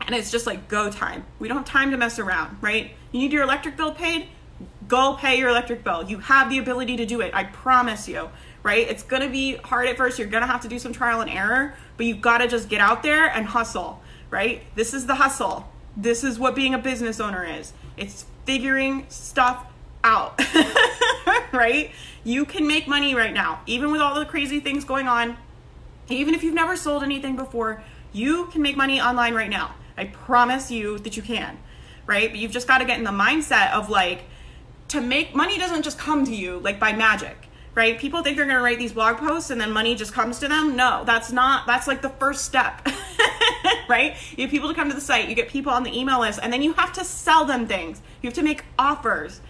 And 0.00 0.14
it's 0.14 0.30
just 0.30 0.46
like 0.46 0.68
go 0.68 0.90
time. 0.90 1.24
We 1.38 1.48
don't 1.48 1.58
have 1.58 1.66
time 1.66 1.90
to 1.90 1.96
mess 1.96 2.18
around 2.18 2.58
right 2.60 2.92
You 3.14 3.20
need 3.20 3.32
your 3.32 3.44
electric 3.44 3.76
bill 3.76 3.92
paid? 3.92 4.26
Go 4.88 5.14
pay 5.14 5.38
your 5.38 5.48
electric 5.48 5.84
bill. 5.84 6.02
You 6.02 6.18
have 6.18 6.50
the 6.50 6.58
ability 6.58 6.96
to 6.96 7.06
do 7.06 7.20
it. 7.20 7.32
I 7.32 7.44
promise 7.44 8.08
you, 8.08 8.28
right? 8.64 8.88
It's 8.88 9.04
going 9.04 9.22
to 9.22 9.28
be 9.28 9.54
hard 9.54 9.86
at 9.86 9.96
first. 9.96 10.18
You're 10.18 10.26
going 10.26 10.40
to 10.40 10.48
have 10.48 10.62
to 10.62 10.68
do 10.68 10.80
some 10.80 10.92
trial 10.92 11.20
and 11.20 11.30
error, 11.30 11.76
but 11.96 12.06
you've 12.06 12.20
got 12.20 12.38
to 12.38 12.48
just 12.48 12.68
get 12.68 12.80
out 12.80 13.04
there 13.04 13.26
and 13.26 13.46
hustle, 13.46 14.02
right? 14.30 14.64
This 14.74 14.92
is 14.92 15.06
the 15.06 15.14
hustle. 15.14 15.72
This 15.96 16.24
is 16.24 16.40
what 16.40 16.56
being 16.56 16.74
a 16.74 16.78
business 16.78 17.20
owner 17.20 17.44
is. 17.44 17.72
It's 17.96 18.26
figuring 18.46 19.06
stuff 19.08 19.64
out, 20.02 20.42
right? 21.52 21.92
You 22.24 22.44
can 22.44 22.66
make 22.66 22.88
money 22.88 23.14
right 23.14 23.32
now, 23.32 23.60
even 23.66 23.92
with 23.92 24.00
all 24.00 24.18
the 24.18 24.26
crazy 24.26 24.58
things 24.58 24.84
going 24.84 25.06
on. 25.06 25.36
Even 26.08 26.34
if 26.34 26.42
you've 26.42 26.52
never 26.52 26.76
sold 26.76 27.04
anything 27.04 27.36
before, 27.36 27.80
you 28.12 28.46
can 28.46 28.60
make 28.60 28.76
money 28.76 29.00
online 29.00 29.34
right 29.34 29.50
now. 29.50 29.76
I 29.96 30.06
promise 30.06 30.72
you 30.72 30.98
that 30.98 31.16
you 31.16 31.22
can, 31.22 31.58
right? 32.06 32.30
But 32.30 32.38
you've 32.38 32.52
just 32.52 32.68
got 32.68 32.78
to 32.78 32.84
get 32.84 32.98
in 32.98 33.04
the 33.04 33.10
mindset 33.10 33.72
of 33.72 33.90
like, 33.90 34.24
to 34.88 35.00
make 35.00 35.34
money 35.34 35.58
doesn't 35.58 35.82
just 35.82 35.98
come 35.98 36.24
to 36.24 36.34
you 36.34 36.58
like 36.58 36.78
by 36.78 36.92
magic, 36.92 37.48
right? 37.74 37.98
People 37.98 38.22
think 38.22 38.36
they're 38.36 38.46
going 38.46 38.56
to 38.56 38.62
write 38.62 38.78
these 38.78 38.92
blog 38.92 39.16
posts 39.16 39.50
and 39.50 39.60
then 39.60 39.72
money 39.72 39.94
just 39.94 40.12
comes 40.12 40.38
to 40.40 40.48
them. 40.48 40.76
No, 40.76 41.02
that's 41.04 41.32
not, 41.32 41.66
that's 41.66 41.86
like 41.86 42.02
the 42.02 42.10
first 42.10 42.44
step, 42.44 42.86
right? 43.88 44.16
You 44.36 44.44
have 44.44 44.50
people 44.50 44.68
to 44.68 44.74
come 44.74 44.88
to 44.88 44.94
the 44.94 45.00
site, 45.00 45.28
you 45.28 45.34
get 45.34 45.48
people 45.48 45.72
on 45.72 45.82
the 45.82 45.98
email 45.98 46.20
list, 46.20 46.38
and 46.42 46.52
then 46.52 46.62
you 46.62 46.74
have 46.74 46.92
to 46.94 47.04
sell 47.04 47.44
them 47.44 47.66
things. 47.66 48.00
You 48.22 48.28
have 48.28 48.34
to 48.34 48.42
make 48.42 48.64
offers. 48.78 49.40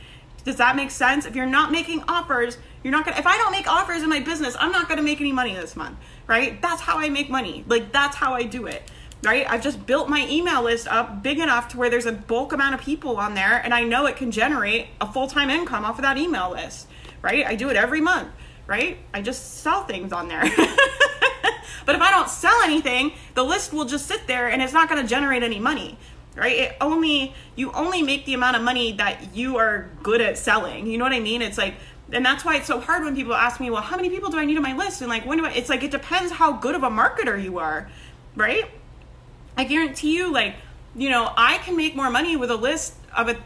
Does 0.45 0.57
that 0.57 0.77
make 0.77 0.90
sense? 0.90 1.25
If 1.25 1.35
you're 1.35 1.47
not 1.47 1.73
making 1.73 2.05
offers, 2.07 2.59
you're 2.83 2.93
not 2.93 3.07
gonna, 3.07 3.19
if 3.19 3.27
I 3.27 3.38
don't 3.38 3.51
make 3.51 3.67
offers 3.67 4.03
in 4.03 4.11
my 4.11 4.21
business, 4.21 4.55
I'm 4.61 4.73
not 4.73 4.88
gonna 4.88 5.03
make 5.03 5.21
any 5.21 5.33
money 5.33 5.55
this 5.55 5.75
month, 5.75 5.99
right? 6.27 6.61
That's 6.61 6.83
how 6.83 6.99
I 6.99 7.09
make 7.09 7.31
money. 7.31 7.64
Like, 7.67 7.93
that's 7.93 8.14
how 8.14 8.35
I 8.35 8.43
do 8.43 8.67
it, 8.67 8.83
right? 9.25 9.47
I've 9.49 9.63
just 9.63 9.87
built 9.87 10.09
my 10.09 10.27
email 10.29 10.63
list 10.63 10.89
up 10.89 11.23
big 11.23 11.39
enough 11.39 11.69
to 11.69 11.77
where 11.77 11.91
there's 11.91 12.07
a 12.07 12.13
bulk 12.13 12.53
amount 12.53 12.75
of 12.75 12.81
people 12.81 13.17
on 13.17 13.35
there, 13.35 13.59
and 13.59 13.73
I 13.73 13.85
know 13.85 14.07
it 14.07 14.17
can 14.17 14.31
generate 14.31 14.89
a 15.01 15.11
full 15.11 15.27
time 15.27 15.51
income 15.51 15.85
off 15.85 15.99
of 15.99 16.03
that 16.03 16.19
email 16.19 16.51
list, 16.51 16.89
right? 17.23 17.47
I 17.47 17.55
do 17.55 17.71
it 17.71 17.77
every 17.77 18.01
month, 18.01 18.29
right? 18.67 18.99
I 19.13 19.23
just 19.23 19.61
sell 19.61 19.85
things 19.85 20.13
on 20.13 20.29
there. 20.29 20.43
but 21.87 21.95
if 21.95 22.01
I 22.01 22.11
don't 22.11 22.29
sell 22.29 22.61
anything, 22.63 23.13
the 23.35 23.45
list 23.45 23.73
will 23.73 23.85
just 23.85 24.07
sit 24.07 24.27
there 24.27 24.49
and 24.49 24.63
it's 24.63 24.73
not 24.73 24.89
gonna 24.89 25.07
generate 25.07 25.43
any 25.43 25.59
money 25.59 25.99
right 26.37 26.57
it 26.59 26.77
only 26.81 27.33
you 27.55 27.71
only 27.75 28.03
make 28.03 28.25
the 28.25 28.35
amount 28.35 28.57
of 28.57 28.63
money 28.63 28.91
that 28.91 29.37
you 29.37 29.57
are 29.57 29.89
good 30.03 30.21
at 30.21 30.37
selling 30.37 30.85
you 30.85 30.99
know 30.99 31.05
what 31.05 31.13
i 31.13 31.21
mean 31.21 31.41
it's 31.41 31.57
like 31.57 31.77
and 32.13 32.25
that's 32.25 32.45
why 32.45 32.57
it's 32.57 32.67
so 32.67 32.81
hard 32.81 33.03
when 33.05 33.17
people 33.17 33.35
ask 33.35 33.61
me, 33.61 33.71
well, 33.71 33.83
how 33.83 33.97
many 33.97 34.11
people 34.11 34.31
do 34.31 34.39
I 34.39 34.45
need 34.45 34.57
on 34.57 34.63
my 34.63 34.77
list? 34.77 35.01
And 35.01 35.09
like, 35.09 35.25
when 35.25 35.39
do 35.39 35.47
I, 35.47 35.53
it's 35.53 35.71
like, 35.71 35.83
it 35.83 35.91
depends 35.91 36.33
how 36.33 36.53
good 36.53 36.75
of 36.75 36.83
a 36.83 36.91
marketer 36.91 37.43
you 37.43 37.59
are, 37.59 37.89
right? 38.37 38.65
I 39.57 39.64
guarantee 39.64 40.17
you, 40.17 40.33
like, 40.33 40.57
you 40.97 41.11
know, 41.11 41.33
I 41.37 41.59
can 41.59 41.77
make 41.77 41.95
more 41.97 42.11
money 42.11 42.37
with 42.37 42.51
a 42.51 42.57
list 42.57 42.95
of 43.17 43.29
a, 43.29 43.37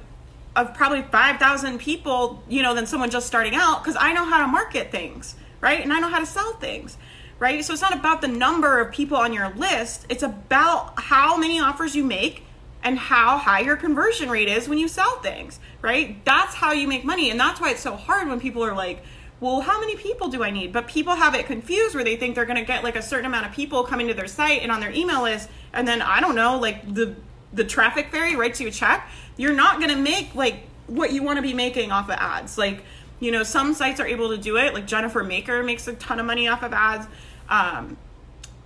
of 0.57 0.75
probably 0.75 1.03
5,000 1.03 1.79
people, 1.79 2.43
you 2.49 2.63
know, 2.63 2.75
than 2.75 2.87
someone 2.87 3.11
just 3.11 3.27
starting 3.27 3.55
out 3.55 3.83
because 3.83 3.97
I 3.99 4.13
know 4.13 4.25
how 4.25 4.41
to 4.41 4.47
market 4.47 4.91
things, 4.91 5.35
right? 5.61 5.81
And 5.81 5.93
I 5.93 6.01
know 6.01 6.09
how 6.09 6.19
to 6.19 6.27
sell 6.27 6.55
things, 6.55 6.97
right? 7.39 7.65
So 7.65 7.73
it's 7.73 7.83
not 7.83 7.95
about 7.95 8.21
the 8.21 8.29
number 8.29 8.81
of 8.81 8.93
people 8.93 9.17
on 9.17 9.33
your 9.33 9.51
list. 9.51 10.07
It's 10.09 10.23
about 10.23 11.01
how 11.01 11.37
many 11.37 11.61
offers 11.61 11.95
you 11.95 12.05
make 12.05 12.43
and 12.83 12.99
how 12.99 13.39
high 13.39 13.61
your 13.61 13.77
conversion 13.77 14.31
rate 14.31 14.49
is 14.49 14.69
when 14.69 14.79
you 14.79 14.89
sell 14.89 15.21
things, 15.21 15.59
right? 15.83 16.25
That's 16.25 16.55
how 16.55 16.73
you 16.73 16.87
make 16.89 17.05
money. 17.05 17.31
And 17.31 17.39
that's 17.39 17.61
why 17.61 17.71
it's 17.71 17.81
so 17.81 17.97
hard 17.97 18.29
when 18.29 18.41
people 18.41 18.65
are 18.65 18.75
like, 18.75 19.03
well, 19.41 19.61
how 19.61 19.81
many 19.81 19.95
people 19.97 20.29
do 20.29 20.43
I 20.43 20.51
need? 20.51 20.73
But 20.73 20.89
people 20.89 21.15
have 21.15 21.35
it 21.35 21.47
confused 21.47 21.95
where 21.95 22.03
they 22.03 22.17
think 22.17 22.35
they're 22.35 22.45
going 22.45 22.59
to 22.59 22.65
get 22.65 22.83
like 22.83 22.97
a 22.97 23.03
certain 23.03 23.27
amount 23.27 23.47
of 23.47 23.53
people 23.53 23.85
coming 23.85 24.09
to 24.09 24.15
their 24.15 24.27
site 24.27 24.63
and 24.63 24.73
on 24.73 24.81
their 24.81 24.91
email 24.91 25.23
list. 25.23 25.49
And 25.73 25.87
then 25.87 26.03
I 26.03 26.21
don't 26.21 26.35
know, 26.35 26.59
like 26.59 26.93
the, 26.93 27.15
the 27.53 27.65
traffic 27.65 28.11
fairy 28.11 28.35
writes 28.35 28.61
you 28.61 28.69
a 28.69 28.71
check. 28.71 29.09
You're 29.37 29.55
not 29.55 29.79
going 29.79 29.91
to 29.91 29.97
make 29.97 30.35
like 30.35 30.65
what 30.89 31.13
you 31.13 31.23
want 31.23 31.37
to 31.37 31.43
be 31.43 31.55
making 31.55 31.93
off 31.93 32.09
of 32.09 32.17
ads. 32.17 32.59
Like, 32.59 32.83
you 33.21 33.31
know, 33.31 33.45
some 33.45 33.75
sites 33.75 34.01
are 34.01 34.07
able 34.07 34.31
to 34.31 34.39
do 34.39 34.57
it. 34.57 34.75
Like 34.75 34.87
Jennifer 34.87 35.23
Maker 35.23 35.63
makes 35.63 35.87
a 35.87 35.95
ton 35.95 36.19
of 36.19 36.27
money 36.27 36.49
off 36.49 36.63
of 36.65 36.73
ads. 36.73 37.07
Um, 37.49 37.97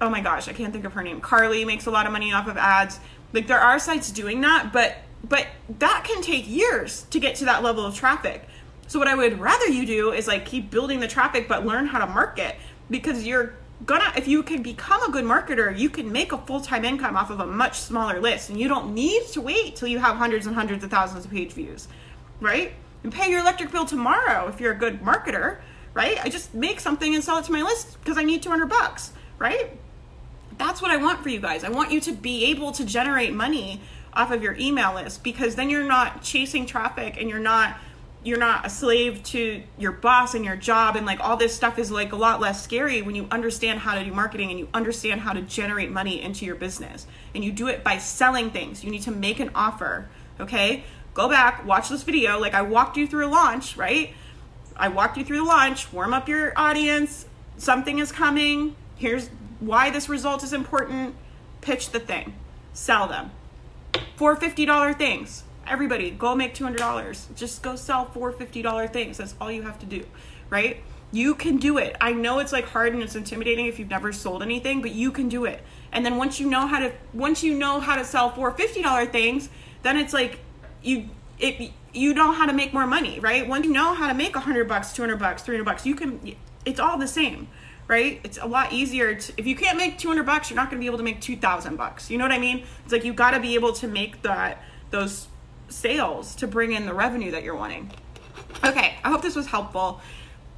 oh 0.00 0.08
my 0.08 0.20
gosh, 0.20 0.48
I 0.48 0.52
can't 0.52 0.72
think 0.72 0.84
of 0.86 0.94
her 0.94 1.02
name. 1.02 1.20
Carly 1.20 1.64
makes 1.64 1.86
a 1.86 1.90
lot 1.90 2.06
of 2.06 2.12
money 2.12 2.32
off 2.32 2.48
of 2.48 2.56
ads. 2.56 2.98
Like 3.32 3.46
there 3.46 3.60
are 3.60 3.78
sites 3.78 4.10
doing 4.10 4.40
that, 4.40 4.72
but 4.72 4.96
but 5.24 5.46
that 5.78 6.04
can 6.04 6.20
take 6.20 6.48
years 6.48 7.02
to 7.10 7.20
get 7.20 7.36
to 7.36 7.44
that 7.44 7.62
level 7.62 7.86
of 7.86 7.94
traffic. 7.94 8.46
So 8.92 8.98
what 8.98 9.08
I 9.08 9.14
would 9.14 9.40
rather 9.40 9.68
you 9.68 9.86
do 9.86 10.12
is 10.12 10.28
like 10.28 10.44
keep 10.44 10.70
building 10.70 11.00
the 11.00 11.08
traffic 11.08 11.48
but 11.48 11.64
learn 11.64 11.86
how 11.86 11.98
to 11.98 12.06
market 12.06 12.56
because 12.90 13.26
you're 13.26 13.54
gonna 13.86 14.12
if 14.18 14.28
you 14.28 14.42
can 14.42 14.62
become 14.62 15.02
a 15.02 15.10
good 15.10 15.24
marketer, 15.24 15.74
you 15.74 15.88
can 15.88 16.12
make 16.12 16.30
a 16.32 16.36
full-time 16.36 16.84
income 16.84 17.16
off 17.16 17.30
of 17.30 17.40
a 17.40 17.46
much 17.46 17.80
smaller 17.80 18.20
list 18.20 18.50
and 18.50 18.60
you 18.60 18.68
don't 18.68 18.92
need 18.92 19.26
to 19.28 19.40
wait 19.40 19.76
till 19.76 19.88
you 19.88 19.98
have 19.98 20.16
hundreds 20.16 20.46
and 20.46 20.54
hundreds 20.54 20.84
of 20.84 20.90
thousands 20.90 21.24
of 21.24 21.30
page 21.30 21.52
views. 21.52 21.88
Right? 22.38 22.74
And 23.02 23.10
pay 23.10 23.30
your 23.30 23.40
electric 23.40 23.72
bill 23.72 23.86
tomorrow 23.86 24.46
if 24.48 24.60
you're 24.60 24.72
a 24.72 24.78
good 24.78 25.00
marketer, 25.00 25.60
right? 25.94 26.22
I 26.22 26.28
just 26.28 26.52
make 26.52 26.78
something 26.78 27.14
and 27.14 27.24
sell 27.24 27.38
it 27.38 27.46
to 27.46 27.52
my 27.52 27.62
list 27.62 27.98
because 27.98 28.18
I 28.18 28.24
need 28.24 28.42
200 28.42 28.66
bucks, 28.66 29.12
right? 29.38 29.70
That's 30.58 30.82
what 30.82 30.90
I 30.90 30.98
want 30.98 31.22
for 31.22 31.30
you 31.30 31.40
guys. 31.40 31.64
I 31.64 31.70
want 31.70 31.92
you 31.92 32.00
to 32.02 32.12
be 32.12 32.44
able 32.50 32.72
to 32.72 32.84
generate 32.84 33.32
money 33.32 33.80
off 34.12 34.30
of 34.30 34.42
your 34.42 34.54
email 34.58 34.92
list 34.92 35.24
because 35.24 35.54
then 35.54 35.70
you're 35.70 35.88
not 35.88 36.20
chasing 36.20 36.66
traffic 36.66 37.16
and 37.18 37.30
you're 37.30 37.38
not 37.38 37.78
you're 38.24 38.38
not 38.38 38.64
a 38.64 38.70
slave 38.70 39.22
to 39.22 39.62
your 39.78 39.92
boss 39.92 40.34
and 40.34 40.44
your 40.44 40.56
job 40.56 40.94
and 40.96 41.04
like 41.04 41.20
all 41.20 41.36
this 41.36 41.54
stuff 41.54 41.78
is 41.78 41.90
like 41.90 42.12
a 42.12 42.16
lot 42.16 42.40
less 42.40 42.62
scary 42.62 43.02
when 43.02 43.14
you 43.14 43.26
understand 43.30 43.80
how 43.80 43.94
to 43.94 44.04
do 44.04 44.12
marketing 44.12 44.50
and 44.50 44.58
you 44.58 44.68
understand 44.72 45.20
how 45.20 45.32
to 45.32 45.42
generate 45.42 45.90
money 45.90 46.22
into 46.22 46.44
your 46.44 46.54
business. 46.54 47.06
And 47.34 47.44
you 47.44 47.50
do 47.50 47.66
it 47.68 47.82
by 47.82 47.98
selling 47.98 48.50
things. 48.50 48.84
You 48.84 48.90
need 48.90 49.02
to 49.02 49.10
make 49.10 49.40
an 49.40 49.50
offer 49.54 50.08
okay? 50.40 50.84
Go 51.14 51.28
back 51.28 51.66
watch 51.66 51.88
this 51.88 52.02
video. 52.02 52.38
Like 52.38 52.54
i 52.54 52.62
walked 52.62 52.96
you 52.96 53.06
through 53.06 53.26
a 53.26 53.28
launch 53.30 53.76
right? 53.76 54.14
I 54.76 54.88
walked 54.88 55.16
you 55.16 55.24
through 55.24 55.38
the 55.38 55.44
launch. 55.44 55.92
Warm 55.92 56.14
up 56.14 56.28
your 56.28 56.52
audience. 56.56 57.26
Something 57.58 57.98
is 57.98 58.12
coming. 58.12 58.76
Here's 58.96 59.28
why 59.62 59.90
this 59.90 60.08
result 60.08 60.42
is 60.42 60.52
important, 60.52 61.14
pitch 61.60 61.90
the 61.90 62.00
thing, 62.00 62.34
sell 62.72 63.06
them. 63.06 63.30
Four 64.16 64.36
$50 64.36 64.98
things. 64.98 65.44
Everybody, 65.66 66.10
go 66.10 66.34
make 66.34 66.54
$200. 66.54 67.34
Just 67.34 67.62
go 67.62 67.76
sell 67.76 68.06
four 68.06 68.32
$50 68.32 68.92
things. 68.92 69.18
That's 69.18 69.34
all 69.40 69.50
you 69.50 69.62
have 69.62 69.78
to 69.80 69.86
do, 69.86 70.04
right? 70.50 70.82
You 71.12 71.34
can 71.34 71.58
do 71.58 71.78
it. 71.78 71.96
I 72.00 72.12
know 72.12 72.38
it's 72.38 72.52
like 72.52 72.64
hard 72.64 72.94
and 72.94 73.02
it's 73.02 73.14
intimidating 73.14 73.66
if 73.66 73.78
you've 73.78 73.90
never 73.90 74.12
sold 74.12 74.42
anything, 74.42 74.80
but 74.80 74.92
you 74.92 75.12
can 75.12 75.28
do 75.28 75.44
it. 75.44 75.62
And 75.92 76.04
then 76.04 76.16
once 76.16 76.40
you 76.40 76.48
know 76.48 76.66
how 76.66 76.80
to 76.80 76.92
once 77.12 77.42
you 77.42 77.54
know 77.54 77.80
how 77.80 77.96
to 77.96 78.04
sell 78.04 78.30
four 78.30 78.52
$50 78.52 79.12
things, 79.12 79.50
then 79.82 79.98
it's 79.98 80.14
like 80.14 80.40
you 80.82 81.10
it 81.38 81.70
you 81.92 82.14
know 82.14 82.32
how 82.32 82.46
to 82.46 82.54
make 82.54 82.72
more 82.72 82.86
money, 82.86 83.20
right? 83.20 83.46
Once 83.46 83.66
you 83.66 83.72
know 83.72 83.92
how 83.92 84.08
to 84.08 84.14
make 84.14 84.34
100 84.34 84.66
bucks, 84.66 84.94
200 84.94 85.18
bucks, 85.18 85.42
300 85.42 85.64
bucks, 85.64 85.84
you 85.84 85.94
can 85.94 86.34
it's 86.64 86.80
all 86.80 86.96
the 86.96 87.08
same 87.08 87.48
right? 87.88 88.20
It's 88.24 88.38
a 88.38 88.46
lot 88.46 88.72
easier 88.72 89.14
to, 89.14 89.32
if 89.36 89.46
you 89.46 89.56
can't 89.56 89.76
make 89.76 89.98
200 89.98 90.24
bucks, 90.24 90.48
you're 90.48 90.56
not 90.56 90.70
going 90.70 90.80
to 90.80 90.82
be 90.82 90.86
able 90.86 90.98
to 90.98 91.04
make 91.04 91.20
2000 91.20 91.76
bucks. 91.76 92.10
You 92.10 92.16
know 92.16 92.24
what 92.24 92.32
I 92.32 92.38
mean? 92.38 92.64
It's 92.84 92.92
like 92.92 93.04
you 93.04 93.12
got 93.12 93.32
to 93.32 93.40
be 93.40 93.54
able 93.54 93.72
to 93.74 93.88
make 93.88 94.22
that 94.22 94.62
those 94.90 95.26
sales 95.72 96.34
to 96.36 96.46
bring 96.46 96.72
in 96.72 96.86
the 96.86 96.94
revenue 96.94 97.30
that 97.30 97.42
you're 97.42 97.56
wanting. 97.56 97.90
Okay, 98.64 98.94
I 99.02 99.10
hope 99.10 99.22
this 99.22 99.34
was 99.34 99.46
helpful. 99.46 100.00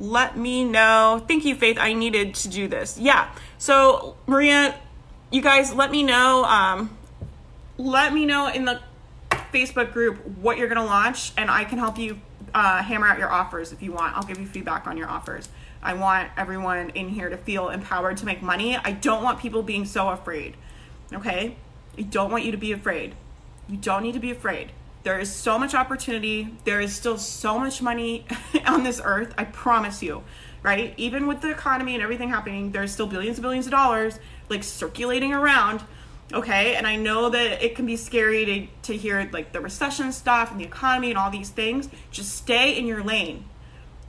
Let 0.01 0.37
me 0.37 0.65
know. 0.65 1.25
Thank 1.27 1.45
you, 1.45 1.55
Faith. 1.55 1.79
I 1.81 1.93
needed 1.93 2.35
to 2.37 2.49
do 2.49 2.69
this. 2.69 2.99
Yeah. 2.99 3.33
So, 3.59 4.17
Maria, 4.27 4.75
you 5.31 5.41
guys, 5.41 5.73
let 5.73 5.91
me 5.91 6.03
know. 6.03 6.45
Um, 6.45 6.97
let 7.79 8.13
me 8.13 8.27
know 8.27 8.49
in 8.49 8.65
the 8.65 8.81
Facebook 9.53 9.93
group 9.93 10.25
what 10.39 10.59
you're 10.59 10.69
going 10.69 10.81
to 10.81 10.85
launch, 10.85 11.33
and 11.37 11.51
I 11.51 11.65
can 11.65 11.79
help 11.79 11.97
you 11.99 12.21
uh, 12.55 12.83
hammer 12.83 13.07
out 13.07 13.19
your 13.19 13.31
offers 13.31 13.73
if 13.73 13.83
you 13.83 13.93
want. 13.93 14.17
I'll 14.17 14.23
give 14.23 14.39
you 14.39 14.47
feedback 14.47 14.87
on 14.87 14.97
your 14.97 15.09
offers. 15.09 15.49
I 15.83 15.95
want 15.95 16.31
everyone 16.37 16.91
in 16.91 17.09
here 17.09 17.29
to 17.29 17.37
feel 17.37 17.69
empowered 17.69 18.17
to 18.19 18.27
make 18.27 18.43
money. 18.43 18.77
I 18.77 18.93
don't 18.93 19.23
want 19.23 19.39
people 19.39 19.63
being 19.63 19.85
so 19.85 20.09
afraid. 20.09 20.57
Okay? 21.13 21.57
I 21.99 22.03
don't 22.03 22.31
want 22.31 22.45
you 22.45 22.53
to 22.53 22.57
be 22.57 22.73
afraid. 22.73 23.15
You 23.69 23.77
don't 23.77 24.03
need 24.03 24.15
to 24.15 24.21
be 24.21 24.31
afraid. 24.31 24.73
There 25.05 25.21
is 25.21 25.33
so 25.33 25.59
much 25.59 25.75
opportunity. 25.75 26.49
There 26.65 26.81
is 26.81 26.95
still 26.95 27.19
so 27.19 27.59
much 27.59 27.81
money 27.81 28.27
on 28.67 28.83
this 28.83 29.01
earth. 29.05 29.35
I 29.39 29.45
promise 29.45 30.03
you. 30.03 30.25
Right? 30.63 30.95
Even 30.97 31.27
with 31.27 31.43
the 31.43 31.51
economy 31.51 31.95
and 31.95 32.03
everything 32.03 32.31
happening, 32.31 32.73
there's 32.73 32.91
still 32.91 33.07
billions 33.07 33.37
and 33.37 33.43
billions 33.43 33.67
of 33.67 33.73
dollars 33.73 34.19
like 34.49 34.65
circulating 34.65 35.33
around. 35.33 35.83
Okay? 36.33 36.75
And 36.75 36.87
I 36.87 36.97
know 36.97 37.29
that 37.29 37.63
it 37.63 37.77
can 37.77 37.85
be 37.85 37.97
scary 37.97 38.45
to, 38.47 38.67
to 38.93 38.97
hear 38.97 39.29
like 39.31 39.53
the 39.53 39.61
recession 39.61 40.11
stuff 40.11 40.51
and 40.51 40.59
the 40.59 40.65
economy 40.65 41.11
and 41.11 41.19
all 41.19 41.31
these 41.31 41.51
things. 41.51 41.91
Just 42.11 42.35
stay 42.35 42.77
in 42.77 42.87
your 42.87 43.05
lane 43.05 43.45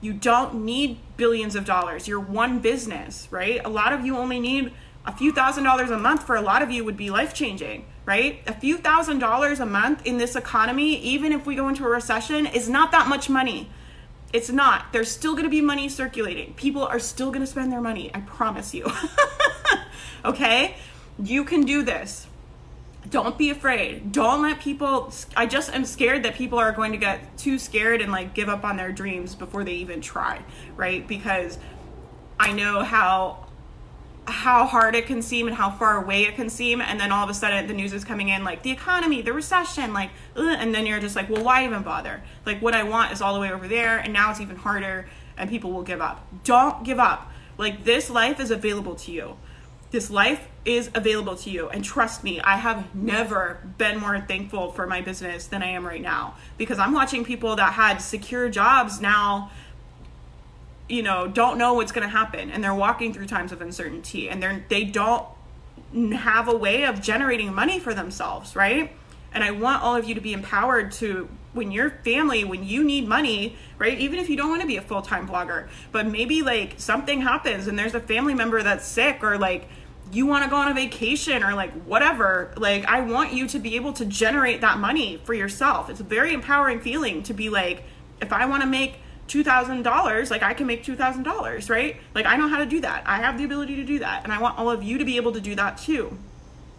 you 0.01 0.13
don't 0.13 0.63
need 0.63 0.99
billions 1.17 1.55
of 1.55 1.65
dollars. 1.65 2.07
You're 2.07 2.19
one 2.19 2.59
business, 2.59 3.27
right? 3.31 3.59
A 3.65 3.69
lot 3.69 3.91
of 3.91 4.05
you 4.05 4.17
only 4.17 4.39
need 4.39 4.71
a 5.05 5.11
few 5.11 5.31
thousand 5.31 5.63
dollars 5.63 5.89
a 5.89 5.97
month 5.97 6.23
for 6.23 6.35
a 6.35 6.41
lot 6.41 6.61
of 6.61 6.69
you 6.69 6.83
would 6.83 6.97
be 6.97 7.09
life 7.09 7.33
changing, 7.33 7.85
right? 8.05 8.41
A 8.47 8.53
few 8.53 8.77
thousand 8.77 9.19
dollars 9.19 9.59
a 9.59 9.65
month 9.65 10.05
in 10.05 10.17
this 10.17 10.35
economy, 10.35 10.97
even 10.99 11.31
if 11.31 11.45
we 11.45 11.55
go 11.55 11.67
into 11.67 11.85
a 11.85 11.89
recession, 11.89 12.45
is 12.45 12.69
not 12.69 12.91
that 12.91 13.07
much 13.07 13.29
money. 13.29 13.69
It's 14.33 14.49
not. 14.49 14.91
There's 14.91 15.09
still 15.09 15.31
going 15.33 15.45
to 15.45 15.49
be 15.49 15.61
money 15.61 15.87
circulating. 15.89 16.53
People 16.55 16.83
are 16.83 16.99
still 16.99 17.29
going 17.29 17.41
to 17.41 17.47
spend 17.47 17.71
their 17.71 17.81
money. 17.81 18.11
I 18.13 18.19
promise 18.21 18.73
you. 18.73 18.91
okay? 20.25 20.75
You 21.17 21.45
can 21.45 21.61
do 21.61 21.83
this. 21.83 22.27
don't 23.09 23.37
be 23.37 23.49
afraid. 23.49 24.11
Don't 24.11 24.41
let 24.41 24.59
people. 24.59 25.13
I 25.35 25.45
just 25.45 25.73
am 25.73 25.85
scared 25.85 26.23
that 26.23 26.35
people 26.35 26.59
are 26.59 26.71
going 26.73 26.91
to 26.91 26.97
get 26.97 27.37
too 27.37 27.57
scared 27.57 28.01
and 28.01 28.11
like 28.11 28.33
give 28.33 28.49
up 28.49 28.63
on 28.65 28.77
their 28.77 28.91
dreams 28.91 29.35
before 29.35 29.63
they 29.63 29.75
even 29.75 30.01
try, 30.01 30.41
right? 30.75 31.07
Because 31.07 31.57
I 32.39 32.51
know 32.51 32.83
how 32.83 33.44
how 34.27 34.65
hard 34.65 34.95
it 34.95 35.05
can 35.05 35.21
seem 35.21 35.47
and 35.47 35.55
how 35.55 35.69
far 35.69 36.03
away 36.03 36.23
it 36.23 36.35
can 36.35 36.49
seem 36.49 36.81
and 36.81 36.99
then 36.99 37.11
all 37.11 37.23
of 37.23 37.29
a 37.29 37.33
sudden 37.33 37.67
the 37.67 37.73
news 37.73 37.93
is 37.93 38.03
coming 38.03 38.29
in 38.29 38.43
like 38.43 38.63
the 38.63 38.71
economy 38.71 39.21
the 39.21 39.31
recession 39.33 39.93
like 39.93 40.09
ugh, 40.35 40.57
and 40.59 40.73
then 40.73 40.85
you're 40.85 40.99
just 40.99 41.15
like 41.15 41.29
well 41.29 41.43
why 41.43 41.63
even 41.65 41.83
bother? 41.83 42.21
Like 42.45 42.61
what 42.61 42.73
i 42.73 42.83
want 42.83 43.11
is 43.11 43.21
all 43.21 43.33
the 43.33 43.39
way 43.39 43.51
over 43.51 43.67
there 43.67 43.99
and 43.99 44.11
now 44.13 44.31
it's 44.31 44.41
even 44.41 44.55
harder 44.55 45.07
and 45.37 45.49
people 45.49 45.71
will 45.71 45.83
give 45.83 46.01
up. 46.01 46.25
Don't 46.43 46.83
give 46.83 46.99
up. 46.99 47.31
Like 47.57 47.83
this 47.83 48.09
life 48.09 48.39
is 48.39 48.51
available 48.51 48.95
to 48.95 49.11
you. 49.11 49.37
This 49.91 50.09
life 50.09 50.47
is 50.65 50.89
available 50.95 51.35
to 51.35 51.49
you 51.51 51.69
and 51.69 51.85
trust 51.85 52.23
me 52.23 52.41
i 52.41 52.57
have 52.57 52.93
never 52.95 53.59
been 53.77 53.99
more 53.99 54.19
thankful 54.19 54.71
for 54.71 54.87
my 54.87 54.99
business 54.99 55.45
than 55.45 55.61
i 55.61 55.67
am 55.67 55.85
right 55.85 56.01
now 56.01 56.33
because 56.57 56.79
i'm 56.79 56.91
watching 56.91 57.23
people 57.23 57.55
that 57.55 57.73
had 57.73 57.99
secure 57.99 58.49
jobs 58.49 58.99
now 58.99 59.51
you 60.87 61.01
know 61.01 61.27
don't 61.27 61.57
know 61.57 61.73
what's 61.73 61.91
going 61.91 62.07
to 62.07 62.09
happen 62.09 62.51
and 62.51 62.63
they're 62.63 62.73
walking 62.73 63.13
through 63.13 63.25
times 63.25 63.51
of 63.51 63.61
uncertainty 63.61 64.29
and 64.29 64.41
they're 64.41 64.63
they 64.69 64.83
don't 64.83 65.25
have 66.13 66.47
a 66.47 66.55
way 66.55 66.83
of 66.83 67.01
generating 67.01 67.53
money 67.53 67.79
for 67.79 67.93
themselves 67.93 68.55
right? 68.55 68.91
And 69.33 69.43
i 69.43 69.51
want 69.51 69.83
all 69.83 69.95
of 69.95 70.05
you 70.05 70.15
to 70.15 70.21
be 70.21 70.33
empowered 70.33 70.91
to 70.93 71.27
when 71.53 71.71
your 71.71 71.89
family 71.89 72.43
when 72.43 72.63
you 72.63 72.83
need 72.83 73.07
money 73.07 73.55
right? 73.77 73.97
Even 73.99 74.19
if 74.19 74.29
you 74.29 74.37
don't 74.37 74.49
want 74.49 74.61
to 74.61 74.67
be 74.67 74.77
a 74.77 74.81
full-time 74.81 75.27
blogger 75.27 75.67
but 75.91 76.05
maybe 76.05 76.41
like 76.41 76.75
something 76.77 77.21
happens 77.21 77.67
and 77.67 77.77
there's 77.77 77.95
a 77.95 77.99
family 77.99 78.33
member 78.33 78.61
that's 78.61 78.85
sick 78.85 79.23
or 79.23 79.37
like 79.37 79.67
you 80.11 80.27
want 80.27 80.43
to 80.43 80.49
go 80.49 80.55
on 80.55 80.69
a 80.69 80.73
vacation 80.73 81.43
or 81.43 81.55
like 81.55 81.71
whatever 81.83 82.53
like 82.57 82.85
i 82.85 83.01
want 83.01 83.33
you 83.33 83.47
to 83.47 83.57
be 83.57 83.75
able 83.75 83.91
to 83.91 84.05
generate 84.05 84.61
that 84.61 84.77
money 84.77 85.19
for 85.23 85.33
yourself. 85.33 85.89
It's 85.89 85.99
a 85.99 86.03
very 86.03 86.31
empowering 86.31 86.79
feeling 86.79 87.23
to 87.23 87.33
be 87.33 87.49
like 87.49 87.83
if 88.21 88.31
i 88.31 88.45
want 88.45 88.61
to 88.61 88.69
make 88.69 88.99
$2,000, 89.27 90.29
like 90.29 90.43
I 90.43 90.53
can 90.53 90.67
make 90.67 90.83
$2,000, 90.83 91.69
right? 91.69 91.97
Like 92.13 92.25
I 92.25 92.37
know 92.37 92.47
how 92.47 92.59
to 92.59 92.65
do 92.65 92.81
that. 92.81 93.03
I 93.05 93.17
have 93.17 93.37
the 93.37 93.43
ability 93.43 93.75
to 93.77 93.83
do 93.83 93.99
that. 93.99 94.23
And 94.23 94.31
I 94.31 94.39
want 94.39 94.57
all 94.57 94.69
of 94.69 94.83
you 94.83 94.97
to 94.97 95.05
be 95.05 95.17
able 95.17 95.33
to 95.33 95.41
do 95.41 95.55
that 95.55 95.77
too, 95.77 96.17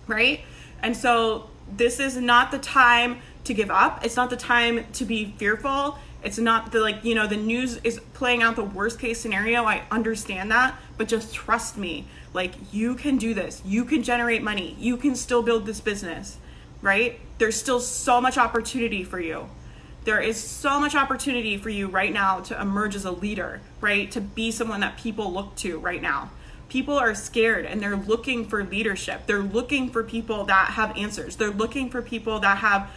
right? 0.07 0.41
And 0.83 0.97
so 0.97 1.51
this 1.71 1.99
is 1.99 2.17
not 2.17 2.51
the 2.51 2.59
time 2.59 3.21
to 3.45 3.55
give 3.55 3.71
up. 3.71 4.05
It's 4.05 4.17
not 4.17 4.31
the 4.31 4.37
time 4.37 4.87
to 4.95 5.05
be 5.05 5.35
fearful. 5.39 5.99
It's 6.23 6.39
not 6.39 6.73
the 6.73 6.81
like, 6.81 7.05
you 7.05 7.15
know, 7.15 7.27
the 7.27 7.37
news 7.37 7.79
is 7.85 8.01
playing 8.15 8.43
out 8.43 8.57
the 8.57 8.65
worst 8.65 8.99
case 8.99 9.21
scenario. 9.21 9.65
I 9.65 9.83
understand 9.91 10.51
that, 10.51 10.77
but 10.97 11.09
just 11.09 11.35
trust 11.35 11.77
me. 11.77 12.07
Like 12.33 12.53
you 12.73 12.95
can 12.95 13.17
do 13.17 13.35
this. 13.35 13.63
You 13.65 13.85
can 13.85 14.03
generate 14.03 14.43
money. 14.43 14.77
You 14.79 14.97
can 14.97 15.15
still 15.15 15.43
build 15.43 15.67
this 15.67 15.81
business, 15.81 16.39
right? 16.83 17.19
There's 17.39 17.57
still 17.57 17.81
so 17.81 18.21
much 18.21 18.39
opportunity 18.39 19.03
for 19.03 19.21
you 19.21 19.49
there 20.07 20.21
is 20.21 20.41
so 20.41 20.79
much 20.79 20.95
opportunity 20.95 21.59
for 21.59 21.69
you 21.69 21.89
right 21.89 22.13
now 22.13 22.39
to 22.39 22.59
emerge 22.61 22.95
as 22.95 23.05
a 23.05 23.11
leader, 23.11 23.61
right? 23.81 24.09
To 24.13 24.21
be 24.21 24.53
someone 24.53 24.81
that 24.81 24.97
people 24.97 25.33
look 25.33 25.57
to 25.57 25.81
right 25.81 26.01
now. 26.01 26.31
People 26.69 26.97
are 26.97 27.13
scared 27.13 27.67
and 27.67 27.83
they're 27.83 27.97
looking 27.97 28.47
for 28.47 28.63
leadership. 28.63 29.27
They're 29.27 29.43
looking 29.43 29.91
for 29.91 30.05
people 30.05 30.45
that 30.45 30.71
have 30.71 30.97
answers. 30.97 31.35
They're 31.35 31.51
looking 31.51 31.91
for 31.91 32.03
people 32.03 32.39
that 32.39 32.59
have 32.59 32.89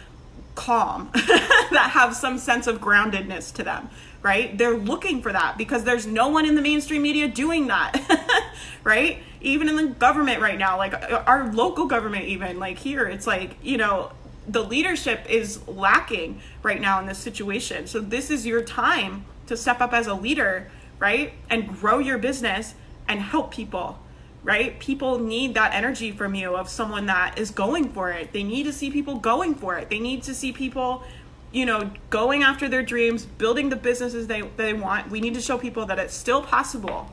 calm, 0.54 1.10
that 1.14 1.90
have 1.94 2.14
some 2.14 2.38
sense 2.38 2.68
of 2.68 2.80
groundedness 2.80 3.52
to 3.54 3.64
them, 3.64 3.90
right? 4.22 4.56
They're 4.56 4.76
looking 4.78 5.20
for 5.20 5.32
that 5.32 5.58
because 5.58 5.82
there's 5.82 6.06
no 6.06 6.28
one 6.28 6.46
in 6.46 6.54
the 6.54 6.62
mainstream 6.62 7.02
media 7.02 7.26
doing 7.26 7.66
that, 7.66 8.46
right? 8.84 9.18
Even 9.40 9.68
in 9.68 9.74
the 9.74 9.86
government 9.86 10.40
right 10.40 10.58
now, 10.58 10.76
like 10.76 10.94
our 11.26 11.52
local 11.52 11.86
government, 11.86 12.26
even 12.26 12.60
like 12.60 12.78
here, 12.78 13.06
it's 13.06 13.26
like, 13.26 13.56
you 13.62 13.78
know, 13.78 14.12
the 14.52 14.62
leadership 14.62 15.24
is 15.28 15.66
lacking 15.68 16.40
right 16.62 16.80
now 16.80 16.98
in 16.98 17.06
this 17.06 17.18
situation. 17.18 17.86
So 17.86 18.00
this 18.00 18.30
is 18.30 18.44
your 18.44 18.62
time 18.62 19.24
to 19.46 19.56
step 19.56 19.80
up 19.80 19.92
as 19.92 20.06
a 20.08 20.14
leader, 20.14 20.70
right? 20.98 21.32
And 21.48 21.68
grow 21.68 21.98
your 21.98 22.18
business 22.18 22.74
and 23.08 23.20
help 23.20 23.52
people, 23.52 24.00
right? 24.42 24.78
People 24.80 25.18
need 25.18 25.54
that 25.54 25.72
energy 25.72 26.10
from 26.10 26.34
you 26.34 26.56
of 26.56 26.68
someone 26.68 27.06
that 27.06 27.38
is 27.38 27.50
going 27.50 27.90
for 27.90 28.10
it. 28.10 28.32
They 28.32 28.42
need 28.42 28.64
to 28.64 28.72
see 28.72 28.90
people 28.90 29.16
going 29.16 29.54
for 29.54 29.76
it. 29.78 29.88
They 29.88 30.00
need 30.00 30.24
to 30.24 30.34
see 30.34 30.52
people, 30.52 31.04
you 31.52 31.64
know, 31.64 31.92
going 32.10 32.42
after 32.42 32.68
their 32.68 32.82
dreams, 32.82 33.24
building 33.24 33.68
the 33.68 33.76
businesses 33.76 34.26
they 34.26 34.42
they 34.56 34.72
want. 34.72 35.10
We 35.10 35.20
need 35.20 35.34
to 35.34 35.40
show 35.40 35.58
people 35.58 35.86
that 35.86 35.98
it's 35.98 36.14
still 36.14 36.42
possible. 36.42 37.10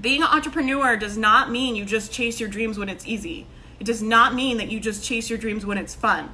Being 0.00 0.22
an 0.22 0.28
entrepreneur 0.28 0.96
does 0.96 1.18
not 1.18 1.50
mean 1.50 1.76
you 1.76 1.84
just 1.84 2.12
chase 2.12 2.40
your 2.40 2.48
dreams 2.48 2.78
when 2.78 2.88
it's 2.88 3.06
easy. 3.06 3.46
It 3.78 3.84
does 3.84 4.02
not 4.02 4.34
mean 4.34 4.56
that 4.56 4.70
you 4.70 4.80
just 4.80 5.04
chase 5.04 5.28
your 5.28 5.38
dreams 5.38 5.66
when 5.66 5.76
it's 5.76 5.94
fun 5.94 6.32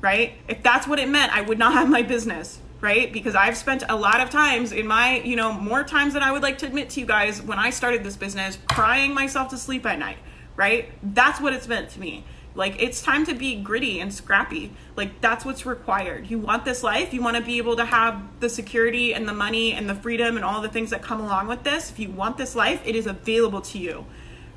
right? 0.00 0.34
If 0.48 0.62
that's 0.62 0.86
what 0.86 0.98
it 0.98 1.08
meant, 1.08 1.34
I 1.34 1.40
would 1.42 1.58
not 1.58 1.72
have 1.72 1.88
my 1.88 2.02
business, 2.02 2.60
right? 2.80 3.12
Because 3.12 3.34
I've 3.34 3.56
spent 3.56 3.82
a 3.88 3.96
lot 3.96 4.20
of 4.20 4.30
times 4.30 4.72
in 4.72 4.86
my, 4.86 5.20
you 5.20 5.36
know, 5.36 5.52
more 5.52 5.84
times 5.84 6.14
than 6.14 6.22
I 6.22 6.32
would 6.32 6.42
like 6.42 6.58
to 6.58 6.66
admit 6.66 6.90
to 6.90 7.00
you 7.00 7.06
guys 7.06 7.42
when 7.42 7.58
I 7.58 7.70
started 7.70 8.04
this 8.04 8.16
business, 8.16 8.58
crying 8.68 9.14
myself 9.14 9.48
to 9.50 9.58
sleep 9.58 9.86
at 9.86 9.98
night, 9.98 10.18
right? 10.54 10.90
That's 11.02 11.40
what 11.40 11.52
it's 11.52 11.68
meant 11.68 11.90
to 11.90 12.00
me. 12.00 12.24
Like 12.56 12.82
it's 12.82 13.02
time 13.02 13.26
to 13.26 13.34
be 13.34 13.56
gritty 13.56 14.00
and 14.00 14.12
scrappy. 14.12 14.72
Like 14.96 15.20
that's 15.20 15.44
what's 15.44 15.66
required. 15.66 16.30
You 16.30 16.38
want 16.38 16.64
this 16.64 16.82
life, 16.82 17.12
you 17.12 17.22
want 17.22 17.36
to 17.36 17.42
be 17.42 17.58
able 17.58 17.76
to 17.76 17.84
have 17.84 18.40
the 18.40 18.48
security 18.48 19.12
and 19.12 19.28
the 19.28 19.34
money 19.34 19.74
and 19.74 19.88
the 19.88 19.94
freedom 19.94 20.36
and 20.36 20.44
all 20.44 20.62
the 20.62 20.68
things 20.68 20.90
that 20.90 21.02
come 21.02 21.20
along 21.20 21.48
with 21.48 21.64
this. 21.64 21.90
If 21.90 21.98
you 21.98 22.10
want 22.10 22.38
this 22.38 22.56
life, 22.56 22.80
it 22.84 22.96
is 22.96 23.06
available 23.06 23.60
to 23.60 23.78
you, 23.78 24.06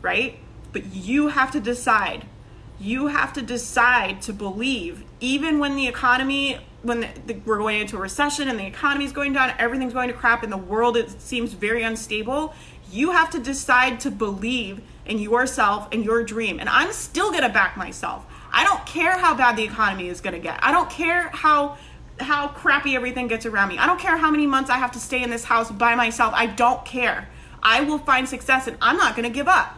right? 0.02 0.40
But 0.72 0.86
you 0.96 1.28
have 1.28 1.52
to 1.52 1.60
decide 1.60 2.26
you 2.80 3.08
have 3.08 3.34
to 3.34 3.42
decide 3.42 4.22
to 4.22 4.34
believe 4.34 5.04
even 5.20 5.60
when 5.60 5.76
the 5.76 5.88
economy 5.88 6.60
when 6.82 7.02
the, 7.02 7.10
the, 7.26 7.34
we're 7.46 7.58
going 7.58 7.82
into 7.82 7.98
a 7.98 8.00
recession 8.00 8.48
and 8.48 8.58
the 8.58 8.66
economy 8.66 9.04
is 9.04 9.12
going 9.12 9.34
down 9.34 9.54
everything's 9.60 9.94
going 9.94 10.08
to 10.08 10.14
crap 10.14 10.44
and 10.44 10.52
the 10.52 10.58
world 10.58 10.96
it 10.96 11.10
seems 11.22 11.54
very 11.54 11.84
unstable 11.84 12.54
you 12.92 13.12
have 13.12 13.30
to 13.30 13.40
decide 13.40 14.00
to 14.00 14.12
believe 14.12 14.82
in 15.06 15.20
yourself 15.20 15.88
and 15.92 16.06
your 16.06 16.24
dream. 16.24 16.60
And 16.60 16.70
i'm 16.70 16.94
still 16.94 17.32
going 17.32 17.44
to 17.44 17.50
back 17.50 17.76
myself. 17.76 18.26
I 18.52 18.64
don't 18.64 18.86
care 18.86 19.18
how 19.18 19.36
bad 19.36 19.58
the 19.58 19.64
economy 19.64 20.08
is 20.08 20.22
going 20.22 20.34
to 20.34 20.40
get. 20.40 20.60
I 20.64 20.72
don't 20.72 20.90
care 20.90 21.30
how 21.30 21.78
how 22.20 22.50
crappy 22.50 22.98
everything 22.98 23.28
gets 23.28 23.46
around 23.46 23.70
me. 23.70 23.78
I 23.78 23.86
don't 23.86 24.00
care 24.00 24.18
how 24.18 24.30
many 24.30 24.46
months 24.46 24.70
i 24.70 24.78
have 24.78 24.92
to 24.92 25.00
stay 25.00 25.24
in 25.24 25.30
this 25.30 25.44
house 25.44 25.72
by 25.72 25.96
myself. 25.96 26.34
I 26.36 26.48
don't 26.48 26.84
care. 26.86 27.30
I 27.62 27.82
will 27.82 28.00
find 28.00 28.28
success 28.28 28.68
and 28.68 28.78
i'm 28.82 28.98
not 28.98 29.16
going 29.16 29.28
to 29.28 29.34
give 29.34 29.48
up 29.48 29.78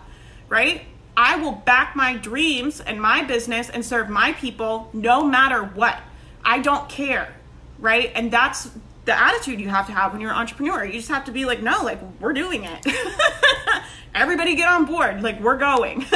right 0.49 0.83
I 1.23 1.35
will 1.35 1.51
back 1.51 1.95
my 1.95 2.15
dreams 2.15 2.81
and 2.81 2.99
my 2.99 3.23
business 3.23 3.69
and 3.69 3.85
serve 3.85 4.09
my 4.09 4.33
people 4.33 4.89
no 4.91 5.23
matter 5.23 5.61
what. 5.61 5.99
I 6.43 6.57
don't 6.57 6.89
care, 6.89 7.35
right? 7.77 8.11
And 8.15 8.31
that's 8.31 8.71
the 9.05 9.15
attitude 9.15 9.59
you 9.59 9.69
have 9.69 9.85
to 9.85 9.93
have 9.93 10.13
when 10.13 10.21
you're 10.21 10.31
an 10.31 10.37
entrepreneur. 10.37 10.83
You 10.83 10.93
just 10.93 11.09
have 11.09 11.25
to 11.25 11.31
be 11.31 11.45
like, 11.45 11.61
no, 11.61 11.83
like 11.83 11.99
we're 12.19 12.33
doing 12.33 12.63
it. 12.63 12.87
Everybody 14.15 14.55
get 14.55 14.67
on 14.67 14.85
board. 14.85 15.21
Like 15.21 15.39
we're 15.39 15.59
going. 15.59 16.07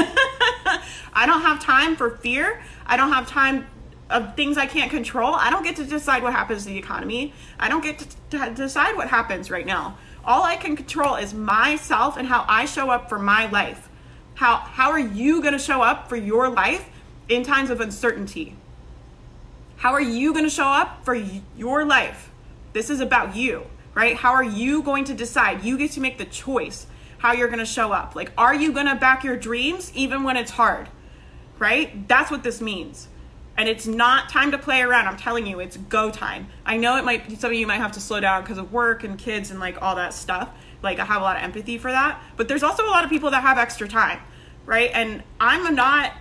I 1.13 1.27
don't 1.27 1.41
have 1.41 1.61
time 1.61 1.95
for 1.95 2.17
fear. 2.17 2.63
I 2.87 2.97
don't 2.97 3.11
have 3.11 3.27
time 3.27 3.67
of 4.09 4.35
things 4.35 4.57
I 4.57 4.65
can't 4.65 4.89
control. 4.89 5.35
I 5.35 5.51
don't 5.51 5.63
get 5.63 5.75
to 5.75 5.85
decide 5.85 6.23
what 6.23 6.33
happens 6.33 6.63
to 6.63 6.69
the 6.69 6.79
economy. 6.79 7.31
I 7.59 7.69
don't 7.69 7.83
get 7.83 7.99
to, 7.99 8.07
to 8.39 8.53
decide 8.55 8.95
what 8.95 9.09
happens 9.09 9.51
right 9.51 9.67
now. 9.67 9.99
All 10.23 10.41
I 10.41 10.55
can 10.55 10.75
control 10.75 11.13
is 11.13 11.31
myself 11.31 12.17
and 12.17 12.27
how 12.27 12.43
I 12.47 12.65
show 12.65 12.89
up 12.89 13.07
for 13.07 13.19
my 13.19 13.47
life. 13.51 13.84
How 14.35 14.57
how 14.57 14.91
are 14.91 14.99
you 14.99 15.41
going 15.41 15.53
to 15.53 15.59
show 15.59 15.81
up 15.81 16.09
for 16.09 16.15
your 16.15 16.49
life 16.49 16.87
in 17.29 17.43
times 17.43 17.69
of 17.69 17.81
uncertainty? 17.81 18.55
How 19.77 19.93
are 19.93 20.01
you 20.01 20.33
going 20.33 20.45
to 20.45 20.49
show 20.49 20.67
up 20.67 21.03
for 21.03 21.15
your 21.57 21.85
life? 21.85 22.31
This 22.73 22.89
is 22.89 22.99
about 22.99 23.35
you, 23.35 23.65
right? 23.93 24.15
How 24.15 24.33
are 24.33 24.43
you 24.43 24.83
going 24.83 25.05
to 25.05 25.13
decide? 25.13 25.63
You 25.63 25.77
get 25.77 25.91
to 25.91 26.01
make 26.01 26.17
the 26.17 26.25
choice 26.25 26.85
how 27.17 27.31
you're 27.31 27.47
going 27.47 27.59
to 27.59 27.65
show 27.65 27.93
up. 27.93 28.15
Like 28.15 28.31
are 28.37 28.53
you 28.53 28.73
going 28.73 28.87
to 28.87 28.95
back 28.95 29.23
your 29.23 29.37
dreams 29.37 29.91
even 29.95 30.23
when 30.23 30.37
it's 30.37 30.51
hard? 30.51 30.89
Right? 31.57 32.07
That's 32.07 32.29
what 32.29 32.43
this 32.43 32.59
means. 32.59 33.07
And 33.57 33.69
it's 33.69 33.87
not 33.87 34.27
time 34.27 34.51
to 34.51 34.57
play 34.57 34.81
around. 34.81 35.07
I'm 35.07 35.15
telling 35.15 35.47
you, 35.47 35.61
it's 35.61 35.77
go 35.77 36.11
time. 36.11 36.49
I 36.65 36.75
know 36.75 36.97
it 36.97 37.05
might 37.05 37.39
some 37.39 37.51
of 37.51 37.57
you 37.57 37.65
might 37.65 37.77
have 37.77 37.93
to 37.93 38.01
slow 38.01 38.19
down 38.19 38.41
because 38.41 38.57
of 38.57 38.73
work 38.73 39.05
and 39.05 39.17
kids 39.17 39.49
and 39.49 39.61
like 39.61 39.81
all 39.81 39.95
that 39.95 40.13
stuff 40.13 40.49
like 40.85 40.99
I 40.99 41.05
have 41.05 41.21
a 41.21 41.25
lot 41.25 41.35
of 41.35 41.43
empathy 41.43 41.77
for 41.77 41.91
that. 41.91 42.21
But 42.37 42.47
there's 42.47 42.63
also 42.63 42.85
a 42.85 42.87
lot 42.87 43.03
of 43.03 43.09
people 43.09 43.31
that 43.31 43.41
have 43.41 43.57
extra 43.57 43.87
time, 43.87 44.19
right? 44.65 44.89
And 44.93 45.21
I'm 45.39 45.75
not 45.75 46.13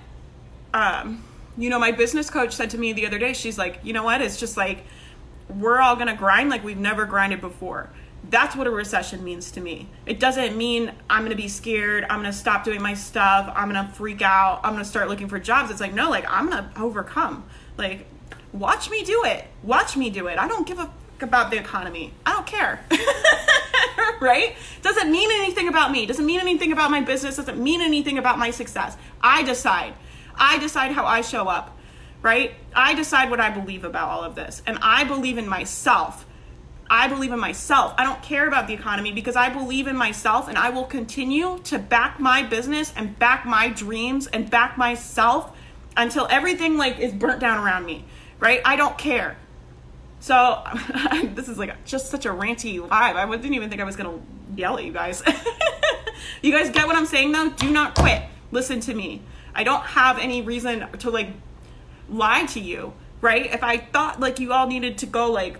um 0.73 1.23
you 1.57 1.71
know, 1.71 1.79
my 1.79 1.93
business 1.93 2.31
coach 2.31 2.53
said 2.53 2.71
to 2.71 2.79
me 2.79 2.93
the 2.93 3.07
other 3.07 3.19
day, 3.19 3.33
she's 3.33 3.57
like, 3.57 3.79
"You 3.85 3.93
know 3.93 4.03
what? 4.03 4.21
It's 4.21 4.37
just 4.37 4.57
like 4.57 4.85
we're 5.49 5.79
all 5.79 5.95
to 5.97 6.15
grind 6.15 6.51
like 6.51 6.65
we've 6.65 6.79
never 6.79 7.05
grinded 7.05 7.41
before." 7.41 7.91
That's 8.31 8.57
what 8.57 8.67
a 8.67 8.71
recession 8.71 9.23
means 9.23 9.51
to 9.53 9.61
me. 9.61 9.89
It 10.07 10.19
doesn't 10.19 10.57
mean 10.57 10.93
I'm 11.11 11.29
to 11.29 11.37
be 11.37 11.47
scared, 11.47 12.07
I'm 12.09 12.25
to 12.25 12.33
stop 12.33 12.65
doing 12.65 12.81
my 12.81 12.95
stuff, 12.95 13.53
I'm 13.55 13.73
to 13.75 13.85
freak 13.95 14.23
out, 14.23 14.63
I'm 14.65 14.79
to 14.79 14.85
start 14.85 15.09
looking 15.11 15.29
for 15.29 15.39
jobs. 15.39 15.71
It's 15.71 15.81
like, 15.81 15.95
"No, 15.95 16.11
like 16.11 16.25
I'm 16.29 16.51
to 16.51 16.71
overcome." 16.77 17.45
Like 17.77 18.07
watch 18.53 18.89
me 18.91 19.05
do 19.05 19.23
it. 19.25 19.45
Watch 19.63 19.97
me 19.97 20.11
do 20.11 20.27
it. 20.29 20.39
I 20.39 20.49
don't 20.49 20.67
give 20.67 20.79
a 20.79 20.91
about 21.23 21.51
the 21.51 21.59
economy. 21.59 22.13
I 22.27 22.33
don't 22.33 22.47
care. 22.47 22.85
right? 24.21 24.57
Doesn't 24.83 25.11
mean 25.11 25.31
anything 25.33 25.69
about 25.69 25.91
me. 25.91 26.07
Doesn't 26.07 26.27
mean 26.27 26.41
anything 26.41 26.73
about 26.73 26.91
my 26.91 27.01
business. 27.01 27.37
Doesn't 27.37 27.59
mean 27.59 27.81
anything 27.81 28.19
about 28.19 28.39
my 28.39 28.51
success. 28.51 28.97
I 29.21 29.43
decide. 29.43 29.95
I 30.37 30.59
decide 30.59 30.93
how 30.93 31.07
I 31.07 31.21
show 31.21 31.49
up, 31.49 31.77
right? 32.23 32.55
I 32.75 32.95
decide 32.95 33.31
what 33.31 33.41
I 33.41 33.51
believe 33.51 33.85
about 33.85 34.09
all 34.09 34.25
of 34.25 34.35
this. 34.35 34.63
And 34.67 34.79
I 34.83 35.05
believe 35.05 35.39
in 35.39 35.49
myself. 35.49 36.27
I 36.91 37.09
believe 37.09 37.33
in 37.33 37.39
myself. 37.39 37.95
I 37.97 38.05
don't 38.05 38.23
care 38.23 38.47
about 38.47 38.67
the 38.67 38.75
economy 38.75 39.13
because 39.13 39.37
I 39.37 39.49
believe 39.49 39.87
in 39.87 39.97
myself 39.97 40.49
and 40.49 40.59
I 40.59 40.71
will 40.71 40.85
continue 40.85 41.59
to 41.65 41.79
back 41.79 42.21
my 42.21 42.43
business 42.43 42.93
and 42.97 43.19
back 43.19 43.47
my 43.47 43.69
dreams 43.69 44.27
and 44.27 44.51
back 44.51 44.77
myself 44.77 45.57
until 45.97 46.27
everything 46.31 46.77
like 46.77 46.99
is 46.99 47.13
burnt 47.13 47.41
down 47.41 47.65
around 47.65 47.87
me, 47.87 48.05
right? 48.39 48.61
I 48.65 48.77
don't 48.77 48.99
care. 48.99 49.37
So 50.25 50.65
this 51.35 51.51
is 51.51 51.59
like 51.59 51.85
just 51.85 52.07
such 52.07 52.25
a 52.25 52.31
ranty 52.31 52.81
vibe. 52.81 52.91
I 52.91 53.31
didn't 53.31 53.53
even 53.53 53.69
think 53.69 53.83
I 53.83 53.85
was 53.85 53.95
gonna 53.95 54.19
yell 54.57 54.79
at 54.79 54.85
you 54.87 54.91
guys. 54.91 55.23
you 56.43 56.51
guys 56.51 56.71
get 56.71 56.87
what 56.87 56.97
I'm 56.97 57.05
saying 57.05 57.33
though? 57.33 57.51
Do 57.51 57.71
not 57.71 57.95
quit. 57.95 58.23
Listen 58.51 58.81
to 58.81 58.95
me. 58.95 59.21
I 59.55 59.65
don't 59.65 59.83
have 59.83 60.19
any 60.19 60.41
reason 60.41 60.89
to 61.01 61.11
like 61.11 61.29
lie 62.09 62.47
to 62.47 62.61
you, 62.61 62.95
right? 63.21 63.53
If 63.53 63.63
I 63.63 63.77
thought 63.77 64.19
like 64.19 64.41
you 64.41 64.55
all 64.55 64.67
needed 64.67 64.97
to 64.99 65.07
go 65.07 65.31
like 65.31 65.59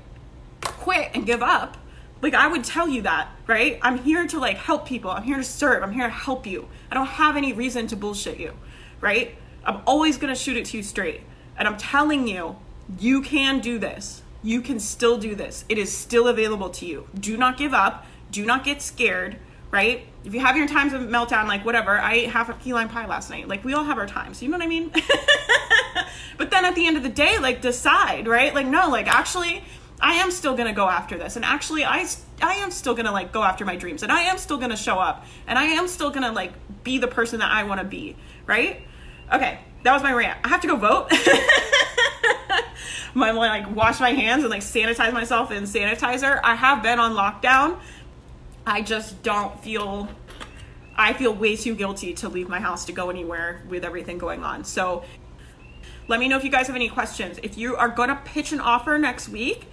quit 0.63 1.11
and 1.13 1.27
give 1.27 1.43
up, 1.43 1.77
like 2.23 2.33
I 2.33 2.47
would 2.47 2.65
tell 2.65 2.89
you 2.89 3.03
that, 3.03 3.29
right? 3.47 3.79
I'm 3.83 3.99
here 3.99 4.27
to 4.29 4.39
like 4.39 4.57
help 4.57 4.87
people. 4.87 5.11
I'm 5.11 5.25
here 5.25 5.37
to 5.37 5.45
serve. 5.45 5.83
I'm 5.83 5.93
here 5.93 6.07
to 6.07 6.11
help 6.11 6.47
you. 6.47 6.69
I 6.91 6.95
don't 6.95 7.05
have 7.05 7.37
any 7.37 7.53
reason 7.53 7.87
to 7.89 7.97
bullshit 7.97 8.41
you, 8.41 8.55
right? 9.03 9.35
I'm 9.63 9.83
always 9.87 10.17
going 10.17 10.33
to 10.33 10.41
shoot 10.41 10.57
it 10.57 10.65
to 10.67 10.79
you 10.79 10.83
straight. 10.83 11.21
And 11.59 11.69
I'm 11.69 11.77
telling 11.77 12.27
you, 12.27 12.57
you 12.99 13.21
can 13.21 13.61
do 13.61 13.79
this. 13.79 14.23
You 14.45 14.61
can 14.61 14.79
still 14.79 15.17
do 15.17 15.35
this. 15.35 15.65
It 15.71 15.79
is 15.79 15.91
still 15.91 16.29
available 16.29 16.69
to 16.69 16.85
you. 16.85 17.09
Do 17.19 17.39
not 17.39 17.57
give 17.57 17.73
up. 17.73 18.07
Do 18.31 18.45
not 18.45 18.63
get 18.63 18.83
scared, 18.83 19.39
right? 19.71 20.07
If 20.23 20.35
you 20.35 20.41
have 20.41 20.55
your 20.55 20.69
times 20.69 20.93
of 20.93 21.01
meltdown, 21.01 21.49
like 21.49 21.65
whatever, 21.65 21.99
I 21.99 22.13
ate 22.15 22.31
half 22.31 22.51
a 22.51 22.53
key 22.53 22.75
lime 22.75 22.91
pie 22.91 23.07
last 23.07 23.31
night. 23.31 23.49
Like 23.49 23.65
we 23.65 23.73
all 23.73 23.85
have 23.85 23.97
our 23.97 24.07
times. 24.07 24.43
You 24.43 24.51
know 24.51 24.59
what 24.59 24.65
I 24.65 24.69
mean? 24.69 24.91
but 26.37 26.51
then 26.51 26.67
at 26.67 26.75
the 26.75 26.87
end 26.87 26.99
of 26.99 27.03
the 27.03 27.09
day, 27.09 27.39
like 27.39 27.63
decide, 27.63 28.29
right? 28.29 28.55
Like, 28.55 28.67
no, 28.67 28.91
like 28.91 29.07
actually, 29.07 29.65
I 29.99 30.17
am 30.17 30.31
still 30.31 30.55
gonna 30.55 30.75
go 30.75 30.91
after 30.91 31.17
this, 31.17 31.37
and 31.37 31.45
actually, 31.45 31.85
I 31.85 32.07
I 32.43 32.55
am 32.57 32.71
still 32.71 32.95
gonna 32.95 33.13
like 33.13 33.33
go 33.33 33.43
after 33.43 33.65
my 33.65 33.77
dreams, 33.77 34.03
and 34.03 34.13
I 34.13 34.23
am 34.23 34.37
still 34.37 34.59
gonna 34.59 34.77
show 34.77 34.99
up, 34.99 35.25
and 35.47 35.59
I 35.59 35.65
am 35.65 35.89
still 35.89 36.11
gonna 36.11 36.33
like 36.33 36.53
be 36.83 36.99
the 36.99 37.09
person 37.09 37.39
that 37.39 37.51
I 37.51 37.65
want 37.65 37.81
to 37.81 37.87
be, 37.87 38.17
right? 38.47 38.83
Okay, 39.33 39.59
that 39.85 39.93
was 39.95 40.03
my 40.03 40.13
rant. 40.13 40.39
I 40.45 40.49
have 40.49 40.61
to 40.61 40.69
go 40.69 40.77
vote. 40.77 41.11
my 43.15 43.31
like 43.31 43.75
wash 43.75 44.01
my 44.01 44.11
hands 44.11 44.43
and 44.43 44.51
like 44.51 44.63
sanitize 44.63 45.13
myself 45.13 45.51
in 45.51 45.65
sanitizer. 45.65 46.41
I 46.43 46.55
have 46.55 46.83
been 46.83 46.99
on 46.99 47.13
lockdown. 47.13 47.79
I 48.67 48.83
just 48.83 49.23
don't 49.23 49.59
feel 49.63 50.09
I 50.97 51.13
feel 51.13 51.35
way 51.35 51.57
too 51.57 51.75
guilty 51.75 52.15
to 52.15 52.29
leave 52.29 52.49
my 52.49 52.61
house 52.61 52.85
to 52.87 52.93
go 52.93 53.11
anywhere 53.11 53.63
with 53.69 53.85
everything 53.85 54.19
going 54.19 54.45
on. 54.45 54.65
So 54.65 55.05
let 56.07 56.21
me 56.21 56.29
know 56.29 56.37
if 56.37 56.45
you 56.45 56.51
guys 56.51 56.67
have 56.67 56.77
any 56.77 56.89
questions. 56.89 57.41
If 57.43 57.59
you 57.59 57.77
are 57.77 57.89
going 57.89 58.11
to 58.11 58.17
pitch 58.17 58.53
an 58.53 58.61
offer 58.61 58.99
next 58.99 59.29
week, 59.29 59.67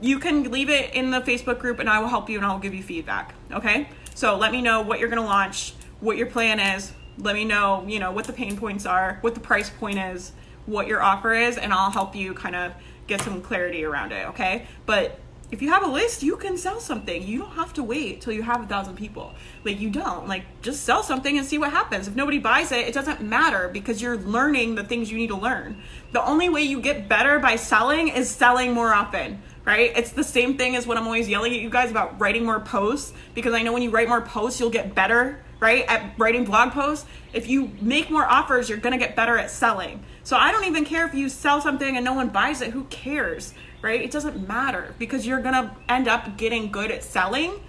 you 0.00 0.18
can 0.18 0.50
leave 0.50 0.68
it 0.68 0.94
in 0.94 1.10
the 1.10 1.20
Facebook 1.20 1.58
group 1.58 1.78
and 1.78 1.88
I 1.88 2.00
will 2.00 2.08
help 2.08 2.28
you 2.28 2.36
and 2.36 2.46
I'll 2.46 2.58
give 2.58 2.74
you 2.74 2.82
feedback. 2.82 3.34
Okay? 3.52 3.88
So 4.14 4.36
let 4.36 4.52
me 4.52 4.60
know 4.60 4.82
what 4.82 4.98
you're 4.98 5.08
going 5.08 5.22
to 5.22 5.26
launch, 5.26 5.74
what 6.00 6.16
your 6.16 6.26
plan 6.26 6.60
is. 6.60 6.92
Let 7.18 7.34
me 7.34 7.44
know, 7.44 7.84
you 7.86 8.00
know, 8.00 8.10
what 8.10 8.26
the 8.26 8.32
pain 8.32 8.56
points 8.56 8.84
are, 8.86 9.18
what 9.20 9.34
the 9.34 9.40
price 9.40 9.70
point 9.70 9.98
is, 9.98 10.32
what 10.66 10.86
your 10.86 11.02
offer 11.02 11.34
is, 11.34 11.58
and 11.58 11.72
I'll 11.72 11.90
help 11.90 12.14
you 12.14 12.34
kind 12.34 12.56
of 12.56 12.72
get 13.06 13.20
some 13.20 13.42
clarity 13.42 13.84
around 13.84 14.12
it. 14.12 14.28
Okay? 14.28 14.66
But 14.86 15.20
if 15.50 15.62
you 15.62 15.68
have 15.68 15.84
a 15.84 15.86
list, 15.86 16.22
you 16.22 16.36
can 16.36 16.56
sell 16.56 16.80
something. 16.80 17.22
You 17.22 17.40
don't 17.40 17.52
have 17.52 17.74
to 17.74 17.82
wait 17.82 18.22
till 18.22 18.32
you 18.32 18.42
have 18.42 18.62
a 18.62 18.66
thousand 18.66 18.96
people. 18.96 19.34
Like 19.62 19.78
you 19.78 19.90
don't. 19.90 20.26
Like 20.26 20.44
just 20.62 20.84
sell 20.84 21.02
something 21.02 21.38
and 21.38 21.46
see 21.46 21.58
what 21.58 21.70
happens. 21.70 22.08
If 22.08 22.16
nobody 22.16 22.38
buys 22.38 22.72
it, 22.72 22.88
it 22.88 22.94
doesn't 22.94 23.20
matter 23.20 23.68
because 23.68 24.02
you're 24.02 24.16
learning 24.16 24.74
the 24.74 24.84
things 24.84 25.12
you 25.12 25.18
need 25.18 25.28
to 25.28 25.36
learn. 25.36 25.80
The 26.12 26.24
only 26.24 26.48
way 26.48 26.62
you 26.62 26.80
get 26.80 27.08
better 27.08 27.38
by 27.38 27.56
selling 27.56 28.08
is 28.08 28.28
selling 28.28 28.72
more 28.72 28.92
often 28.92 29.42
right? 29.64 29.92
It's 29.96 30.12
the 30.12 30.24
same 30.24 30.56
thing 30.56 30.76
as 30.76 30.86
what 30.86 30.96
I'm 30.96 31.04
always 31.04 31.28
yelling 31.28 31.54
at 31.54 31.60
you 31.60 31.70
guys 31.70 31.90
about 31.90 32.20
writing 32.20 32.44
more 32.44 32.60
posts 32.60 33.12
because 33.34 33.54
I 33.54 33.62
know 33.62 33.72
when 33.72 33.82
you 33.82 33.90
write 33.90 34.08
more 34.08 34.20
posts, 34.20 34.60
you'll 34.60 34.70
get 34.70 34.94
better, 34.94 35.42
right? 35.64 35.84
At 35.88 36.18
writing 36.18 36.44
blog 36.44 36.72
posts. 36.72 37.06
If 37.32 37.48
you 37.48 37.72
make 37.80 38.10
more 38.10 38.26
offers, 38.26 38.68
you're 38.68 38.78
going 38.78 38.92
to 38.92 39.04
get 39.04 39.16
better 39.16 39.38
at 39.38 39.50
selling. 39.50 40.04
So 40.22 40.36
I 40.36 40.52
don't 40.52 40.64
even 40.64 40.84
care 40.84 41.06
if 41.06 41.14
you 41.14 41.28
sell 41.28 41.60
something 41.60 41.96
and 41.96 42.04
no 42.04 42.12
one 42.12 42.28
buys 42.28 42.60
it. 42.60 42.70
Who 42.70 42.84
cares, 42.84 43.54
right? 43.82 44.00
It 44.00 44.10
doesn't 44.10 44.46
matter 44.46 44.94
because 44.98 45.26
you're 45.26 45.40
going 45.40 45.54
to 45.54 45.74
end 45.88 46.06
up 46.06 46.36
getting 46.36 46.70
good 46.70 46.90
at 46.90 47.02
selling 47.02 47.60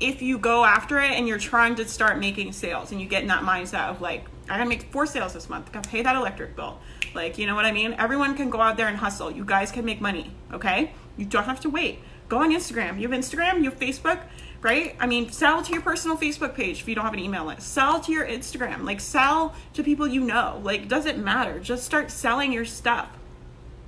if 0.00 0.22
you 0.22 0.38
go 0.38 0.64
after 0.64 0.98
it 0.98 1.10
and 1.10 1.28
you're 1.28 1.38
trying 1.38 1.74
to 1.74 1.86
start 1.86 2.18
making 2.18 2.52
sales 2.52 2.90
and 2.90 3.00
you 3.00 3.06
get 3.06 3.22
in 3.22 3.28
that 3.28 3.42
mindset 3.42 3.90
of 3.90 4.00
like, 4.00 4.24
I 4.48 4.56
gotta 4.56 4.68
make 4.68 4.90
four 4.90 5.06
sales 5.06 5.34
this 5.34 5.48
month, 5.48 5.68
I 5.68 5.72
gotta 5.72 5.88
pay 5.88 6.02
that 6.02 6.16
electric 6.16 6.56
bill. 6.56 6.80
Like, 7.14 7.36
you 7.38 7.46
know 7.46 7.54
what 7.54 7.66
I 7.66 7.72
mean? 7.72 7.94
Everyone 7.98 8.34
can 8.34 8.50
go 8.50 8.60
out 8.60 8.76
there 8.76 8.88
and 8.88 8.96
hustle. 8.96 9.30
You 9.30 9.44
guys 9.44 9.70
can 9.70 9.84
make 9.84 10.00
money, 10.00 10.32
okay? 10.52 10.92
You 11.16 11.26
don't 11.26 11.44
have 11.44 11.60
to 11.60 11.70
wait. 11.70 12.00
Go 12.28 12.38
on 12.38 12.50
Instagram. 12.50 12.98
You 12.98 13.08
have 13.08 13.18
Instagram, 13.18 13.58
you 13.58 13.70
have 13.70 13.78
Facebook, 13.78 14.22
right? 14.62 14.94
I 15.00 15.06
mean, 15.06 15.30
sell 15.30 15.62
to 15.62 15.72
your 15.72 15.82
personal 15.82 16.16
Facebook 16.16 16.54
page 16.54 16.80
if 16.80 16.88
you 16.88 16.94
don't 16.94 17.04
have 17.04 17.14
an 17.14 17.20
email 17.20 17.46
list. 17.46 17.72
Sell 17.72 18.00
to 18.00 18.12
your 18.12 18.26
Instagram. 18.26 18.84
Like, 18.84 19.00
sell 19.00 19.54
to 19.74 19.82
people 19.82 20.06
you 20.06 20.20
know. 20.20 20.60
Like, 20.62 20.88
doesn't 20.88 21.22
matter. 21.22 21.58
Just 21.60 21.84
start 21.84 22.10
selling 22.10 22.52
your 22.52 22.64
stuff. 22.64 23.08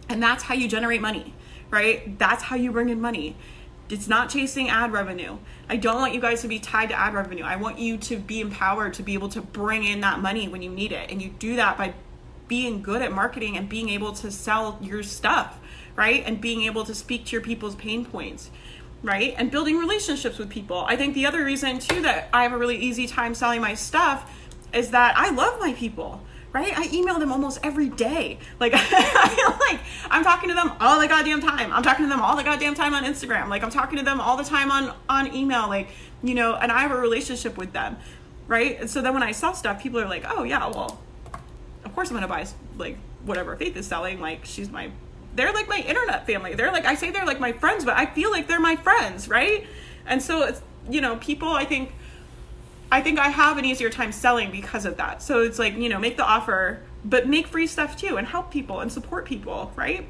And 0.08 0.22
that's 0.22 0.44
how 0.44 0.54
you 0.54 0.68
generate 0.68 1.00
money, 1.00 1.34
right? 1.70 2.18
That's 2.18 2.44
how 2.44 2.56
you 2.56 2.72
bring 2.72 2.88
in 2.88 3.00
money. 3.00 3.36
It's 3.88 4.08
not 4.08 4.30
chasing 4.30 4.70
ad 4.70 4.92
revenue. 4.92 5.36
I 5.68 5.76
don't 5.76 5.96
want 5.96 6.14
you 6.14 6.20
guys 6.20 6.40
to 6.42 6.48
be 6.48 6.58
tied 6.58 6.88
to 6.88 6.98
ad 6.98 7.12
revenue. 7.12 7.44
I 7.44 7.56
want 7.56 7.78
you 7.78 7.98
to 7.98 8.16
be 8.16 8.40
empowered 8.40 8.94
to 8.94 9.02
be 9.02 9.14
able 9.14 9.28
to 9.30 9.42
bring 9.42 9.84
in 9.84 10.00
that 10.00 10.20
money 10.20 10.48
when 10.48 10.62
you 10.62 10.70
need 10.70 10.92
it. 10.92 11.10
And 11.10 11.20
you 11.20 11.28
do 11.30 11.56
that 11.56 11.76
by 11.76 11.92
being 12.48 12.82
good 12.82 13.02
at 13.02 13.12
marketing 13.12 13.56
and 13.56 13.68
being 13.68 13.90
able 13.90 14.12
to 14.12 14.30
sell 14.30 14.78
your 14.80 15.02
stuff 15.02 15.58
right? 15.96 16.22
And 16.26 16.40
being 16.40 16.62
able 16.62 16.84
to 16.84 16.94
speak 16.94 17.26
to 17.26 17.32
your 17.32 17.40
people's 17.42 17.74
pain 17.74 18.04
points, 18.04 18.50
right? 19.02 19.34
And 19.36 19.50
building 19.50 19.78
relationships 19.78 20.38
with 20.38 20.48
people. 20.48 20.84
I 20.86 20.96
think 20.96 21.14
the 21.14 21.26
other 21.26 21.44
reason 21.44 21.78
too 21.78 22.02
that 22.02 22.28
I 22.32 22.42
have 22.44 22.52
a 22.52 22.58
really 22.58 22.76
easy 22.76 23.06
time 23.06 23.34
selling 23.34 23.60
my 23.60 23.74
stuff 23.74 24.30
is 24.72 24.90
that 24.90 25.16
I 25.16 25.30
love 25.30 25.60
my 25.60 25.72
people. 25.72 26.22
Right? 26.52 26.78
I 26.78 26.86
email 26.92 27.18
them 27.18 27.32
almost 27.32 27.60
every 27.62 27.88
day. 27.88 28.38
Like, 28.60 28.74
I 28.74 28.78
feel 29.34 29.50
like 29.58 29.80
I'm 30.10 30.22
talking 30.22 30.50
to 30.50 30.54
them 30.54 30.70
all 30.80 31.00
the 31.00 31.08
goddamn 31.08 31.40
time. 31.40 31.72
I'm 31.72 31.82
talking 31.82 32.04
to 32.04 32.10
them 32.10 32.20
all 32.20 32.36
the 32.36 32.44
goddamn 32.44 32.74
time 32.74 32.92
on 32.92 33.04
Instagram. 33.04 33.48
Like 33.48 33.62
I'm 33.62 33.70
talking 33.70 33.96
to 33.96 34.04
them 34.04 34.20
all 34.20 34.36
the 34.36 34.44
time 34.44 34.70
on 34.70 34.94
on 35.08 35.34
email. 35.34 35.66
Like, 35.68 35.88
you 36.22 36.34
know, 36.34 36.54
and 36.54 36.70
I 36.70 36.80
have 36.80 36.90
a 36.90 36.96
relationship 36.96 37.56
with 37.56 37.72
them, 37.72 37.96
right? 38.48 38.80
And 38.80 38.90
so 38.90 39.00
then 39.00 39.14
when 39.14 39.22
I 39.22 39.32
sell 39.32 39.54
stuff, 39.54 39.82
people 39.82 39.98
are 39.98 40.08
like, 40.08 40.24
"Oh 40.28 40.42
yeah, 40.42 40.66
well, 40.66 41.00
of 41.86 41.94
course 41.94 42.10
I'm 42.10 42.16
gonna 42.16 42.28
buy 42.28 42.46
like 42.76 42.98
whatever 43.24 43.56
Faith 43.56 43.76
is 43.76 43.86
selling. 43.86 44.20
Like 44.20 44.44
she's 44.44 44.70
my 44.70 44.90
they're 45.34 45.52
like 45.52 45.68
my 45.68 45.78
internet 45.78 46.26
family. 46.26 46.54
They're 46.54 46.72
like 46.72 46.84
I 46.84 46.94
say 46.94 47.10
they're 47.10 47.26
like 47.26 47.40
my 47.40 47.52
friends, 47.52 47.84
but 47.84 47.96
I 47.96 48.06
feel 48.06 48.30
like 48.30 48.48
they're 48.48 48.60
my 48.60 48.76
friends, 48.76 49.28
right? 49.28 49.66
And 50.06 50.22
so 50.22 50.42
it's 50.42 50.62
you 50.88 51.00
know, 51.00 51.16
people 51.16 51.48
I 51.48 51.64
think 51.64 51.92
I 52.90 53.00
think 53.00 53.18
I 53.18 53.28
have 53.28 53.56
an 53.56 53.64
easier 53.64 53.88
time 53.88 54.12
selling 54.12 54.50
because 54.50 54.84
of 54.84 54.98
that. 54.98 55.22
So 55.22 55.40
it's 55.40 55.58
like, 55.58 55.74
you 55.76 55.88
know, 55.88 55.98
make 55.98 56.18
the 56.18 56.26
offer, 56.26 56.80
but 57.04 57.26
make 57.26 57.46
free 57.46 57.66
stuff 57.66 57.96
too 57.96 58.18
and 58.18 58.26
help 58.26 58.50
people 58.50 58.80
and 58.80 58.92
support 58.92 59.24
people, 59.24 59.72
right? 59.76 60.06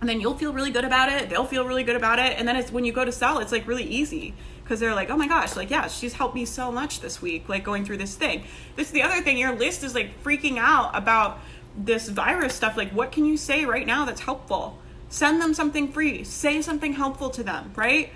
And 0.00 0.08
then 0.08 0.20
you'll 0.20 0.36
feel 0.36 0.52
really 0.52 0.70
good 0.70 0.84
about 0.84 1.12
it. 1.12 1.28
They'll 1.28 1.44
feel 1.44 1.66
really 1.66 1.84
good 1.84 1.96
about 1.96 2.18
it. 2.18 2.38
And 2.38 2.48
then 2.48 2.56
it's 2.56 2.72
when 2.72 2.84
you 2.84 2.92
go 2.92 3.04
to 3.04 3.12
sell, 3.12 3.38
it's 3.40 3.52
like 3.52 3.66
really 3.66 3.84
easy 3.84 4.34
because 4.62 4.80
they're 4.80 4.94
like, 4.94 5.10
oh 5.10 5.16
my 5.16 5.28
gosh, 5.28 5.54
like, 5.54 5.70
yeah, 5.70 5.86
she's 5.88 6.14
helped 6.14 6.34
me 6.34 6.46
so 6.46 6.72
much 6.72 7.00
this 7.00 7.20
week, 7.20 7.48
like 7.48 7.62
going 7.62 7.84
through 7.84 7.98
this 7.98 8.14
thing. 8.14 8.44
This 8.76 8.86
is 8.88 8.92
the 8.92 9.02
other 9.02 9.20
thing. 9.20 9.36
Your 9.36 9.54
list 9.54 9.84
is 9.84 9.94
like 9.94 10.22
freaking 10.24 10.56
out 10.56 10.96
about 10.96 11.40
this 11.76 12.08
virus 12.08 12.54
stuff, 12.54 12.76
like 12.76 12.90
what 12.92 13.12
can 13.12 13.24
you 13.24 13.36
say 13.36 13.64
right 13.64 13.86
now 13.86 14.04
that's 14.04 14.20
helpful? 14.20 14.78
Send 15.08 15.40
them 15.40 15.54
something 15.54 15.92
free. 15.92 16.24
Say 16.24 16.62
something 16.62 16.92
helpful 16.92 17.30
to 17.30 17.42
them, 17.42 17.72
right? 17.76 18.10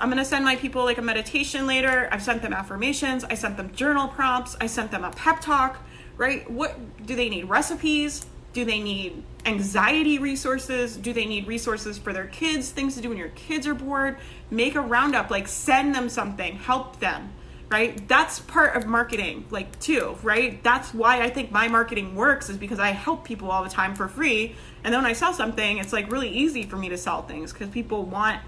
I'm 0.00 0.08
gonna 0.08 0.24
send 0.24 0.44
my 0.44 0.56
people 0.56 0.84
like 0.84 0.98
a 0.98 1.02
meditation 1.02 1.66
later. 1.66 2.08
I've 2.10 2.22
sent 2.22 2.42
them 2.42 2.52
affirmations. 2.52 3.24
I 3.24 3.34
sent 3.34 3.56
them 3.56 3.74
journal 3.74 4.08
prompts. 4.08 4.56
I 4.60 4.66
sent 4.66 4.90
them 4.90 5.04
a 5.04 5.10
pep 5.10 5.40
talk, 5.40 5.78
right? 6.16 6.48
What 6.50 7.06
do 7.06 7.14
they 7.14 7.28
need? 7.28 7.44
Recipes? 7.44 8.26
Do 8.52 8.64
they 8.64 8.80
need 8.80 9.22
anxiety 9.44 10.18
resources? 10.18 10.96
Do 10.96 11.12
they 11.12 11.26
need 11.26 11.46
resources 11.46 11.98
for 11.98 12.12
their 12.12 12.28
kids? 12.28 12.70
Things 12.70 12.94
to 12.94 13.00
do 13.00 13.08
when 13.08 13.18
your 13.18 13.30
kids 13.30 13.66
are 13.66 13.74
bored? 13.74 14.16
Make 14.50 14.76
a 14.76 14.80
roundup, 14.80 15.30
like 15.30 15.48
send 15.48 15.94
them 15.94 16.08
something, 16.08 16.56
help 16.56 17.00
them 17.00 17.30
right? 17.70 18.06
That's 18.08 18.38
part 18.40 18.76
of 18.76 18.86
marketing, 18.86 19.46
like, 19.50 19.78
too, 19.80 20.16
right? 20.22 20.62
That's 20.62 20.94
why 20.94 21.22
I 21.22 21.30
think 21.30 21.50
my 21.50 21.68
marketing 21.68 22.14
works, 22.14 22.48
is 22.48 22.56
because 22.56 22.78
I 22.78 22.90
help 22.90 23.24
people 23.24 23.50
all 23.50 23.64
the 23.64 23.70
time 23.70 23.94
for 23.94 24.08
free. 24.08 24.54
And 24.82 24.92
then 24.92 25.02
when 25.02 25.10
I 25.10 25.14
sell 25.14 25.32
something, 25.32 25.78
it's 25.78 25.92
like 25.92 26.10
really 26.10 26.28
easy 26.28 26.62
for 26.64 26.76
me 26.76 26.88
to 26.90 26.98
sell 26.98 27.22
things 27.22 27.52
because 27.52 27.68
people 27.68 28.04
want 28.04 28.40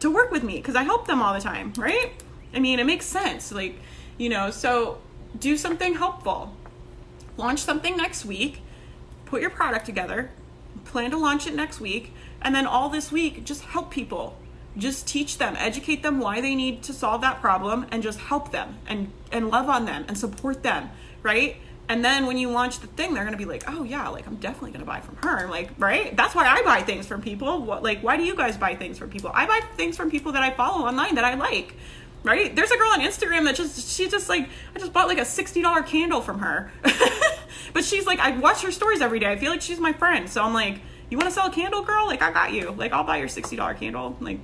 to 0.00 0.10
work 0.10 0.30
with 0.30 0.42
me 0.42 0.56
because 0.56 0.76
I 0.76 0.82
help 0.82 1.06
them 1.06 1.22
all 1.22 1.34
the 1.34 1.40
time, 1.40 1.72
right? 1.76 2.12
I 2.54 2.58
mean, 2.58 2.78
it 2.78 2.84
makes 2.84 3.06
sense. 3.06 3.52
Like, 3.52 3.76
you 4.18 4.28
know, 4.28 4.50
so 4.50 4.98
do 5.38 5.56
something 5.56 5.94
helpful. 5.94 6.54
Launch 7.36 7.60
something 7.60 7.96
next 7.96 8.24
week, 8.24 8.60
put 9.24 9.40
your 9.40 9.50
product 9.50 9.86
together, 9.86 10.30
plan 10.84 11.10
to 11.10 11.16
launch 11.16 11.46
it 11.46 11.54
next 11.54 11.80
week, 11.80 12.12
and 12.42 12.54
then 12.54 12.66
all 12.66 12.88
this 12.88 13.12
week, 13.12 13.44
just 13.44 13.62
help 13.62 13.90
people 13.90 14.36
just 14.76 15.06
teach 15.08 15.38
them 15.38 15.54
educate 15.58 16.02
them 16.02 16.20
why 16.20 16.40
they 16.40 16.54
need 16.54 16.82
to 16.82 16.92
solve 16.92 17.20
that 17.20 17.40
problem 17.40 17.86
and 17.90 18.02
just 18.02 18.18
help 18.20 18.52
them 18.52 18.78
and 18.86 19.10
and 19.32 19.50
love 19.50 19.68
on 19.68 19.84
them 19.84 20.04
and 20.08 20.16
support 20.16 20.62
them 20.62 20.90
right 21.22 21.56
And 21.88 22.04
then 22.04 22.26
when 22.26 22.38
you 22.38 22.52
launch 22.52 22.78
the 22.78 22.86
thing, 22.86 23.14
they're 23.14 23.24
gonna 23.24 23.36
be 23.36 23.46
like, 23.46 23.64
oh 23.66 23.82
yeah, 23.82 24.06
like 24.10 24.24
I'm 24.28 24.36
definitely 24.36 24.70
gonna 24.70 24.84
buy 24.84 25.00
from 25.00 25.16
her. 25.24 25.48
Like, 25.48 25.70
right? 25.76 26.16
That's 26.16 26.36
why 26.36 26.46
I 26.46 26.62
buy 26.62 26.82
things 26.82 27.08
from 27.08 27.20
people. 27.20 27.62
What, 27.62 27.82
like, 27.82 28.00
why 28.00 28.16
do 28.16 28.22
you 28.22 28.36
guys 28.36 28.56
buy 28.56 28.76
things 28.76 28.96
from 28.96 29.10
people? 29.10 29.32
I 29.34 29.44
buy 29.44 29.58
things 29.76 29.96
from 29.96 30.08
people 30.08 30.30
that 30.32 30.42
I 30.44 30.52
follow 30.52 30.86
online 30.86 31.16
that 31.16 31.24
I 31.24 31.34
like. 31.34 31.74
Right? 32.22 32.54
There's 32.54 32.70
a 32.70 32.76
girl 32.76 32.90
on 32.90 33.00
Instagram 33.00 33.42
that 33.46 33.56
just 33.56 33.90
she 33.96 34.08
just 34.08 34.28
like 34.28 34.48
I 34.76 34.78
just 34.78 34.92
bought 34.92 35.08
like 35.08 35.18
a 35.18 35.24
sixty 35.24 35.62
dollar 35.62 35.82
candle 35.82 36.20
from 36.20 36.38
her. 36.38 36.70
but 37.72 37.82
she's 37.84 38.06
like 38.06 38.20
I 38.20 38.38
watch 38.38 38.62
her 38.62 38.70
stories 38.70 39.00
every 39.00 39.18
day. 39.18 39.32
I 39.32 39.36
feel 39.36 39.50
like 39.50 39.60
she's 39.62 39.80
my 39.80 39.92
friend. 39.92 40.30
So 40.30 40.44
I'm 40.44 40.54
like, 40.54 40.78
you 41.10 41.18
want 41.18 41.28
to 41.28 41.34
sell 41.34 41.48
a 41.48 41.50
candle, 41.50 41.82
girl? 41.82 42.06
Like 42.06 42.22
I 42.22 42.32
got 42.32 42.52
you. 42.52 42.70
Like 42.70 42.92
I'll 42.92 43.02
buy 43.02 43.16
your 43.16 43.28
sixty 43.28 43.56
dollar 43.56 43.74
candle. 43.74 44.16
Like 44.20 44.38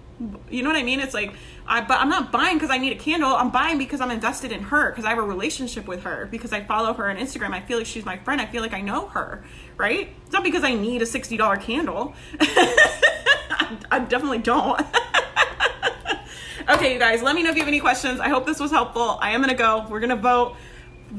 you 0.51 0.63
know 0.65 0.69
what 0.69 0.77
I 0.77 0.83
mean? 0.83 0.99
It's 0.99 1.15
like 1.15 1.33
I 1.67 1.81
but 1.81 2.01
I'm 2.01 2.09
not 2.09 2.33
buying 2.33 2.57
because 2.57 2.71
I 2.71 2.79
need 2.79 2.93
a 2.93 2.97
candle. 2.97 3.33
I'm 3.35 3.51
buying 3.51 3.79
because 3.79 4.01
I'm 4.01 4.11
invested 4.11 4.51
in 4.51 4.63
her 4.65 4.91
because 4.91 5.05
I 5.05 5.11
have 5.11 5.19
a 5.19 5.23
relationship 5.23 5.87
with 5.87 6.03
her 6.03 6.27
because 6.29 6.53
I 6.53 6.65
follow 6.65 6.93
her 6.95 7.09
on 7.09 7.17
Instagram. 7.17 7.53
I 7.53 7.61
feel 7.61 7.79
like 7.79 7.87
she's 7.87 8.05
my 8.05 8.17
friend. 8.19 8.41
I 8.41 8.47
feel 8.47 8.63
like 8.63 8.75
I 8.75 8.81
know 8.81 9.07
her. 9.09 9.45
Right? 9.77 10.11
It's 10.25 10.33
not 10.33 10.43
because 10.43 10.65
I 10.65 10.75
need 10.75 11.03
a 11.03 11.07
sixty 11.07 11.37
dollar 11.37 11.57
candle. 11.57 12.15
I, 12.41 13.77
I 13.93 13.99
definitely 14.01 14.39
don't. 14.39 14.81
okay, 16.69 16.95
you 16.95 16.99
guys. 16.99 17.23
Let 17.23 17.37
me 17.37 17.45
know 17.45 17.51
if 17.51 17.55
you 17.55 17.63
have 17.63 17.69
any 17.69 17.81
questions. 17.81 18.19
I 18.19 18.29
hope 18.29 18.45
this 18.45 18.59
was 18.59 18.73
helpful. 18.73 19.19
I 19.21 19.31
am 19.31 19.41
gonna 19.41 19.55
go. 19.55 19.87
We're 19.89 20.01
gonna 20.01 20.17
vote. 20.17 20.57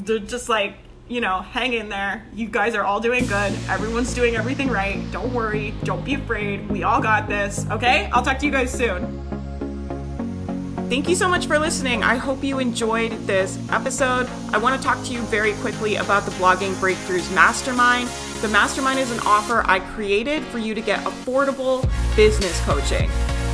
Just 0.04 0.50
like 0.50 0.76
you 1.10 1.22
know, 1.22 1.40
hang 1.42 1.74
in 1.74 1.90
there. 1.90 2.26
You 2.34 2.48
guys 2.48 2.76
are 2.76 2.84
all 2.84 3.00
doing 3.00 3.26
good. 3.26 3.54
Everyone's 3.70 4.14
doing 4.14 4.36
everything 4.36 4.70
right. 4.70 5.04
Don't 5.12 5.34
worry. 5.34 5.74
Don't 5.84 6.04
be 6.04 6.16
afraid. 6.16 6.70
We 6.70 6.84
all 6.84 7.02
got 7.02 7.28
this. 7.28 7.66
Okay? 7.72 8.10
I'll 8.12 8.24
talk 8.24 8.40
to 8.40 8.46
you 8.46 8.52
guys 8.52 8.72
soon. 8.72 9.24
Thank 10.90 11.10
you 11.10 11.16
so 11.16 11.28
much 11.28 11.48
for 11.48 11.60
listening. 11.60 12.04
I 12.04 12.16
hope 12.16 12.44
you 12.44 12.60
enjoyed 12.60 13.12
this 13.28 13.60
episode. 13.72 14.30
I 14.54 14.58
want 14.58 14.82
to 14.82 14.86
talk 14.86 15.04
to 15.06 15.14
you 15.14 15.20
very 15.24 15.54
quickly 15.56 15.98
about 15.98 16.24
the 16.24 16.32
Blogging 16.32 16.74
Breakthroughs 16.76 17.34
Mastermind. 17.36 18.08
The 18.42 18.48
Mastermind 18.48 19.00
is 19.00 19.12
an 19.12 19.20
offer 19.26 19.64
I 19.66 19.80
created 19.80 20.44
for 20.46 20.60
you 20.60 20.74
to 20.74 20.82
get 20.82 21.04
affordable 21.04 21.90
business 22.16 22.58
coaching. 22.62 23.10